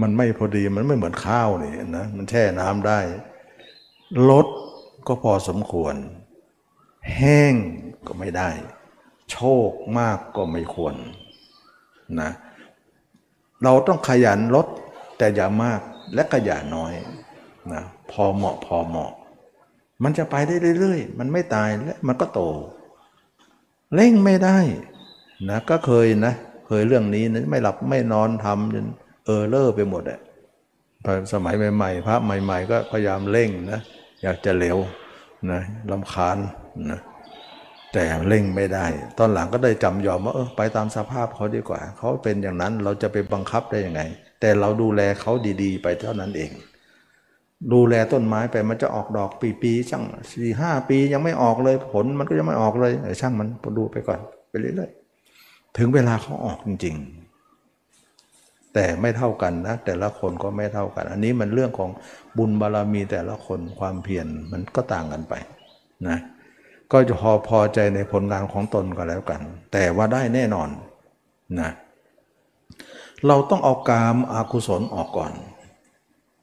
[0.00, 3.00] มันไม่พอดีมันไม่เหมือนข้าวนี่นะมันแช่น้ำได้
[4.30, 4.46] ลด
[5.06, 5.94] ก็พอสมควร
[7.16, 7.54] แห้ง
[8.06, 8.50] ก็ไม่ได้
[9.30, 9.38] โช
[9.70, 10.94] คมากก็ไม่ควร
[12.20, 12.30] นะ
[13.64, 14.66] เราต้องขยันลด
[15.18, 15.80] แต่อย่ามาก
[16.14, 16.92] และก็อย่าน้อย
[17.72, 19.12] นะพอเหมาะพอเหมาะ
[20.02, 22.40] มันจะไปได้เรื่อยๆ มันไม่ตายและมันก็โต
[23.94, 24.58] เร่งไม่ได้
[25.50, 26.34] นะก็เคยนะ
[26.68, 28.86] เคยเรื่องนี้นะไม่หลับไม่นอนทำจน
[29.26, 30.20] เออเลอร์ไปหมดอะ
[31.32, 33.80] สมัยใหม่ๆพระใหม่ ๆ ก็พยายามเร่งนะ
[34.22, 34.78] อยากจะเร็ว
[35.50, 35.60] นะ
[35.90, 36.38] ลำคาญ
[36.90, 37.00] นะ
[37.92, 38.86] แต่เร่งไม่ได้
[39.18, 44.02] ตอนหลังก็ได้จำยอมว่าเออไปตามสภาพเขาดีกว่า เขาเป็นอย่างนั้นเราจะไปบังคับได้ยังไง
[44.40, 46.50] แต่เราดูแลเขาดีๆ ไปเท่านั้นเอง
[47.72, 49.30] ดูแลต้นไม้ไปมันจะออกดอก
[49.62, 53.48] ปีๆช่างสี่ห้าปียังไม่ออกเลยผลมันก็ยังไม่ออกเลยช่างมัน
[53.78, 61.90] ดูไปก่อนไปเรื่อยๆถึงเวลาเขาออกจริงๆ แต่ไม่เท่ากันนะ แต่ละคนก็ไม่เท่ากัน อันนี้มันเรื่องของ
[62.38, 65.34] บุญบารรมีแต่ละคนความเพียรมันก็ต่างกันไป
[66.08, 66.18] นะ
[66.92, 69.40] ก็จะพอพอใจในผลงานของตนก็แล้วกัน
[69.72, 70.68] แต่ว่าได้แน่นอน
[71.60, 71.70] นะ
[73.26, 75.32] เราต้องเอากามอากุศลออกก่อน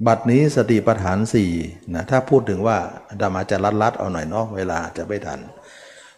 [0.07, 1.51] บัดนี้สติปัฏฐานสี่
[1.93, 2.77] นะถ้าพูดถึงว่า
[3.19, 5.39] ดามาจะรัดรัดเอาหน่อยเนาะเวลาจะไม่ทัน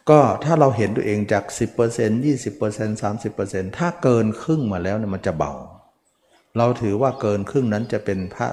[0.09, 1.43] ก็ถ้าเราเห็นตัวเองจาก
[1.85, 5.53] 10% 20% 30%ถ้าเกินครึ่งมาแล้วเนี่ยมันจะเบา
[6.57, 8.47] เราถือว่าเกินครึ่งนั้นจะเป็นพระ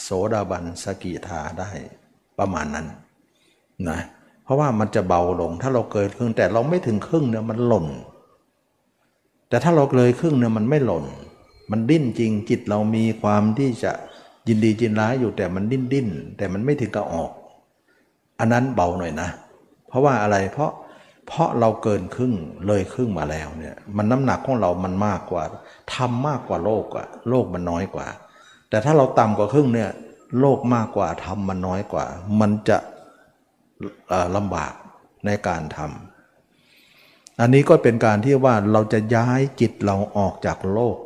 [0.00, 1.70] โสดาบันสกิทาได้
[2.38, 2.86] ประมาณนั้น
[3.88, 4.00] นะ
[4.44, 7.86] เพราะว่ามันจะเบาลงถ้าเราเกินครึ่งแต่เราไม่ถึงครึ่งเนี่ยมันหล่น
[9.48, 11.04] แต่ถ้าเราเลยครึ่งเนี่ยมันไม่หล่น
[11.70, 13.92] มันดิ้นจริงจิตเรามีความที่จะ
[14.48, 17.30] ยินดีจินร้ายอยู่แต่มันดิ้นดิ้นแต่มันไม่ถึงกับออก
[18.38, 19.28] อันนั้นเบาหน่อยนะ
[19.88, 20.72] เพราะว่าอะไรเพราะ
[21.26, 22.34] เพราะเราเกินครึ่ง
[22.66, 25.42] เลยครึ่งมาแล้วเนี่ย มันน้ำหนักของเรามันมากกว่า
[25.94, 28.06] ทำมากกว่าโลกอะโลกมันน้อยกว่า
[28.68, 29.90] แต่ถ้าเราต่ำกว่าครึ่งเนี่ย
[30.40, 32.04] โลกมากกว่าทำมันน้อยกว่า
[32.40, 32.78] มันจะ
[34.36, 34.72] ลำบาก
[35.26, 40.96] ในการทำอันนี้ก็เป็นการที่ว่าเราจะย้ายจิตเราออกจากโลก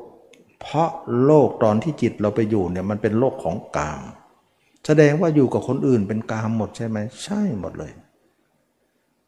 [0.60, 0.90] เพราะ
[1.24, 4.02] โลกตอนที่จิตเราไปอยู่เนี่ยมันเป็นโลกของกาม
[4.86, 7.92] แสดงว่าอยู่กับคนอื่นเป็นกามหมดใช่ไหมใช่หมดเลย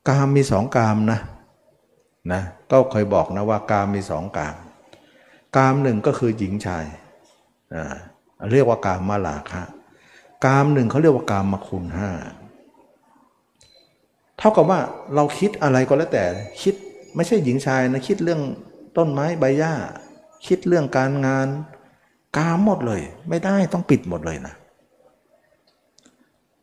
[0.09, 1.21] กามมีสองกามนะ
[2.33, 4.57] นะก็เคยบอกนะว่ากามมีสองกาม
[5.57, 6.85] กามหนึ่งก็คือหญิงชาย
[7.75, 7.95] อ่า
[8.53, 9.63] เรียกว่ากามมาลาคะ
[10.45, 12.11] กามหนึ่งเขาเรียกว่ากามมาคุณห้า
[14.39, 14.81] เท่ากับว่า
[15.15, 16.25] เราคิดอะไรก็แล้วแต่
[16.63, 16.75] คิด
[17.17, 18.41] ไม่ใช่หญิงชายนะคิดเรื่อง
[18.97, 19.75] ต้นไม้ใบหญ้า
[20.47, 21.49] คิดเรื่องการงาน
[22.37, 24.55] กามหมดเลย ไม่ได้ต้องปิดหมดเลยนะ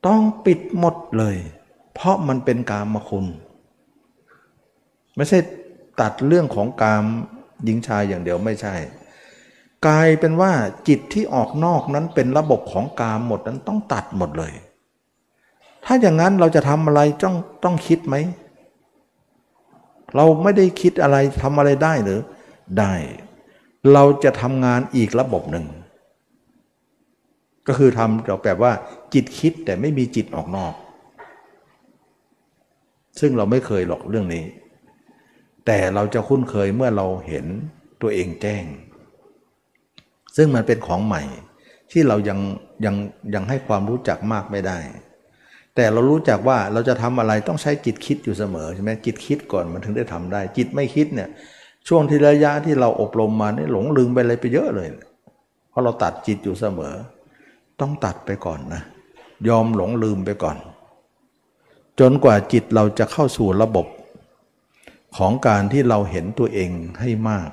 [0.08, 1.36] ต้องปิดหมดเลย
[1.94, 3.26] เพราะมันเป็นกามมาคุณ
[5.16, 5.40] ไม่ใช่
[6.02, 7.04] ตัดเรื่องของกาม
[7.64, 8.76] หญิงชายอย่างเดียวไม่ใช่
[9.88, 10.52] กลายเป็นว่า
[10.88, 14.54] จิตที่ออกนอกนั้นเป็นระบบของกามหมดนั้นต้องตัดหมดเลย
[15.86, 18.16] ถ้าอย่างนั้นเราจะทำอะไรต้องต้องคิดไหม
[20.16, 22.20] เราไม่ได้คิดอะไรทำอะไรได้หรือ
[22.80, 22.94] ได้
[23.94, 25.66] เราจะทำงานอีกระบบหนึ่ง
[27.68, 28.72] ก็คือทำแบบว่า
[29.14, 30.74] จิตคิดแต่ไม่มีจิตออกนอก
[33.20, 34.46] ซึ่งเราไม่เคยหรอกเรื่องนี้
[35.66, 37.46] แต่เราจะคุ้นเคยเมื่อเราเห็น
[38.02, 38.64] ตัวเองแจ้ง
[40.36, 41.24] ซึ่งมันเป็นของใหม่
[41.92, 42.40] ที่เรายัง
[42.86, 42.96] ยัง
[43.34, 44.80] ยังให้ความรู้จักมากไม่ได้
[45.76, 51.30] แต่เรารู้จักว่าเราจะทำอะไรต้องใช้จิตคิดอยู่เสมอใช่ไหมจิตคิดก่อนมันถึงได้ทำได้ จิตไม่คิดเนี่ย
[51.92, 54.88] ช่วงที่ระยะที่เราอบรมมาเนี่ยหลงลืมไปอะไรไปเยอะเลย
[55.70, 56.94] เพราะเราตัดจิตอยู่เสมอ
[57.80, 58.82] ต้องตัดไปก่อนนะ
[59.48, 60.58] ยอมหลงลืมไปก่อน
[62.00, 63.88] จนกว่าจิตเราจะเข้าสู่ระบบ
[65.18, 66.70] ของการที่เราเห็นตัวเอง
[67.02, 67.50] ให้มาก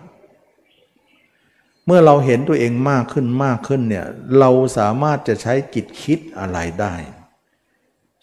[1.86, 4.06] เมื่อเราเห็นตัวเองมากขึ้นมากขึ้นเนี่ย
[4.38, 6.94] เราสามารถจะใช้จิตคิดอะไรได้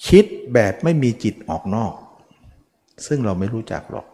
[0.07, 1.93] คิดแบบไม่มีจิตออกนอก
[3.07, 4.07] ซึ่งเราไม่รู้จักหรอก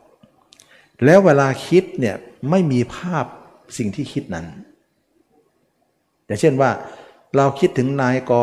[1.05, 2.15] แล้วเวลาคิดเนี่ย
[2.49, 3.25] ไม่มีภาพ
[3.77, 4.45] สิ่งที่คิดนั้น
[6.25, 6.71] อย่างเช่นว่า
[7.37, 8.33] เราคิดถึงนายก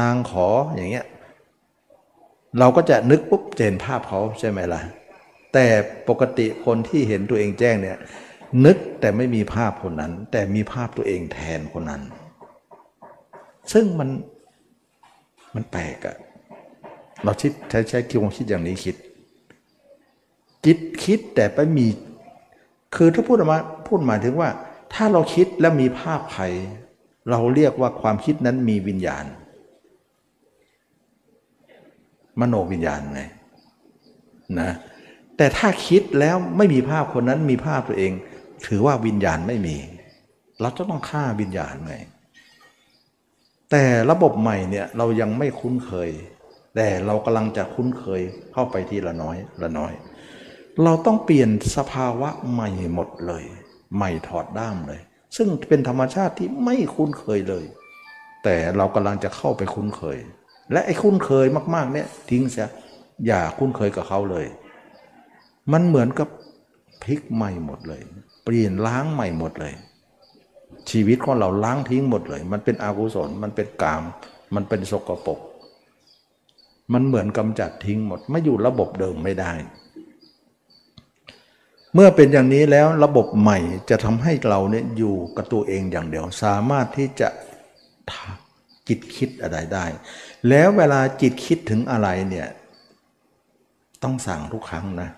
[0.00, 1.06] นางขออย่างเงี้ย
[2.58, 4.80] เราก็จะนึกปุ๊บเจนภาพเขาใช่ไหมล่ะ
[5.52, 5.66] แต่
[6.08, 7.98] ปกติคนที่เห็นตัวเองแจ้งเนี่ย
[8.64, 12.02] นึกแต่ไม่มีภาพคนนั้น แต่มีภาพตัวเองแทนคนนั้น
[13.72, 14.08] ซึ่งมัน
[15.54, 16.16] มันแปลกอะ
[17.24, 18.96] เราคิดใช้ใช้คิดวามคิดอย่างนี้คิด
[20.66, 21.86] จิตคิดแต่ไปมี
[22.94, 24.50] คือถ้าพูดออกมาพูดหมายถึงว่า
[24.94, 26.44] ถ้าเราคิดและมีภาพใคร
[27.30, 29.24] เราเรียกว่าความคิดนั้นมีวิญญาณ
[32.40, 33.22] มโนวิญญาณไง
[34.60, 34.70] นะ
[35.36, 38.12] แต่ถ้าคิดแล้วไม่มีภาพคนนั้นมีภาพตัวเอง
[38.66, 39.76] ถือว่าวิญญาณไม่มี
[40.60, 41.96] เราจะต้องฆ่าวิญญาณไง
[43.70, 46.10] แต่ระบบใหม่เนี่ยเรายังไม่คุ้นเคย
[46.76, 48.20] แต่เรากำลังจะคุ้นเคย
[48.52, 49.92] เข้าไปทีละน้อยละน้อย
[50.84, 53.44] เราต้องเปลี่ยนสภาวะใหม่หมดเลย
[53.96, 55.00] ใหม่ถอดด้ามเลย
[55.36, 57.64] ซึ่งเป็นธรรมชาติที่ไม่คุ้นเคยเลย
[58.44, 60.18] แต่เรากำลังจะเข้าไปคุ้นเคย
[60.72, 62.68] และไอ้คุ้นเคยมากๆเนี่ยทิ้งเสีย
[63.26, 64.46] อย่าคุ้นเคยกับเขาเลย
[65.72, 66.28] มันเหมือนกับ
[67.02, 68.02] พลิกใหม่หมดเลย
[68.44, 69.74] เปลี่ยนล้างใหม่หมดเลย
[70.90, 74.02] ชีวิตของเราล้างทิ้งหมดเลย มันเป็นอกุศลมันเป็นกาม
[74.54, 75.38] มันเป็นสกปรก
[76.92, 79.52] มันเหมือนกำจัดทิ้งหมดไม่อยู่ระบบเดิมไม่ได้
[81.94, 83.58] เมื่อเป็นอย่างนี้แล้วระบบใหม่
[83.90, 87.28] จะทำให้เราเนี่ยอยู่กับตัวเองอย่างเดียว สามารถที่จะ
[88.88, 89.84] จิตคิดอะไรได้
[90.48, 92.48] แล้วเวลาจิตคิดถึงอะไรเนี่ย
[94.02, 95.10] ต้องสั่งทุกครั้งนะ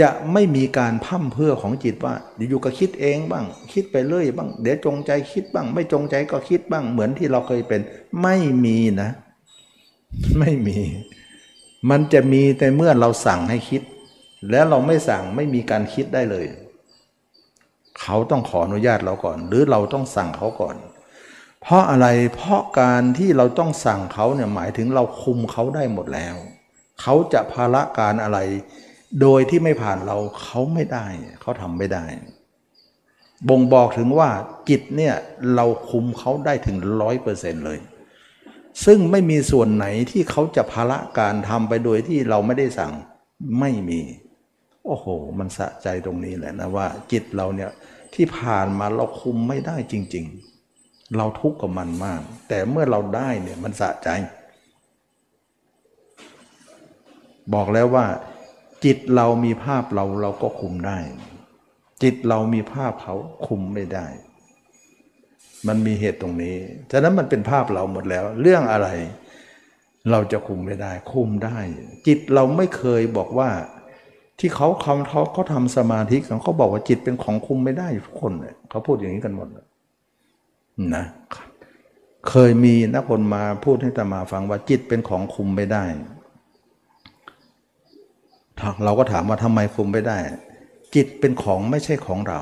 [0.00, 2.14] จะไม่มีการพั่มเพื่อของจิตว่า
[2.48, 7.80] อยู่ก็คิดเองบ้าง คิดไปเรื่อยบ้าง เดี๋ยวจงใจคิดบ้าง ไม่จงใจก็คิดบ้างเหมือนที่เราเคยเป็น
[8.22, 9.10] ไม่มีนะ
[10.38, 10.78] ไม่มี
[11.90, 13.82] มันจะมีแต่เมื่อเราสั่งให้คิด
[14.50, 16.46] แล้วเราไม่สั่งไม่มีการคิดได้เลย
[18.00, 20.76] เขาต้องขออนุญาตเราก่อน หรือเราต้องสั่งเขาก่อน
[21.62, 26.36] เพราะอะไรเพราะการที่เราต้องสั่งเขาเนี่ยหมายถึงเราคุมเขาได้หมดแล้ว
[27.00, 28.38] เขาจะภาระการอะไร
[29.20, 31.06] โดยที่ไม่ผ่านเราเขาไม่ได้
[31.40, 32.04] เขาทำไม่ได้
[33.48, 34.30] บ่งบอกถึงว่า
[34.68, 35.14] จิตเนี่ย
[35.54, 37.78] เราคุมเขาได้ถึงร้อยเปอร์เซ็นต์เลย
[38.84, 42.92] ซึ่งไม่มีส่วนไหนที่เขาจะภาระการทำไปโดยที่เราไม่ได้สั่ง
[43.60, 44.00] ไม่มี
[44.86, 45.06] โอ้โห
[45.38, 47.70] มันสะใจตรงนี้แหละนะว่า จิตเราเนี่ย
[48.14, 50.24] ที่ผ่านมาเราคุมไม่ได้จริง
[50.70, 54.08] ๆ เราทุกข์กับมันมาก แต่เมื่อเราได้เนี่ยมันสะใจ
[57.54, 58.06] บอกแล้วว่า
[58.84, 60.98] จิตเรามีภาพเราเราก็คุมได้
[62.02, 63.14] จิตเรามีภาพเขา
[63.46, 64.06] คุมไม่ได้
[65.68, 66.56] มันมีเหตุตรงนี้
[66.90, 68.88] ฉะนั้นมันเป็นภาพเราหมดแล้ว เรื่องอะไร
[70.10, 71.58] เราจะคุมไม่ได้ คุมได้
[72.06, 73.50] จิตเราไม่เคยบอกว่า
[74.38, 79.48] ที่เขาคำเขาเขาทำสมาธิเขาบอกว่าจิตเป็นของคุมไม่ได้ทุกคนเลยเขาพูดอย่างนี้กันหมด
[80.94, 81.04] นะ
[82.28, 85.84] เคยมีนักคนมาพูดให้ตมาฟังว่าจิตเป็นของคุมไม่ได้
[88.84, 90.18] เราก็ถามว่าทำไมคุมไม่ได้
[90.94, 92.40] จิตเป็นของไม่ใช่ของเรา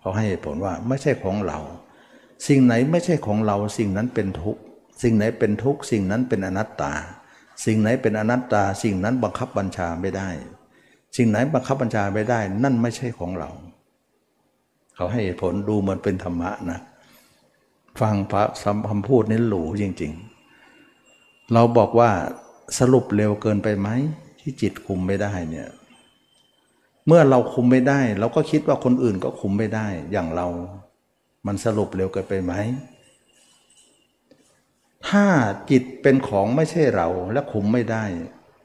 [0.00, 1.58] เขาให้ผลว่าไม่ใช่ของเรา
[2.46, 4.60] สิ่งไหนไม่ใช่ของเรา สิ่งนั้นเป็นทุกข์
[5.02, 6.92] สิ่งไหนเป็นทุกข์สิ่งนั้นเป็นอนัตตา
[7.64, 10.28] สิ่งไหนเป็นอนัตตา สิ่งนั้นบังคับบัญชาไม่ได้
[11.16, 13.50] สิ่งไหนบังคับบัญชาไม่ได้ นั่นไม่ใช่ของเรา
[14.94, 16.78] เขาให้ผลดูเหมือนเป็นธรรมะนะ
[18.00, 20.12] ฟังพระสัมคำพูดนี้หลูจริง
[20.82, 22.10] ๆ เราบอกว่า
[22.78, 23.88] สรุปเร็วเกินไปไหม
[24.40, 25.68] ที่จิตคุมไม่ได้เนี่ย
[27.06, 30.48] เมื่อเราคุมไม่ได้ เราก็คิดว่าคนอื่นก็คุมไม่ได้ อย่างเรา
[31.46, 32.54] มันสรุปเร็วเกินไปไหม
[35.08, 35.26] ถ้า
[35.70, 38.04] จิตเป็นของไม่ใช่เราและคุมไม่ได้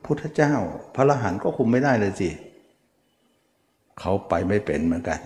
[0.06, 0.54] พุทธเจ้า
[0.96, 2.30] พระรหันต์ก็คุมไม่ได้เลยสิ
[4.00, 5.20] เขาไปไม่เป็นเหมือนกัน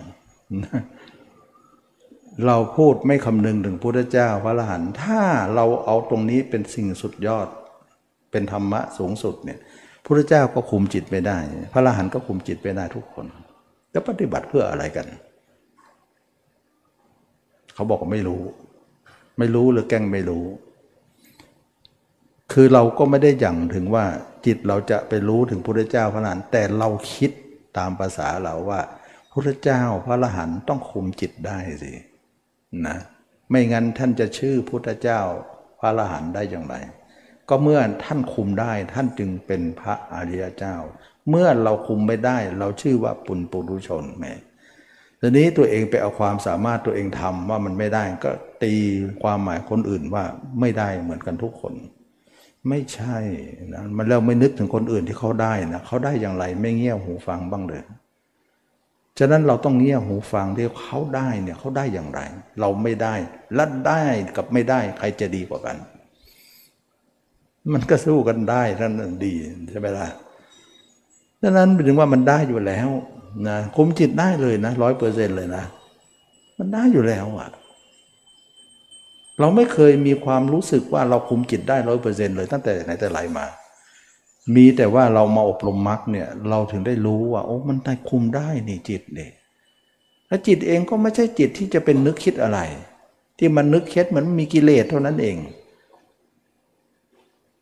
[2.45, 5.21] เราพูดไม่คำนึงถึงพุทธเจ้า พระรหันต์ถ้า
[5.55, 7.47] เราเอาตรงนี้เป็นสิ่งสุดยอด
[8.31, 9.59] เป็นธรรมะสูงสุดเนี่ย
[10.05, 11.37] พระเจ้าก็คุมจิตไม่ได้
[11.73, 13.25] พระรหันต์ก็คุมจิตไม่ได้ทุกคน
[13.91, 15.07] แล้วปฏิบัติเพื่ออะไรกัน
[17.73, 18.41] เขาบอกไม่รู้
[19.37, 20.45] ไม่รู้หรือแกล้งไม่รู้
[22.53, 24.05] คือเราก็ไม่ได้ยั่งถึงว่า
[24.45, 27.31] จิตเราจะไปรู้ถึงพระเจ้าพระอรหันต์แต่เราคิด
[27.77, 28.81] ตามภาษาเราว่า
[29.31, 31.93] พระเจ้าพระอรหันต์ต้องคุมจิตได้สิ
[32.87, 32.97] นะ
[33.49, 35.21] ไม่งั้นท่านจะชื่อพุทธเจ้า
[35.79, 36.75] พระอรหันต์ได้อย่างไร
[37.49, 40.75] ก็เมื่อท่านคุมได้ท่านจึงเป็นพระอริยเจ้า
[41.29, 44.33] เมื่อเราคุมไม่ได้ เราชื่อว่าปุณปุรุชนแม่
[45.21, 48.31] ทีนี้ตัวเองไปเอาความสามารถตัวเองทำว่ามันไม่ได้ ก็
[48.63, 48.73] ตี
[49.23, 50.23] ความหมายคนอื่นว่า
[50.59, 51.73] ไม่ได้เหมือนกันทุกคน
[52.67, 53.17] ไม่ใช่
[53.73, 57.81] นะมันแล้วไม่นึกถึงคนอื่นที่เขาได้นะเขาได้อย่างไรไม่เงี่ยหูฟังบ้างเลย
[59.19, 62.19] ฉะนั้นเราต้องเงี่ยหูฟังที่เขาได้เนี่ยเขาได้อย่างไร
[62.59, 63.15] เราไม่ได้
[63.55, 64.01] และได้
[64.35, 65.77] กับไม่ได้ใครจะดีกว่ากัน
[67.73, 68.91] มันก็สู้กันได้ท่าน
[69.25, 69.33] ดี
[69.69, 70.07] ใช่ไหมล่ะ
[71.41, 72.89] ดังนั้นถึงว่ามันได้อยู่แล้ว
[73.47, 75.63] นะคุมจิตได้เลยนะร้อยเปอร์เซ็นต์เลยนะ
[76.57, 77.49] มันได้อยู่แล้วอะ
[79.39, 83.45] เราไม่เคยมีความรู้สึกว่าเราคุมจิตได้ร้อยเปอร์เซ็นต์เลยตั้งแต่ไหนแต่ไรมา
[84.55, 89.31] มีแต่ว่าเรามาอบรมมรรคเนี่ยเราถึงได้รู้ว่า โอ้มันได้คุมได้นี่จิตเนี่ย
[90.27, 92.59] แล้วจิตเองก็ไม่ใช่จิตที่จะเป็นนึกคิดอะไร
[93.37, 95.37] ที่มันนึกคิดเหมือนมีกิเลสเท่านั้นเอง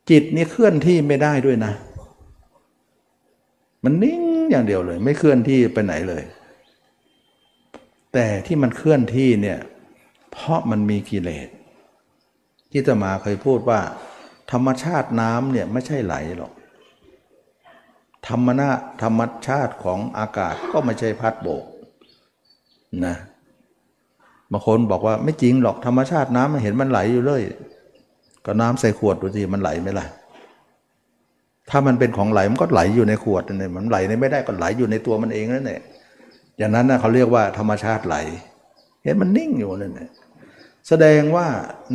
[0.10, 1.74] จิตนี่เคลื่อนที่ไม่ได้ด้วยนะ
[3.84, 4.22] มันนิ่ง
[4.52, 6.24] อย่างเดียวเลย ไม่เคลื่อนที่ไปไหนเลย
[8.14, 9.58] แต่ที่มันเคลื่อนที่เนี่ย
[10.32, 11.48] เพราะมันมีกิเลส
[12.72, 13.80] ที่ตมาเคยพูดว่า
[14.52, 16.52] ธรรมชาติน้ำเนี่ยไม่ใช่ไหลหรอก
[18.27, 18.69] ธรรมนา
[19.03, 21.65] ธรรมชาติของอากาศก็ไม่ใช่พัดโบก
[23.06, 23.15] นะ
[24.52, 27.41] บางคนบอกว่าไม่จริงหรอกธรรมชาติน้ำมันเห็นมันไหลอยู่เลย
[28.45, 30.07] ก็น้ำใส่ขวดดูสิมันไหลไหมล่ะ
[31.69, 35.81] ถ้ามันเป็นของไหลมันก็ไหลอยู่ในขวดนั่มันไหลในไม่ได้ก็ไหลอยู่ในตัวมันเองนั่นแหละ
[36.57, 38.15] อย่างนั้นนะเขาเรียกว่าธรรมชาติไหล
[39.03, 40.10] เห็นมันนิ่งอยู่นั่นแหละ
[40.88, 41.47] แสดงว่า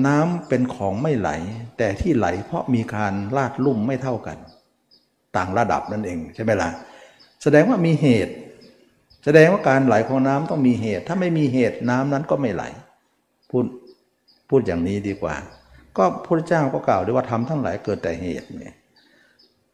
[0.07, 1.31] น้ำเป็นของไม่ไหล
[1.79, 4.39] แต่ที่ไหลเพราะมีการลาดลุ่มไม่เท่ากัน
[5.37, 6.71] ต่างระดับนั่นเองใช่ไหมล่ะ
[7.43, 8.35] แสดงว่ามีเหตุ
[9.25, 12.65] แสดงว่าการไหลของน้ำต้องมีเหตุ ถ้าไม่มีเหตุน้ำนั้นก็ไม่ไหล
[13.51, 13.65] พูด
[14.49, 15.35] พูดอย่างนี้ดีกว่า
[15.97, 18.75] ก็พระเจ้าก็กล่าวด้วยว่าทำทั้งหลายเกิดแต่เหตุเนี่ย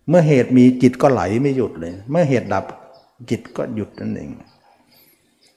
[0.09, 2.65] เมื่อเหตุมีจิตก็ไหลไม่หยุดเลย เมื่อเหตุดับ
[3.31, 4.31] จิตก็หยุดนั่นเอง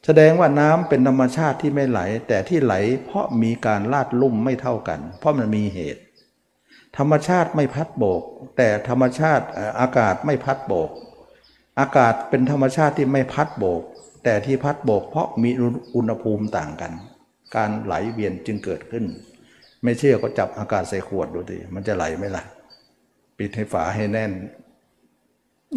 [0.06, 2.74] แสดงว่าน้ำเป็นธรรมชาติที่ไม่ไหล แต่ที่ไหล
[3.06, 6.02] เพราะมีการลาดลุ่มไม่เท่ากัน เพราะมันมีเหตุ
[6.98, 8.24] ธรรมชาติไม่พัดโบก
[8.58, 9.46] แต่ธรรมชาติ
[9.80, 10.90] อากาศไม่พัดโบก
[11.80, 13.82] อากาศเป็นธรรมชาติที่ไม่พัดโบก
[14.24, 15.50] แต่ที่พัดโบก เพราะมี
[15.96, 16.92] อุณหภูมิต่างกัน
[17.56, 19.06] การไหลเวียนจึงเกิดขึ้น
[19.84, 22.44] ไม่เชื่อก็จับอากาศใส่ขวดดูดิมันจะไหลไหมล่ะ
[23.38, 24.32] ปิดให้ฝาให้แน่น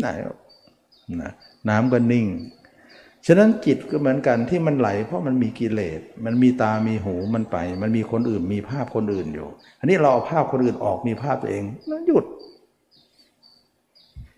[0.01, 0.07] ไหน
[1.23, 1.33] นะ
[1.69, 2.27] น้ำก็นิ่ง
[3.27, 9.49] ฉะนั้นจิตก็เหมือนกันที่มันไหล เพราะมันมีกิเลส มันมีตามีหูมันไป มันมีคนอื่นมีภาพคนอื่นอยู่
[9.81, 12.25] อันนี้เราเอาภาพคนอื่นออกมีภาพตัวเองแล้วหยุด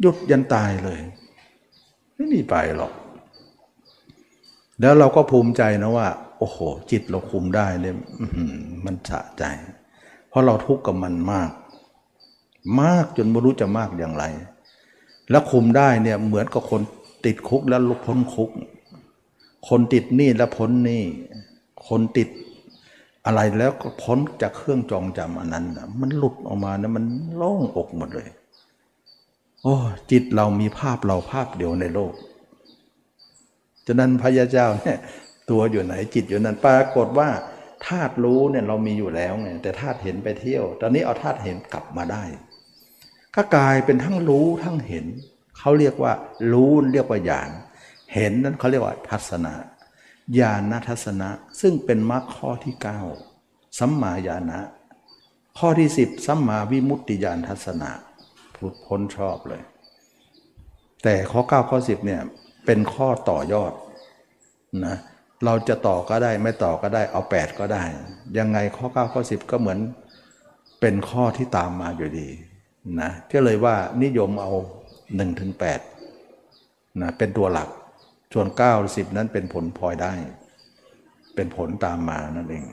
[0.00, 1.00] หยุดยันตายเลย
[2.16, 2.92] ไม่มีไปหรอก
[4.80, 6.08] แล้วเราก็ภูมิใจนะว่า
[6.38, 6.58] โอ้โห
[6.90, 7.96] จิตเราคุมได้เนี่ย
[8.84, 9.44] มันสะใจ
[10.28, 11.50] เพราะเราทุกข์กับมันมาก
[12.80, 14.24] มากจนไม่รู้จะมากอย่างไร
[15.30, 16.82] แล้วคุมได้เนี่ยเหมือนกับคน
[17.24, 18.50] ติดคุกแล้วลุกพ้นคุก
[19.68, 21.02] คนติดหนี้แล้วพ้นหนี้
[21.88, 22.28] คนติด
[23.26, 27.04] อะไรแล้วก็พ้นจากเครื่องจองจำอันนั้นนะมันหลุดออกมานะมัน
[27.36, 28.28] โล่งอกหมดเลย
[29.62, 29.76] โอ้
[30.10, 32.12] จิตเรามีภาพเราภาพเดียวในโลก
[33.86, 34.98] ฉะนั้นพระยาเจ้าเนี่ย
[35.50, 37.28] ตัวอยู่ไหนจิตอยู่นั้นปรากฏว่า
[37.86, 42.24] ธาตุรู้เนี่ยเรามีอยู่แล้วไงแต่ธาตุเห็นไปเที่ยว ตอนนี้เอาธาตุเห็นกลับมาได้
[43.34, 45.06] ก็กลายเป็นทั้งรู้ทั้งเห็น
[45.58, 46.12] เขาเรียกว่า
[46.52, 47.50] รู้เรียกว่าญาณ
[48.12, 49.54] เห็นนั้นเขาเรียกว่าทัศนะ
[50.40, 51.28] ญาณทัศนะ
[51.60, 52.74] ซึ่งเป็นมรรคข้อที่
[53.26, 54.60] 9 สัมมาญาณะ
[55.58, 57.90] ข้อที่ 10 สัมมาวิมุตติญาณทัศนะ
[58.54, 59.62] พูดพ้นชอบเลย
[61.02, 62.22] แต่ข้อ 9 ข้อ 10เนี่ย
[62.66, 63.72] เป็นข้อต่อยอด
[64.86, 64.96] นะ
[65.44, 67.82] เราจะต่อก็ได้ไม่ต่อก็ได้เอา 8 ก็ได้
[68.38, 69.78] ยังไงข้อ 9 ข้อ 10 ก็เหมือน
[70.80, 72.28] เป็นข้อที่ตามมาอยู่ดี
[73.00, 74.52] นะก็เลยว่านิยมเอา
[74.96, 75.50] 1-8ถึง
[77.00, 77.68] นะเป็นตัวหลัก
[78.36, 80.14] ส่วน9 10 นั้นเป็นผลพลอยได้
[81.34, 82.64] เป็นผลตามมานั่นเอง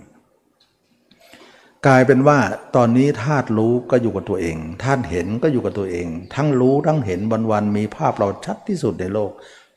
[1.88, 2.40] กลายเป็นว่า
[2.76, 7.20] ตอนนี้ธาตุรู้ก็อยู่กับตัวเองธาตุเห็นก็อยู่กับตัวเอง ทั้งรู้ทั้งเห็น
[7.52, 9.32] วันๆมีภาพเราชัดที่สุดในโลก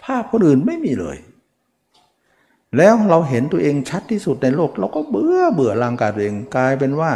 [0.05, 1.17] ภาพคนอื่นไม่มีเลย
[2.77, 7.13] แล้วเราเห็นตัวเองชัดที่สุดในโลก เราก็เบื่อเบื่อร่างกายตัวเอง กลายเป็นว่า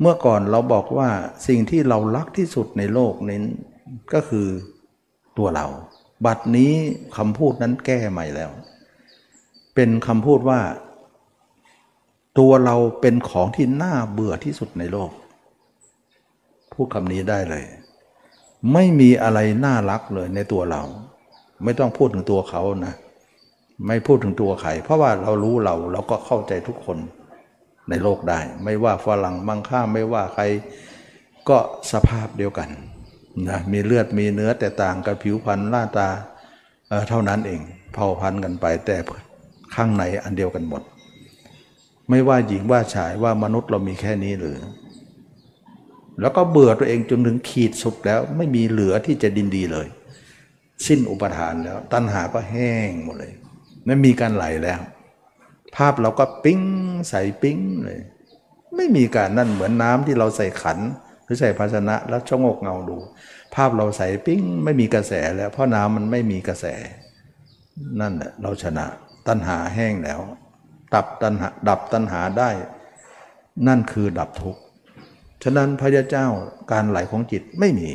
[0.00, 1.10] เมื่อก่อนเราบอกว่า
[1.48, 3.40] สิ่งที่เรารักที่สุดในโลกนี้
[4.14, 4.46] ก็คือ
[5.38, 5.66] ตัวเรา
[6.26, 6.72] บัดนี้
[7.16, 8.50] คำพูดนั้นแก้ใหม่แล้ว
[9.74, 10.60] เป็นคำพูดว่า
[12.38, 15.10] ตัวเราเป็นของที่น่าเบื่อที่สุดในโลก
[16.72, 17.64] พูดคำนี้ได้เลย
[18.72, 20.82] ไม่มีอะไรน่ารักเลยในตัวเรา
[21.64, 22.94] ไม่ต้องพูดถึงตัวเขานะ
[23.86, 26.98] ไม่พูดถึงตัวใครเพราะว่าเรารู้เราเราก็เข้าใจทุกคน
[27.88, 30.44] ในโลกได้ ไม่ว่าฝรั่งมังค่าไม่ว่าใคร
[31.48, 31.58] ก็
[31.92, 32.68] สภาพเดียวกัน
[33.48, 36.08] นะมีเลือดมีเนื้อแต่ต่างกับผิวพรรณหน้าตา
[36.88, 37.60] เเท่านั้นเอง
[37.94, 38.96] เผ่าพันธุ์กันไปแต่
[39.74, 40.82] ข้างในอันเดียวกันหมด
[42.08, 44.58] ไม่ว่าหญิงว่าชายว่ามนุษย์เรามีแค่นี้หรือ
[46.20, 49.86] แล้วก็เบื่อตัวเองจนถึงขีดสุดแล้วไม่มีเหลือที่จะดินดีเลย
[50.86, 53.32] สิ้นอุปทานแล้ว ตัณหาก็แห้งหมดเลย
[53.86, 54.80] ไม่มีการไหลแล้ว
[55.76, 56.60] ภาพเราก็ปิ้ง
[57.08, 58.00] ใส่ปิ้งเลย
[58.76, 60.78] ไม่มีการนั่นเหมือนน้ำที่เราใส่ขัน
[61.28, 62.96] รือใส่ภาชนะแล้วชะงกเงาดู
[63.54, 66.66] ภาพเราใส่ปิ้งไม่มีกระแสแล้วเพราะน้ำมันไม่มีกระแส
[68.00, 68.86] นั่นแหละเราชนะ
[69.28, 70.20] ตัณหาแห้งแล้ว
[70.94, 72.50] ดับตัณหาดับตัณหาได้
[73.68, 74.60] นั่นคือดับทุกข์
[75.42, 76.26] ฉะนั้นพระเจ้า
[76.72, 77.90] การไหลของจิตไม่มี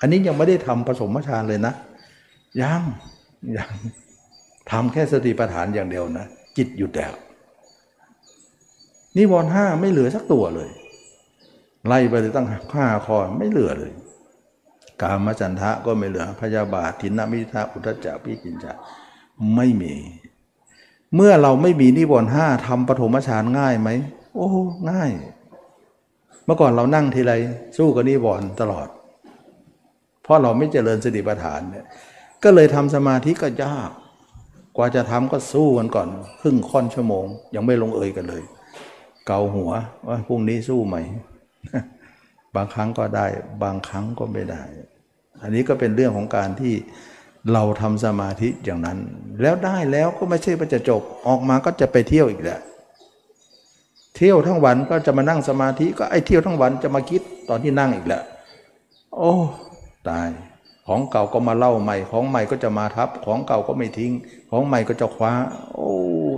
[0.00, 1.74] อันนี้ยังไม่ได้ทำผสมฌานเลยนะ
[2.62, 2.82] ยัง
[3.56, 3.70] ยัง
[4.70, 6.26] ทำแค่สติปัฏฐานอย่างเดียวนะ
[6.56, 7.12] จิตหยุดแล้ว
[9.16, 10.68] นิวรณ์ห้าไม่เหลือสักตัวเลย
[11.86, 13.92] ไล่ไปเลยตั้งห้าข้อไม่เหลือเลย
[15.02, 18.72] กามจันทะก็ไม่เหลือพยาบาททินมิทะอุทจจะพิกินจะ
[19.54, 19.94] ไม่มี
[21.14, 23.88] เมื่อเราไม่มีนิวรณ์ห้าทำปฐมฌานง่ายไหม
[24.34, 24.48] โอ้
[24.90, 25.10] ง่าย
[26.44, 27.32] เมื่อก่อนเรานั่งทีไร
[27.76, 28.88] สู้กับนิวรณ์ตลอด
[30.22, 31.86] เพราะเราไม่เจริญสติปัฏฐานเนี่ย
[32.44, 33.90] ก็เลยทำสมาธิก็ยาก
[34.76, 36.08] กว่าจะทำก็สู้กันก่อน
[36.40, 38.42] ครึ่งค่อนชั่วโมง ยังไม่ลงเอยกันเลย
[39.26, 39.70] เกาหัว
[40.08, 40.96] ว่าพรุ่งนี้สู้ไหม
[42.56, 43.26] บางครั้งก็ได้
[43.62, 44.62] บางครั้งก็ไม่ได้
[45.42, 46.74] อันนี้ก็เป็นเรื่องของการที่
[47.52, 48.98] เราทำสมาธิอย่างนั้น
[49.42, 52.60] แล้วได้แล้วก็ไม่ใช่ว่าจะจบออกมาก็จะไปเที่ยวอีกแหละ
[54.16, 58.22] เที่ยวทั้งวันก็จะมานั่งสมาธิก็ไอ้เที่ยวทั้งวันจะมาคิดตอนที่นั่งอีกแหละ
[59.16, 59.32] โอ้
[60.08, 60.28] ตาย
[60.86, 64.12] ของเก่าก็มาเล่าใหม่ ของใหม่ก็จะมาทับ ของเก่าก็ไม่ทิ้ง
[64.50, 65.32] ของใหม่ก็จะคว้า
[65.74, 65.88] โอ้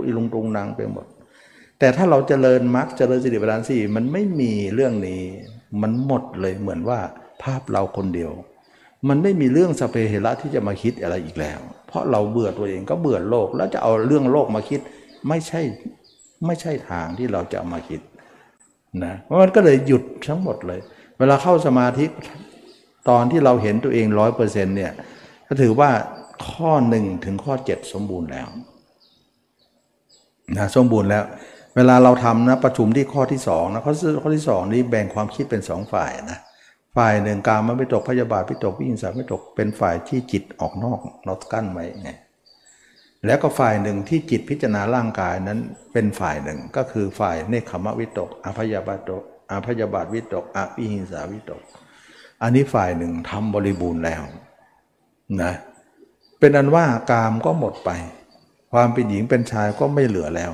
[0.03, 1.05] อีลุงตุงนางไปหมด
[1.79, 5.23] แต่ถ้าเราจเจริญมรรคเจริญสติปัฏฐานสี่มันไม่มีเรื่องนี้
[5.81, 6.99] มันหมดเลยเหมือนว่า
[7.43, 8.31] ภาพเราคนเดียว
[9.09, 14.79] มันไม่มีเรื่องสเปเหระที่จะมาคิดอะไรอีกแล้ว เพราะเราเบื่อตัวเองก็เบื่อโลก แล้วจะเอาเรื่องโลกมาคิด
[15.27, 15.61] ไม่ใช่
[16.45, 18.01] ไม่ใช่ทางที่เราจะามาคิด
[19.03, 20.79] นะเพราะมันก็เลยหยุดทั้งหมดเลย
[21.19, 22.05] เวลาเข้าสมาธิ
[23.09, 24.91] ตอนที่เราเห็นตัวเองร้อยเปอร์เซ็นต์เนี่ย
[25.47, 25.89] ก็ถือว่า
[26.49, 28.47] ข้อหนึ่งถึงข้อเจ็ดสมบูรณ์แล้ว
[30.57, 31.23] นะสมบูรณ์แล้ว
[31.75, 36.39] เวลาเราทำนะประชุมที่ข้อที่สองนะข้อข้อที่สองนี้แบ่งความคิดเป็นสองฝ่ายนะ
[36.97, 42.09] ฝ่ายหนึ่งการมันไม่ตกพยาบาทไม่ตกวิญญาณไม่ตกเป็นฝ่ายที่จิตออกนอกเรากั้นไว้ไง
[43.25, 45.59] แล้วก็ฝ่ายหนึ่งที่จิตพิจารณาร่างกายนั้น
[45.93, 51.61] เป็นฝ่ายหนึ่งก็คือฝ่ายเนคขมวิตกอภยาบาตกอภยาบาทวิตกอวิหิงสาวิตก
[52.41, 54.21] อันนี้ฝ่ายหนึ่งทำบริบูรณ์แล้ว
[55.41, 55.53] นะ
[56.39, 57.89] เป็นอันว่ากามก็หมดไป
[58.71, 60.51] ความเป็นหญิงเป็นชายก็ไม่เหลือแล้ว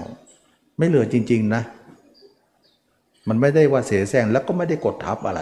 [0.77, 1.61] ไม่เหลือจริง ๆนะ
[3.27, 5.41] มันไม่ได้ว่าเสียแซงแล้วก็ไม่ได้กดทับอะไร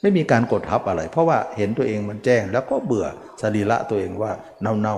[0.00, 3.06] ไม่มีการกดทับอะไร เพราะว่าเห็นตัวเองมันแจ้ง แล้วก็เบื่อ
[3.40, 4.32] สรีระตัวเองว่า
[4.62, 4.96] เน่าเน่า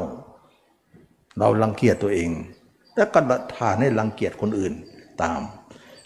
[1.39, 2.31] เราลังเกียจตัวเอง
[2.97, 3.20] แล้วก็
[3.57, 4.73] ทานให้รังเกียจคนอื่น
[5.23, 5.40] ตาม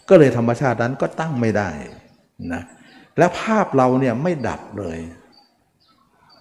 [0.09, 1.69] ก็เลยธรรมชาตินั้นก็ตั้งไม่ได้
[2.53, 2.63] นะ
[3.17, 4.97] และภาพเราเนี่ยไม่ดับเลย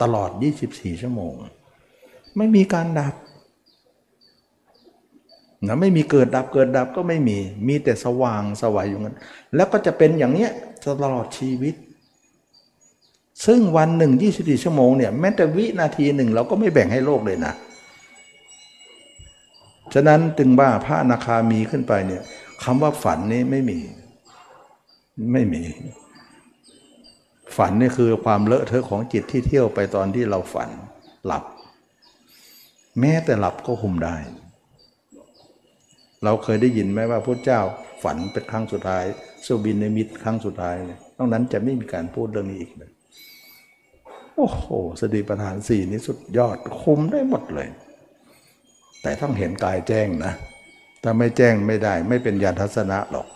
[0.02, 0.30] ตลอด
[0.66, 1.32] 24 ชั่วโมง
[2.36, 3.14] ไม่มีการดับ
[5.68, 7.38] นะไม่มีเกิดดับเกิดดับก็ไม่มี
[7.68, 9.16] มีแต่สว่างสวัยอยู่งั้น
[9.54, 10.50] แล้วก็จะเป็นอย่างเนี้ย
[11.02, 11.74] ตลอดชีวิต
[13.46, 17.52] ซึ่งวันหนึ่งยี่สิบสี่ชั่วโมงเนี่ยแม้แต่วินาทีหนึ่งเราก็ไม่แบ่งให้โลกเลยนะ
[19.94, 22.22] ฉะนั้นจึงว่าพระนาคามีขึ้นไปเนี่ย
[22.64, 23.78] คำว่าฝันนี้ไม่มี
[25.32, 25.62] ไม่มี
[27.56, 30.68] ฝันนี่คือความเลอะเทอะของจิตที่เที่ยวไปตอนที่เราฝัน
[31.26, 31.44] หลับ
[33.00, 34.16] แม้แต่หลับก็คุมได้
[36.24, 37.60] เราเคยได้ยินไหมว่าพระเจ้า
[38.02, 39.04] ฝันเป็นครั้งสุดท้าย
[39.46, 42.90] สุบินในมิตรครั้งสุดท้ายเนอกนั้นจะไม่มีการพูดเรื่องนี้อีกเลย
[44.36, 44.64] โอ้โห
[45.00, 47.68] สติปัฏฐานสี่นี้สุดยอดคุมได้หมดเลย
[49.02, 50.32] แต่ต้องเห็นกายแจ้งนะ
[51.02, 53.26] ถ้าไม่แจ้งไม่ได้ไม่เป็นญาณทัศนะหรอก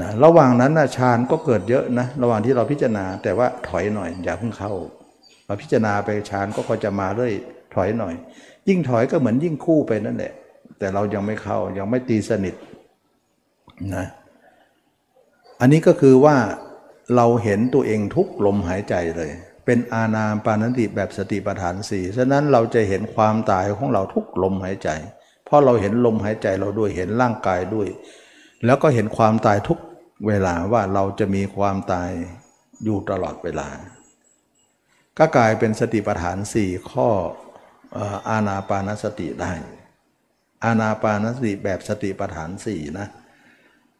[0.00, 4.72] นะระหว่างนั้นนะฌานก็เกิดเยอะนะ ระหว่างที่เราพิจารณา แต่ว่าถอยหน่อยอย่าเพิ่งเข้า
[5.46, 7.32] เราพิจารณาไปฌานก็คอยจะมาเรื่อย
[7.74, 8.14] ถอยหน่อย
[8.68, 10.32] ยิ่งถอยก็เหมือนยิ่งคู่ไปนั่นแหละ
[10.78, 12.54] แต่เรายังไม่เข้ายังไม่ตีสนิท
[13.94, 14.06] นะ
[15.60, 16.36] อันนี้ก็คือว่า
[17.16, 19.30] เราเห็นตัวเองทุกลมหายใจเลย
[19.64, 24.88] เป็นอาณาปานติแบบสติปัฏฐานสี่ฉะนั้นเราจะเห็นความตายของเราทุกลมหายใจ
[25.44, 27.88] เพราะเราเห็นลมหายใจเราด้วยเห็นร่างกายด้วย
[28.64, 29.78] แล้วก็เห็นความตายทุก
[30.26, 32.10] เวลาว่าเราจะมีความตาย
[32.84, 33.68] อยู่ตลอดเวลา
[35.18, 37.08] ก็กลายเป็นสติปัฏฐานสี่ข้อ
[38.28, 39.52] อาณาปานสติได้
[40.64, 43.06] อาณาปานสติแบบสติปัฏฐานสี่นะ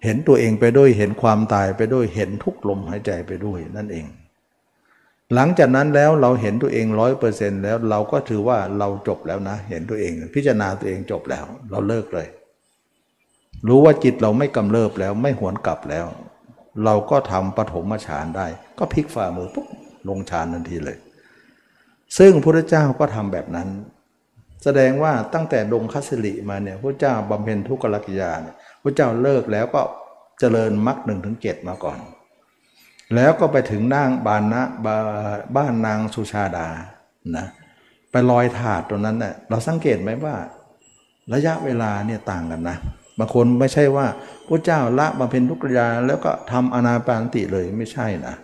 [0.05, 4.07] เห็นตัวเองไปด้วยเห็นความตายไปด้วยเห็นทุกลมหายใจไปด้วยนั่นเอง
[5.35, 12.29] หลังจากนั้นแล้วเราเห็นตัวเองร้อยเปอร์เซ็นต์แล้วเราก็ถือว่าเราจบแล้วนะ เห็นตัวเอง พิจารณาตัวเองจบแล้ว เราเลิกเลย
[13.69, 16.07] รู้ว่าจิตเราไม่กำเริบแล้วไม่หวนกลับแล้ว
[16.85, 18.47] เราก็ทำปฐมฌานได้
[18.79, 19.67] ก็พลิกฝ่ามือปุ๊บ
[20.09, 20.99] ลงฌานทันทีเลย
[22.19, 23.69] ซึ่งพระเจ้าก็ทำแบบนั้น
[24.65, 29.83] แสดงว่าตั้งแต่ดงคัสลิมาเนี่ยพระเจ้าบำเพ็ญทุกขลักยาเนี่ยพระเจ้าเลิกแล้วก็
[30.41, 31.99] เจริญมรรคหนึ่งถึงเจ็ดมาก่อน
[33.15, 34.63] แล้วก็ไปถึงนางบานนะ
[35.57, 36.69] บ้านนางสุชาดา
[37.37, 37.47] นะ
[38.11, 40.35] ไปลอยถาดตรงนั้นเน่ะเราสังเกตไหมว่า
[41.33, 42.77] ระยะเวลาเนี่ยต่างกันนะ
[43.19, 44.07] บางคนไม่ใช่ว่า
[44.49, 48.35] พระเจ้าละมาเป็นทุกขยาแล้วก็ทำอนาปานติเลยไม่ใช่นะ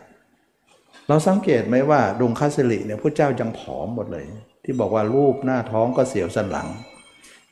[1.09, 4.25] เราสังเกตไหมว่าดงคาสิริเนี่ยพระเจ้ายังผอมหมดเลย
[4.65, 6.69] ที่บอกว่ารูปหน้าท้องก็เสียวสันหลัง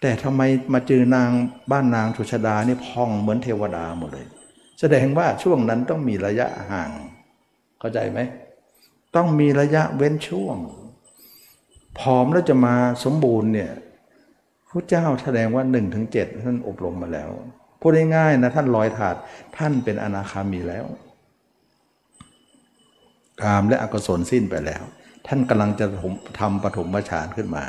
[0.00, 1.30] แต่ทำไมมาเจอนาง
[1.70, 4.26] บ้านนางชุชดานี่พองเหมือนเทวดาหมดเลย
[4.80, 6.90] แสดงว่าช่วงนั้นต้องมีระยะห่าง
[7.80, 8.20] เข้าใจไหม
[9.16, 10.56] ต้องมีระยะเว้นช่วง
[11.98, 12.74] ผอมแล้วจะมา
[13.04, 13.72] สมบูรณ์เนี่ย
[14.68, 17.30] พระเจ้าแสดงว่า1นถึงเท่านอบรมมาแล้ว
[17.80, 19.16] พูดง่ายๆนะท่านลอยถาด
[19.56, 20.86] ท่านเป็นอนาคามีแล้ว
[23.42, 24.82] กามและอกุศลสิ้นไปแล้ว
[25.26, 25.86] ท่านกำลังจะ
[26.40, 27.64] ทำปฐมฌานขึ้นมา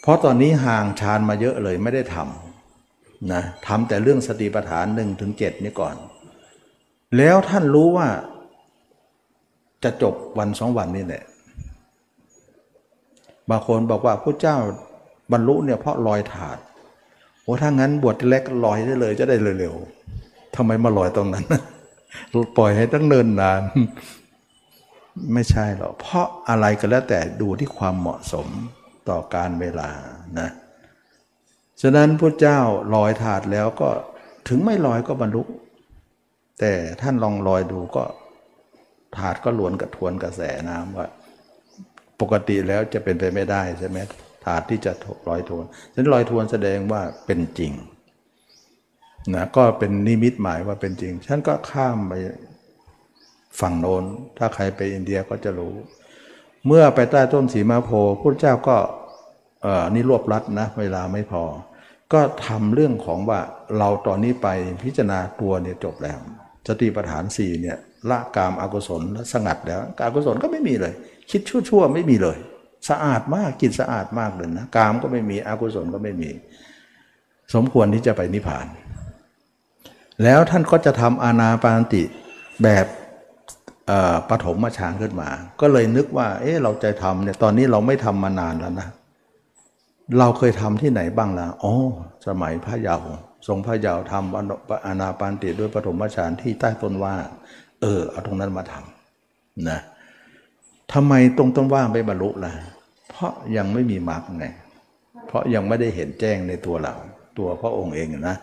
[0.00, 5.94] เพราะตอนนี้ห่างฌานมาเยอะเลยไม่ได้ทำนะทำแต่เรื่องสติปัฏฐานหนึ่งถึงเจ็ดนี้ก่อน
[7.16, 8.08] แล้วท่านรู้ว่า
[9.84, 11.22] จะจบวันสองวันนี่แหละ
[13.50, 14.56] บางคนบอกว่าพระเจ้า
[15.32, 16.58] บรรลุเนี่ยเพราะลอยถาด
[17.42, 21.44] โอ้ถ้างั้นบวชแรกลอยได้เลยจะได้เร็วๆทำไมมาลอยตรงนั้น
[22.56, 23.60] ปล่อยให้ตั้งเนินนาน
[25.34, 28.48] ไม่ใช่หรอกเพราะอะไรก็แล้วแต่ดูที่ความเหมาะสม
[29.08, 29.90] ต่อการเวลา
[30.40, 30.48] นะ
[31.82, 32.58] ฉะนั้นพระเจ้า
[32.94, 33.88] ลอยถาดแล้วก็
[34.48, 35.42] ถึงไม่ลอยก็บรรลุ
[36.60, 38.04] แต่ท่านลองลอยดูก็
[39.16, 41.06] ถาดก็หลวนกับทวนกระแสน้ำว่า
[42.20, 43.98] ปกติแล้วจะเป็นไปไม่ได้ใช่ไหม
[44.44, 44.92] ถาดที่จะ
[45.28, 47.72] ลอยทวนฉะนั้นลอยทวนแสดงว่าเป็นจริง
[49.34, 52.12] นะก็เป็นนิมิตหมายว่าเป็นจริงฉันก็ข้ามไป
[53.60, 54.04] ฝั่งโน้น
[54.38, 55.74] ถ้าใครไปอินเดียก็จะรู้
[56.66, 58.76] เมื่อไปใต้ต้นสีมาโพพุทธเจ้าก็
[59.62, 61.42] เออนี่รวบรัดนะ เวลาไม่พอ
[62.12, 63.40] ก็ทำเรื่องของว่า
[63.78, 64.48] เราตอนนี้ไป
[64.84, 66.18] พิจารณาตัวเนี่ยจบแล้ว
[66.68, 67.78] สติปัฏฐานสี่เนี่ย
[68.10, 70.92] ละกามอากุศลและสงัดแล้วกามกุศลก็ไม่มีเลย
[71.30, 72.38] คิดชั่วๆไม่มีเลย
[72.88, 76.30] สะอาดมากจิตสะอาดมากเลยนะกามก็ไม่มีอากุศลก็ไม่มี
[77.54, 78.66] สมควรที่จะไปนิพพาน
[80.22, 82.02] แล้วท่านก็จะทำอานาปานติ
[82.62, 82.86] แบบ
[84.30, 85.28] ปฐมฌานขึ้นมา
[85.60, 88.88] ก็เลยนึกว่า เอ๊ะเราจะทำเนี่ยตอนนี้เราไม่ทำมานานแล้วนะ
[90.18, 91.72] เราเคยทำที่ไหนบ้างล่ะอ๋อ
[92.26, 93.06] สมัยพระเยาว์
[93.46, 97.14] ทรงพระเยาว์ทำอานาปานติด้วยปฐมฌานที่ใต้ต้นว่า
[97.80, 99.78] เออ เอาตรงนั้นมาทำนะ
[100.92, 102.52] ทำไมตรงต้นว่าไม่บรรลุล่ะ
[103.10, 104.46] เพราะยังไม่มีมรรคไง
[105.26, 106.94] เพราะยังไม่ได้เห็นแจ้งในตัวเรา
[107.38, 108.36] ตัวพระองค์เองนะ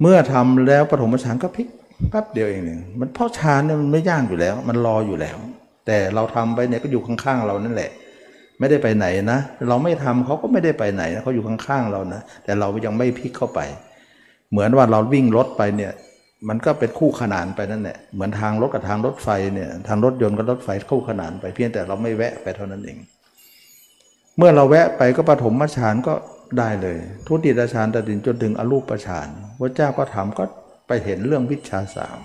[0.00, 1.68] เมื่อทำแล้วปฐมฌานก็พลิก
[2.10, 5.36] แป๊บเดียวเองหนึ่งมันเพราะฌานเนี่ยมันไม่ย่ากอยู่แล้ว มันรออยู่แล้ว
[5.86, 7.90] แต่เราทำไปเนี่ยก็อยู่ข้างๆเรานั่นแหละ
[8.58, 13.60] ไม่ได้ไปไหนนะ เราไม่ทำเขาก็ไม่ได้ไปไหนนะเขาอยู่ข้างๆเรานะ แต่เรายังไม่พลิกเข้าไป
[14.50, 15.92] เหมือนว่าเราวิ่งรถไปเนี่ย
[16.48, 22.98] มันก็เป็นคู่ขนานไปนั่นแหละ เหมือนทางรถกับทางรถไฟเนี่ย ทางรถยนต์กับรถไฟคู่ขนานไปเพียงแต่เราไม่แวะไปเท่านั้นเอง
[24.36, 26.14] เมื่อเราแวะไปก็ปฐมฌานก็
[26.58, 26.96] ได้เลย
[27.26, 29.28] ทุติยฌานตัดสินจนถึงอรูปฌาน
[29.58, 30.44] พระเจ้าก็ถามก็
[30.86, 32.20] ไปเห็นเรื่องวิชาสาม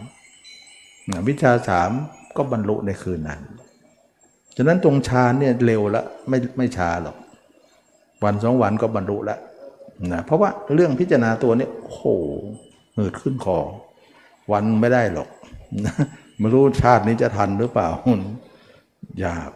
[1.30, 1.92] วิชาสาม
[2.38, 3.42] ก็บรรลุในคืนนั้น
[4.58, 7.18] ฉะนั้นตรงฌานเนี่ยเร็วละไม่ไม่ช้าหรอก
[8.24, 9.40] วันสองวันก็บรรลุล้ว
[10.12, 12.04] นะเพราะว่าเรื่องพิจารณาตัวนี้โอ้โห
[12.96, 13.58] หืดขึ้นคอ
[14.52, 15.30] วันไม่ได้หรอก
[16.40, 17.90] ไม่รู้ชาตินี้จะทันหรือเปล่า
[19.26, 19.52] ยาก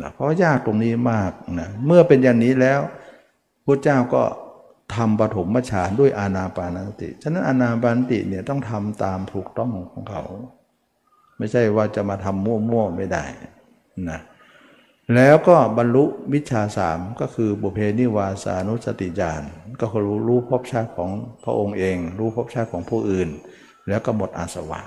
[0.00, 2.80] นะเพราะยากตรงนี้มากนะเมื่อเป็นอย่างนี้แล้ว
[3.66, 4.22] พระเจ้าก็
[4.94, 10.24] ทำปฐมฌานด้วยอานาปานสติ ฉะนั้นอานาปานสติเนี่ยต้องทำตามถูกต้องของเขา
[11.38, 13.24] ไม่ใช่ว่าจะมาทำมั่วๆไม่ได้
[14.10, 14.20] นะ
[15.14, 16.04] แล้วก็บรรลุ
[16.34, 19.42] วิชาสามก็คือบุเพนิวาสานุสติญาณ
[19.80, 21.10] ก็คือรู้รู้ภพชาติของ
[21.44, 23.28] พระองค์เอง รู้ภพชาติของผู้อื่น
[23.88, 24.80] แล้วก็หมดอาสวะ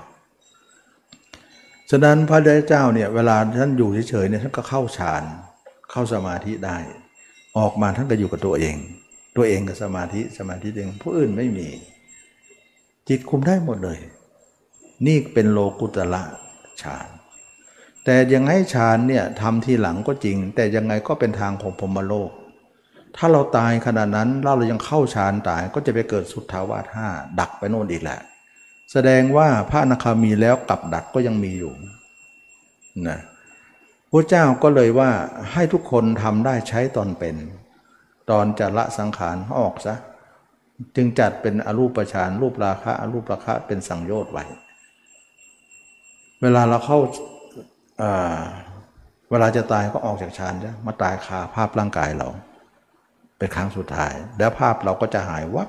[1.90, 5.22] ฉะนั้นพระเดชเจ้าเนี่ยเวลาท่านอยู่เฉยๆเนี่ยท่านก็เข้าฌาน
[5.90, 6.78] เข้าสมาธิได้
[7.58, 8.76] ออกมาท่านก็อยู่กับตัวเอง
[9.40, 11.68] ตัวเองกับสมาธิสมาธิเองผู้อื่นไม่มี
[13.08, 13.98] จิตคุมได้หมดเลย
[15.06, 16.22] นี่เป็นโลกุตละ
[16.82, 17.08] ฌาน
[18.04, 22.30] แต่ยังไงฌานเนี่ยทำทีหลังก็จริง แต่ยังไงก็เป็นทางของพรมโลก
[23.16, 27.08] ถ้าเราตายขนาดนั้นเราเรายังเข้าฌานตายก็จะไปเกิดสุทธาวาสห้า
[27.40, 28.18] ดักไปโน่นอีกแหละ
[28.92, 31.72] แสดงว่าพระนาคามีแล้วกับดักก็ยังมีอยู่
[33.08, 33.20] นะ
[34.10, 35.10] พระเจ้าก็เลยว่า
[35.52, 37.36] ให้ทุกคนทำได้ใช้ตอนเป็น
[38.30, 39.94] ตอนจะละสังขารออกซะ
[40.96, 44.44] จึงจัดเป็นอรูปฌานรูปราคะอรูปราคะเป็นสังโยชน์ไว้
[46.42, 46.98] เวลาเราเข้า
[49.30, 52.28] เวลาจะตายก็ออกจากฌานจ้ะมาตายคาภาพร่างกายเรา
[53.38, 55.68] เป็นครั้งสุดท้าย แล้วภาพเราก็จะหายวับ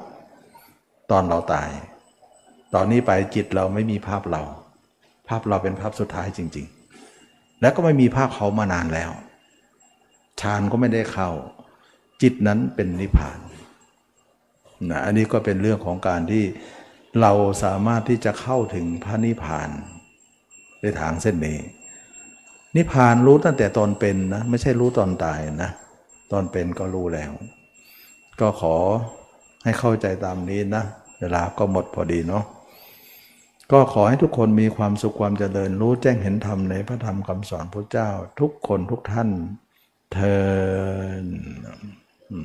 [1.11, 1.69] ตอนเราตาย
[2.73, 4.41] ตอนนี้ไปจิตเราไม่มีภาพเรา
[5.27, 6.65] ภาพเราเป็นภาพสุดท้ายจริง
[7.13, 9.11] ๆ แล้วก็ไม่มีภาพเขามานานแล้ว
[10.41, 11.29] ฌานก็ไม่ได้เข้า
[12.21, 13.39] จิตนั้นเป็นนิพพาน
[14.89, 16.43] นะอันนี้ก็เป็นเรื่องของการที่
[17.21, 17.31] เรา
[17.63, 19.69] สามารถที่จะเข้าถึงพระนิพพาน
[20.81, 21.59] ในทางเส้นนี้
[22.75, 25.71] นิพพานรู้ตั้งแต่ตอนเป็นนะไม่ใช่รู้ตอนตายนะ
[26.31, 27.31] ตอนเป็นก็รู้แล้ว
[28.39, 28.75] ก็ขอ
[29.63, 30.83] ให้เข้าใจตามนี้นะ
[31.19, 32.43] เวลาก็หมดพอดีเนาะ
[33.71, 39.29] ก็ขอให้ทุกคนมีความสุขความเจริญรู้แจ้งเห็นธรรมในพระธรรมคำสอนพระเจ้า ทุกคนทุกท่าน
[40.13, 40.35] เทิ
[42.31, 42.35] น